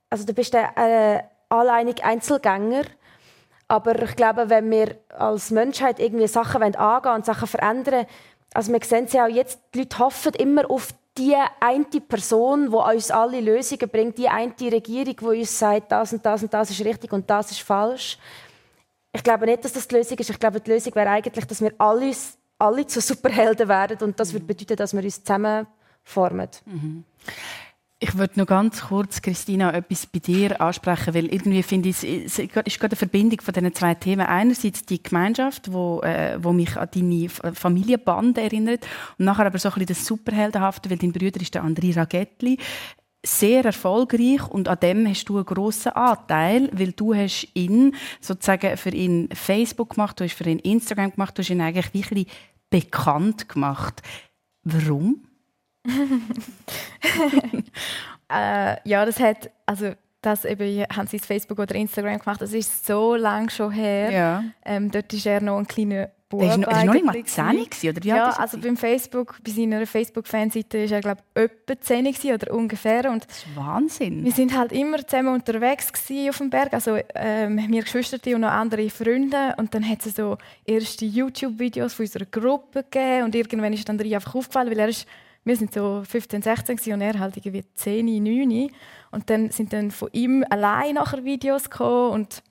also 0.09 0.25
du 0.25 0.33
bist 0.33 0.53
der 0.53 0.77
äh, 0.77 1.23
alleinig 1.49 2.03
Einzelgänger. 2.03 2.83
Aber 3.67 4.01
ich 4.01 4.15
glaube, 4.15 4.49
wenn 4.49 4.69
wir 4.71 4.95
als 5.09 5.51
Menschheit 5.51 5.99
irgendwie 5.99 6.27
Sachen 6.27 6.63
angehen 6.63 7.13
und 7.13 7.25
Sachen 7.25 7.47
verändern, 7.47 8.05
also 8.53 8.73
wir 8.73 8.83
sehen 8.83 9.05
es 9.05 9.13
ja 9.13 9.25
auch 9.25 9.29
jetzt, 9.29 9.59
die 9.73 9.79
Leute 9.79 9.99
hoffen 9.99 10.33
immer 10.33 10.69
auf 10.69 10.89
die 11.17 11.35
eine 11.59 11.85
Person, 11.85 12.69
die 12.69 12.75
uns 12.75 13.11
alle 13.11 13.41
Lösungen 13.41 13.89
bringt, 13.89 14.17
die 14.17 14.29
eine 14.29 14.53
Regierung, 14.59 15.15
die 15.17 15.39
uns 15.39 15.59
sagt, 15.59 15.91
das 15.91 16.13
und 16.13 16.25
das 16.25 16.43
und 16.43 16.53
das 16.53 16.71
ist 16.71 16.83
richtig 16.83 17.11
und 17.11 17.29
das 17.29 17.51
ist 17.51 17.61
falsch. 17.61 18.17
Ich 19.11 19.23
glaube 19.23 19.45
nicht, 19.45 19.65
dass 19.65 19.73
das 19.73 19.87
die 19.87 19.95
Lösung 19.95 20.17
ist. 20.17 20.29
Ich 20.29 20.39
glaube, 20.39 20.61
die 20.61 20.71
Lösung 20.71 20.95
wäre 20.95 21.09
eigentlich, 21.09 21.45
dass 21.45 21.61
wir 21.61 21.73
alle, 21.77 22.11
alle 22.59 22.85
zu 22.85 23.01
Superhelden 23.01 23.67
werden 23.67 23.97
und 24.01 24.19
das 24.19 24.33
würde 24.33 24.45
bedeuten, 24.45 24.75
dass 24.75 24.93
wir 24.93 25.03
uns 25.03 25.23
zusammen 25.23 25.65
formen. 26.03 26.49
Mhm. 26.65 27.03
Ich 28.01 28.17
würde 28.17 28.39
noch 28.39 28.45
ganz 28.45 28.83
kurz, 28.83 29.21
Christina, 29.21 29.73
etwas 29.73 30.05
bei 30.05 30.19
dir 30.19 30.61
ansprechen, 30.61 31.13
weil 31.13 31.25
irgendwie 31.25 31.61
finde 31.63 31.89
ich, 31.89 32.01
es 32.01 32.39
ist 32.39 32.53
gerade 32.53 32.91
eine 32.91 32.95
Verbindung 32.95 33.41
von 33.41 33.53
diesen 33.53 33.73
zwei 33.73 33.93
Themen. 33.93 34.25
Einerseits 34.25 34.85
die 34.85 35.03
Gemeinschaft, 35.03 35.73
wo, 35.73 35.99
äh, 36.01 36.41
wo 36.41 36.53
mich 36.53 36.77
an 36.77 36.87
deine 36.93 37.27
Familienband 37.27 38.37
erinnert, 38.37 38.87
und 39.17 39.25
nachher 39.25 39.47
aber 39.47 39.59
so 39.59 39.67
ein 39.67 39.73
bisschen 39.73 39.87
das 39.87 40.05
Superheldenhafte, 40.05 40.89
weil 40.89 40.97
dein 40.97 41.11
Bruder 41.11 41.41
ist 41.41 41.53
der 41.53 41.65
André 41.65 41.93
Ragettli 41.93 42.57
sehr 43.25 43.65
erfolgreich 43.65 44.47
und 44.47 44.67
an 44.67 44.79
dem 44.79 45.07
hast 45.07 45.25
du 45.25 45.37
einen 45.37 45.45
grossen 45.45 45.91
Anteil, 45.91 46.69
weil 46.71 46.93
du 46.93 47.13
hast 47.13 47.47
ihn 47.53 47.95
sozusagen 48.21 48.77
für 48.77 48.91
ihn 48.91 49.29
Facebook 49.33 49.95
gemacht, 49.95 50.19
du 50.19 50.23
hast 50.23 50.35
für 50.35 50.49
ihn 50.49 50.59
Instagram 50.59 51.11
gemacht, 51.11 51.37
du 51.37 51.41
hast 51.41 51.49
ihn 51.49 51.61
eigentlich 51.61 51.93
wirklich 51.93 52.27
bekannt 52.69 53.49
gemacht. 53.49 54.01
Warum? 54.63 55.23
äh, 58.31 58.89
ja, 58.89 59.05
das 59.05 59.19
hat, 59.19 59.51
also 59.65 59.93
das 60.21 60.45
eben, 60.45 60.83
haben 60.83 61.07
sie 61.07 61.17
es 61.17 61.25
Facebook 61.25 61.59
oder 61.59 61.75
Instagram 61.75 62.19
gemacht, 62.19 62.41
das 62.41 62.53
ist 62.53 62.85
so 62.85 63.15
lange 63.15 63.49
schon 63.49 63.71
her. 63.71 64.11
Ja. 64.11 64.43
Ähm, 64.63 64.91
dort 64.91 65.11
ist 65.13 65.25
er 65.25 65.41
noch 65.41 65.57
ein 65.57 65.67
kleiner 65.67 66.09
Bub. 66.29 66.43
Er 66.43 66.49
war 66.61 66.85
noch, 66.85 66.93
nicht 66.93 67.05
mal 67.05 67.23
10 67.23 67.89
oder 67.89 68.03
wie 68.03 68.07
Ja, 68.07 68.29
also 68.29 68.59
beim 68.59 68.77
Facebook, 68.77 69.39
bei 69.43 69.51
seiner 69.51 69.85
Facebook-Fanseite 69.87 70.89
war 70.89 70.91
er 70.91 71.01
glaube 71.01 71.21
ich 71.35 71.41
etwa 71.41 71.81
10 71.81 72.33
oder 72.33 72.53
ungefähr. 72.53 73.09
Und 73.09 73.25
das 73.27 73.39
ist 73.39 73.55
Wahnsinn. 73.55 74.23
Wir 74.23 74.31
sind 74.31 74.55
halt 74.55 74.71
immer 74.71 75.05
zusammen 75.05 75.33
unterwegs 75.33 75.91
auf 76.29 76.37
dem 76.37 76.49
Berg, 76.49 76.73
also 76.73 76.97
ähm, 77.15 77.57
wir 77.67 77.81
Geschwister 77.81 78.19
und 78.35 78.41
noch 78.41 78.51
andere 78.51 78.89
Freunde. 78.91 79.55
Und 79.57 79.73
dann 79.73 79.87
hat 79.87 80.05
es 80.05 80.15
so 80.15 80.37
erste 80.65 81.05
YouTube-Videos 81.05 81.95
von 81.95 82.05
unserer 82.05 82.25
Gruppe 82.25 82.83
gegeben 82.83 83.25
und 83.25 83.35
irgendwann 83.35 83.73
ist 83.73 83.89
dann 83.89 83.99
einfach 83.99 84.35
aufgefallen, 84.35 84.69
weil 84.69 84.79
er 84.79 84.89
ist 84.89 85.07
wir 85.45 85.55
sind 85.55 85.73
so 85.73 86.03
15, 86.07 86.41
16 86.41 86.93
und 86.93 87.01
er 87.01 87.17
halt 87.17 87.37
irgendwie 87.37 87.63
10, 87.73 88.05
9. 88.05 88.69
Und 89.11 89.29
dann 89.29 89.49
sind 89.49 89.73
dann 89.73 89.89
von 89.89 90.09
ihm 90.11 90.45
allein 90.49 90.95
nachher 90.95 91.23
Videos 91.23 91.69
gekommen 91.69 92.11
und 92.11 92.43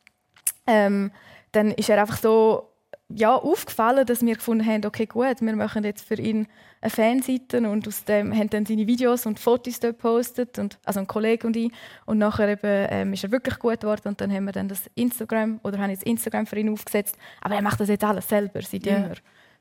ähm, 0.67 1.13
dann 1.53 1.71
ist 1.73 1.89
er 1.89 2.01
einfach 2.01 2.19
so 2.19 2.68
ja, 3.09 3.35
aufgefallen, 3.35 4.05
dass 4.05 4.25
wir 4.25 4.35
gefunden 4.35 4.67
haben, 4.67 4.85
okay 4.85 5.07
gut, 5.07 5.41
wir 5.41 5.57
machen 5.57 5.83
jetzt 5.85 6.07
für 6.07 6.17
ihn 6.17 6.47
eine 6.81 6.91
Fanseite 6.91 7.59
und 7.69 7.89
aus 7.89 8.05
dem 8.05 8.37
haben 8.37 8.51
dann 8.51 8.67
seine 8.67 8.87
Videos 8.87 9.25
und 9.27 9.41
Fotos 9.41 9.81
dort 9.81 9.97
gepostet 9.97 10.59
und 10.59 10.79
also 10.85 11.01
ein 11.01 11.07
Kollege 11.07 11.47
und 11.47 11.57
ich 11.57 11.73
und 12.05 12.19
nachher 12.19 12.49
eben, 12.49 12.87
ähm, 12.91 13.13
ist 13.15 13.25
er 13.25 13.33
wirklich 13.33 13.59
gut 13.59 13.81
geworden 13.81 14.09
und 14.09 14.21
dann 14.21 14.31
haben 14.31 14.45
wir 14.45 14.53
dann 14.53 14.69
das 14.69 14.83
Instagram 14.95 15.59
oder 15.65 15.79
haben 15.79 15.91
jetzt 15.91 16.05
Instagram 16.05 16.47
für 16.47 16.59
ihn 16.59 16.69
aufgesetzt, 16.69 17.17
aber 17.41 17.55
er 17.55 17.63
macht 17.63 17.81
das 17.81 17.89
jetzt 17.89 18.05
alles 18.05 18.29
selber 18.29 18.61
seit 18.63 18.87
yeah. 18.87 18.99
immer. 18.99 19.15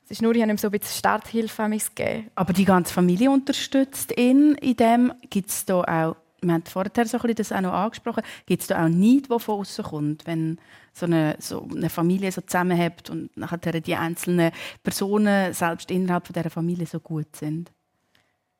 Es 0.03 0.11
ist 0.11 0.21
nur, 0.21 0.33
ich 0.35 0.41
habe 0.41 0.51
ihm 0.51 0.57
so 0.57 0.69
ein 0.69 0.71
bisschen 0.71 0.99
Starthilfe 0.99 1.69
gegeben. 1.69 2.29
Aber 2.35 2.53
die 2.53 2.63
ganze 2.63 2.93
Familie 2.93 3.29
unterstützt 3.29 4.17
ihn 4.17 4.55
in 4.55 4.77
dem. 4.77 5.13
Gibt 5.29 5.49
es 5.49 5.65
da 5.65 5.81
auch, 5.81 6.15
wir 6.41 6.53
haben 6.53 6.63
vorher 6.63 7.05
so 7.05 7.19
ein 7.19 7.35
das 7.35 7.51
auch 7.51 7.59
noch 7.59 7.73
angesprochen, 7.73 8.23
gibt 8.45 8.61
es 8.61 8.67
da 8.67 8.85
auch 8.85 8.89
nichts, 8.89 9.29
was 9.29 9.43
von 9.43 9.59
außen 9.59 9.83
kommt, 9.83 10.25
wenn 10.25 10.59
so 10.97 11.05
eine, 11.05 11.35
so 11.39 11.67
eine 11.69 11.89
Familie 11.89 12.31
so 12.31 12.41
zusammenhält 12.41 13.09
und 13.09 13.35
nachher 13.37 13.57
die 13.57 13.95
einzelnen 13.95 14.51
Personen 14.83 15.53
selbst 15.53 15.91
innerhalb 15.91 16.27
von 16.27 16.33
dieser 16.33 16.49
Familie 16.49 16.85
so 16.85 16.99
gut 16.99 17.35
sind? 17.35 17.71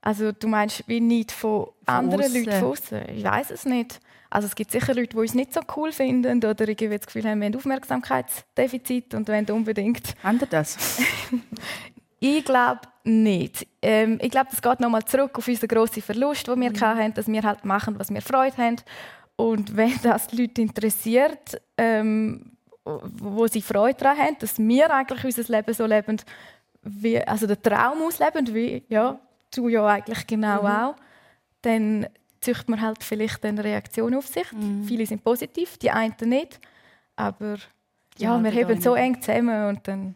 Also 0.01 0.31
du 0.31 0.47
meinst 0.47 0.83
wie 0.87 0.99
nicht 0.99 1.31
von, 1.31 1.65
von 1.83 1.95
anderen 1.95 2.33
Leuten 2.33 2.51
von 2.51 2.71
außen? 2.71 3.09
Ich 3.09 3.23
weiß 3.23 3.51
es 3.51 3.65
nicht. 3.65 3.99
Also 4.29 4.47
es 4.47 4.55
gibt 4.55 4.71
sicher 4.71 4.93
Leute, 4.93 5.09
die 5.09 5.17
uns 5.17 5.33
nicht 5.33 5.53
so 5.53 5.61
cool 5.75 5.91
finden 5.91 6.37
oder 6.37 6.67
irgendwie 6.67 6.97
das 6.97 7.05
Gefühl 7.05 7.25
haben, 7.25 7.39
wir 7.39 7.47
haben 7.47 7.55
Aufmerksamkeitsdefizit 7.55 9.13
und 9.13 9.27
wollen 9.27 9.45
unbedingt... 9.49 10.13
Ändert 10.23 10.53
das? 10.53 10.99
ich 12.19 12.43
glaube 12.43 12.81
nicht. 13.03 13.67
Ähm, 13.81 14.19
ich 14.21 14.29
glaube, 14.29 14.47
das 14.51 14.61
geht 14.61 14.79
nochmal 14.79 15.05
zurück 15.05 15.37
auf 15.37 15.47
unseren 15.47 15.67
grossen 15.69 16.01
Verlust, 16.01 16.47
den 16.47 16.59
wir 16.59 16.69
mhm. 16.69 16.79
hatten, 16.79 17.13
dass 17.13 17.27
wir 17.27 17.41
halt 17.41 17.63
machen, 17.63 17.97
was 17.97 18.09
wir 18.09 18.21
Freude 18.21 18.57
haben. 18.57 18.75
Und 19.37 19.77
wenn 19.77 19.93
das 20.01 20.27
die 20.27 20.41
Leute 20.41 20.61
interessiert, 20.61 21.61
ähm, 21.77 22.51
wo 22.83 23.47
sie 23.47 23.61
Freude 23.61 23.97
daran 23.97 24.17
haben, 24.17 24.37
dass 24.39 24.57
wir 24.57 24.93
eigentlich 24.93 25.23
unser 25.23 25.53
Leben 25.53 25.73
so 25.73 25.85
leben, 25.85 26.17
wie, 26.81 27.19
also 27.19 27.47
den 27.47 27.61
Traum 27.61 28.01
ausleben, 28.01 28.53
wie 28.53 28.83
ja, 28.89 29.19
du 29.53 29.69
ja 29.69 29.85
eigentlich 29.85 30.25
genau 30.25 30.63
mhm. 30.63 30.67
auch, 30.67 30.95
dann 31.61 32.07
züchtet 32.41 32.69
man 32.69 32.81
halt 32.81 33.03
vielleicht 33.03 33.45
eine 33.45 33.63
Reaktion 33.63 34.15
auf 34.15 34.27
sich. 34.27 34.51
Mhm. 34.51 34.83
Viele 34.85 35.05
sind 35.05 35.23
positiv, 35.23 35.77
die 35.77 35.91
einen 35.91 36.15
nicht. 36.21 36.59
Aber 37.15 37.57
ja, 38.17 38.35
ja 38.35 38.43
wir 38.43 38.51
heben 38.51 38.81
so 38.81 38.95
eng 38.95 39.21
zusammen 39.21 39.67
und 39.69 39.87
dann 39.87 40.15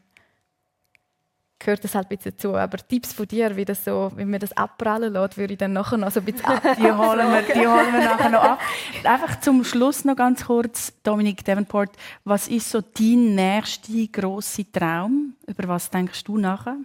gehört 1.61 1.83
das 1.83 1.95
halt 1.95 2.07
ein 2.07 2.17
bisschen 2.17 2.33
dazu. 2.35 2.55
Aber 2.55 2.77
Tipps 2.77 3.13
von 3.13 3.27
dir, 3.27 3.55
wie, 3.55 3.65
das 3.65 3.85
so, 3.85 4.11
wie 4.15 4.25
man 4.25 4.39
das 4.39 4.51
abprallen 4.53 5.13
lässt, 5.13 5.37
würde 5.37 5.53
ich 5.53 5.59
dann 5.59 5.73
nachher 5.73 5.97
noch 5.97 6.11
so 6.11 6.19
ein 6.19 6.25
bisschen 6.25 6.45
ab. 6.45 6.61
die, 6.77 6.91
holen 6.91 7.31
wir, 7.31 7.41
die 7.53 7.67
holen 7.67 7.93
wir 7.93 8.03
nachher 8.03 8.29
noch 8.29 8.43
ab. 8.43 8.59
Einfach 9.03 9.39
zum 9.39 9.63
Schluss 9.63 10.03
noch 10.03 10.15
ganz 10.15 10.45
kurz, 10.45 10.93
Dominik 11.03 11.45
Davenport, 11.45 11.95
was 12.23 12.47
ist 12.47 12.69
so 12.69 12.81
dein 12.81 13.35
nächster 13.35 14.07
grosser 14.11 14.63
Traum? 14.71 15.35
Über 15.47 15.67
was 15.67 15.89
denkst 15.89 16.23
du 16.23 16.37
nachher? 16.37 16.77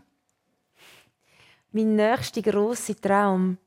Mein 1.72 1.96
nächster 1.96 2.42
grosser 2.42 2.94
Traum? 2.96 3.58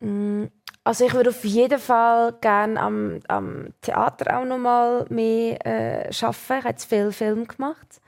Mm, 0.00 0.44
also 0.84 1.04
ich 1.04 1.14
würde 1.14 1.30
auf 1.30 1.44
jeden 1.44 1.78
Fall 1.78 2.34
gerne 2.40 2.80
am, 2.80 3.20
am 3.28 3.68
Theater 3.80 4.38
auch 4.38 4.44
noch 4.44 4.58
mal 4.58 5.06
mehr 5.08 5.58
äh, 5.66 6.10
arbeiten. 6.10 6.10
Ich 6.10 6.22
habe 6.22 6.68
jetzt 6.68 6.84
viel 6.84 7.12
Film 7.12 7.48
gemacht. 7.48 8.00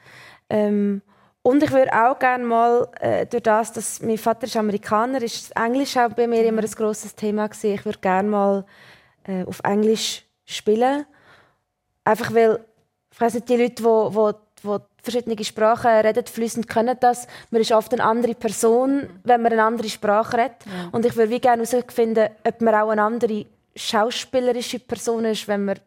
Ähm, 0.51 1.03
und 1.49 1.63
ich 1.63 1.71
würde 1.71 1.91
auch 1.95 2.19
gerne 2.19 2.45
mal, 2.45 2.89
äh, 3.01 3.25
durch 3.25 3.43
das, 3.43 3.73
dass 3.73 4.03
mein 4.03 4.19
Vater 4.19 4.47
ist 4.47 4.55
Amerikaner 4.55 5.23
ist, 5.23 5.57
Englisch 5.57 5.97
auch 5.97 6.11
bei 6.11 6.27
mir 6.27 6.45
immer 6.45 6.61
ein 6.61 6.71
grosses 6.71 7.15
Thema 7.15 7.47
gewesen. 7.47 7.73
Ich 7.73 7.87
würde 7.87 7.99
gerne 8.01 8.29
mal 8.29 8.67
äh, 9.25 9.45
auf 9.47 9.61
Englisch 9.65 10.27
spielen. 10.45 11.07
Einfach 12.05 12.35
weil, 12.35 12.63
ich 13.11 13.19
weiß 13.19 13.33
nicht, 13.33 13.49
die 13.49 13.57
Leute, 13.57 13.83
die, 13.83 14.63
die, 14.63 14.69
die 14.69 15.03
verschiedene 15.03 15.43
Sprachen 15.43 15.91
redet, 15.91 16.29
fließend 16.29 16.69
können 16.69 16.99
das. 17.01 17.27
Man 17.51 17.63
ist 17.63 17.73
oft 17.73 17.95
eine 17.95 18.05
andere 18.05 18.35
Person, 18.35 19.09
wenn 19.25 19.41
man 19.41 19.53
eine 19.53 19.63
andere 19.63 19.89
Sprache 19.89 20.37
redet. 20.37 20.67
Ja. 20.67 20.91
Und 20.93 21.07
ich 21.07 21.17
würde 21.17 21.31
wie 21.31 21.41
gerne 21.41 21.65
herausfinden, 21.65 22.29
ob 22.47 22.61
man 22.61 22.75
auch 22.75 22.91
eine 22.91 23.01
andere 23.01 23.47
schauspielerische 23.75 24.81
Person 24.81 25.25
ist, 25.25 25.49
wenn 25.49 25.65
man 25.65 25.79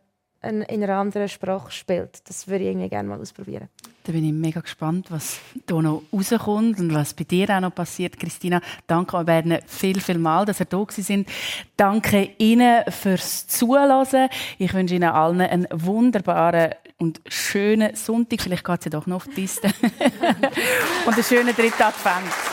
in 0.41 0.64
einer 0.64 0.97
anderen 0.97 1.30
Sprache 1.30 1.70
spielt. 1.70 2.28
Das 2.28 2.47
würde 2.47 2.64
ich 2.64 2.72
irgendwie 2.72 2.89
gerne 2.89 3.09
mal 3.09 3.22
ausprobieren. 3.22 3.70
Da 4.03 4.11
bin 4.11 4.25
ich 4.25 4.33
mega 4.33 4.61
gespannt, 4.61 5.07
was 5.09 5.39
hier 5.67 5.81
noch 5.81 6.01
rauskommt 6.11 6.79
und 6.79 6.93
was 6.93 7.13
bei 7.13 7.23
dir 7.23 7.49
auch 7.51 7.59
noch 7.59 7.75
passiert. 7.75 8.19
Christina, 8.19 8.59
danke 8.87 9.15
euch 9.15 9.25
beiden 9.25 9.59
viel, 9.67 10.01
viel 10.01 10.17
mal, 10.17 10.43
dass 10.45 10.59
ihr 10.59 10.65
da 10.65 10.83
sind. 10.89 11.29
Danke 11.77 12.31
Ihnen 12.39 12.83
fürs 12.89 13.47
Zuhören. 13.47 14.29
Ich 14.57 14.73
wünsche 14.73 14.95
Ihnen 14.95 15.09
allen 15.09 15.41
einen 15.41 15.67
wunderbaren 15.71 16.71
und 16.97 17.21
schönen 17.27 17.95
Sonntag. 17.95 18.41
Vielleicht 18.41 18.63
geht 18.63 18.79
es 18.79 18.85
ja 18.85 18.91
doch 18.91 19.05
noch 19.05 19.17
auf 19.17 19.27
die 19.27 19.41
Piste. 19.41 19.67
und 21.05 21.13
einen 21.13 21.23
schönen 21.23 21.55
dritten 21.55 21.83
Advent. 21.83 22.50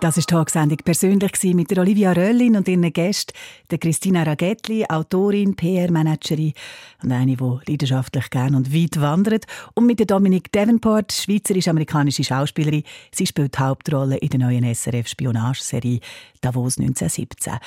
Das 0.00 0.16
ist 0.16 0.30
Tagsendung 0.30 0.78
persönlich 0.78 1.32
mit 1.54 1.70
der 1.70 1.82
Olivia 1.82 2.12
Röllin 2.12 2.56
und 2.56 2.66
ihren 2.68 2.90
Gästen, 2.90 3.34
der 3.70 3.76
Christina 3.76 4.22
Ragettli, 4.22 4.86
Autorin, 4.88 5.54
PR-Managerin 5.54 6.54
und 7.02 7.12
eine, 7.12 7.36
die 7.36 7.58
leidenschaftlich 7.70 8.30
gern 8.30 8.54
und 8.54 8.74
weit 8.74 8.98
wandert. 8.98 9.44
Und 9.74 9.84
mit 9.84 9.98
der 9.98 10.06
Dominique 10.06 10.50
Davenport, 10.52 11.12
schweizerisch-amerikanische 11.12 12.24
Schauspielerin. 12.24 12.84
Sie 13.12 13.26
spielt 13.26 13.58
die 13.58 13.62
Hauptrolle 13.62 14.16
in 14.16 14.30
der 14.30 14.40
neuen 14.40 14.74
SRF-Spionageserie 14.74 16.00
Davos 16.40 16.78
1917. 16.78 17.58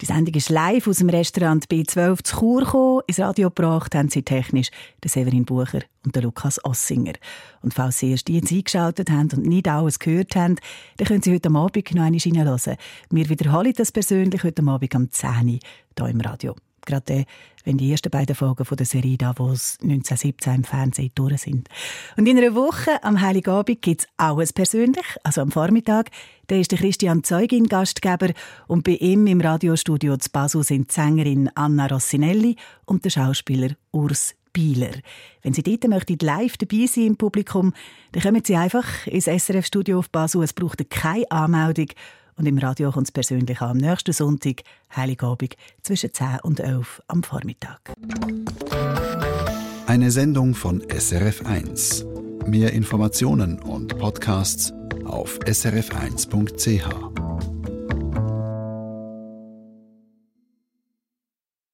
Die 0.00 0.06
Sendung 0.06 0.34
ist 0.34 0.48
live 0.48 0.86
aus 0.86 0.98
dem 0.98 1.08
Restaurant 1.08 1.66
B12 1.66 2.22
zu 2.22 2.36
Chur 2.36 2.60
gekommen. 2.60 3.00
Ins 3.08 3.18
Radio 3.18 3.48
gebracht 3.48 3.96
haben 3.96 4.10
sie 4.10 4.22
technisch 4.22 4.70
der 5.02 5.10
Severin 5.10 5.44
Bucher 5.44 5.80
und 6.04 6.14
der 6.14 6.22
Lukas 6.22 6.64
Ossinger. 6.64 7.14
Und 7.62 7.74
falls 7.74 7.98
Sie 7.98 8.12
erst 8.12 8.28
jetzt 8.28 8.52
eingeschaltet 8.52 9.10
haben 9.10 9.28
und 9.32 9.46
nicht 9.46 9.68
alles 9.68 9.98
gehört 9.98 10.34
haben, 10.36 10.56
dann 10.96 11.06
können 11.06 11.22
Sie 11.22 11.34
heute 11.34 11.50
Abend 11.50 11.79
noch 11.92 12.02
einmal 12.02 12.20
reinhören. 12.24 12.76
Wir 13.10 13.28
wiederholen 13.28 13.72
das 13.76 13.92
persönlich 13.92 14.44
heute 14.44 14.62
Abend 14.66 14.94
am 14.94 15.10
10 15.10 15.30
Uhr 15.30 15.58
hier 15.98 16.08
im 16.08 16.20
Radio. 16.20 16.56
Gerade 16.86 17.24
wenn 17.64 17.76
die 17.76 17.90
ersten 17.90 18.10
beiden 18.10 18.34
Folgen 18.34 18.64
von 18.64 18.76
der 18.76 18.86
Serie 18.86 19.18
Davos 19.18 19.78
1917 19.82 20.54
im 20.54 20.64
Fernsehen 20.64 21.10
durch 21.14 21.42
sind. 21.42 21.68
Und 22.16 22.26
in 22.26 22.38
einer 22.38 22.54
Woche, 22.54 23.02
am 23.04 23.20
Heiligabend, 23.20 23.82
gibt 23.82 24.02
es 24.02 24.08
auch 24.16 24.42
persönlich, 24.54 25.04
also 25.22 25.42
am 25.42 25.50
Vormittag. 25.50 26.10
Da 26.46 26.56
ist 26.56 26.72
der 26.72 26.78
Christian 26.78 27.22
Zeugin 27.22 27.68
Gastgeber 27.68 28.32
und 28.66 28.84
bei 28.84 28.92
ihm 28.92 29.26
im 29.26 29.40
Radiostudio 29.40 30.16
zu 30.16 30.30
Basel 30.30 30.64
sind 30.64 30.90
die 30.90 30.94
Sängerin 30.94 31.50
Anna 31.54 31.86
Rossinelli 31.86 32.56
und 32.86 33.04
der 33.04 33.10
Schauspieler 33.10 33.70
Urs 33.92 34.34
Bieler. 34.52 34.92
Wenn 35.42 35.54
Sie 35.54 35.62
dort 35.62 35.86
möchten, 35.88 36.18
live 36.20 36.56
dabei 36.56 36.86
sein 36.86 37.06
im 37.06 37.16
Publikum, 37.16 37.72
dann 38.12 38.22
kommen 38.22 38.42
Sie 38.44 38.56
einfach 38.56 39.06
ins 39.06 39.26
SRF-Studio 39.26 39.98
auf 39.98 40.10
Basel. 40.10 40.42
Es 40.42 40.52
braucht 40.52 40.88
keine 40.90 41.30
Anmeldung. 41.30 41.88
Und 42.36 42.46
im 42.46 42.58
Radio 42.58 42.90
kommt 42.90 43.08
es 43.08 43.12
persönlich 43.12 43.60
am 43.60 43.76
nächsten 43.76 44.12
Sonntag, 44.12 44.62
Heiligabend, 44.96 45.56
zwischen 45.82 46.14
10 46.14 46.40
und 46.42 46.60
11 46.60 47.02
am 47.08 47.22
Vormittag. 47.22 47.80
Eine 49.86 50.10
Sendung 50.10 50.54
von 50.54 50.80
SRF1. 50.82 52.06
Mehr 52.46 52.72
Informationen 52.72 53.58
und 53.58 53.98
Podcasts 53.98 54.72
auf 55.04 55.38
srf1.ch. 55.40 57.59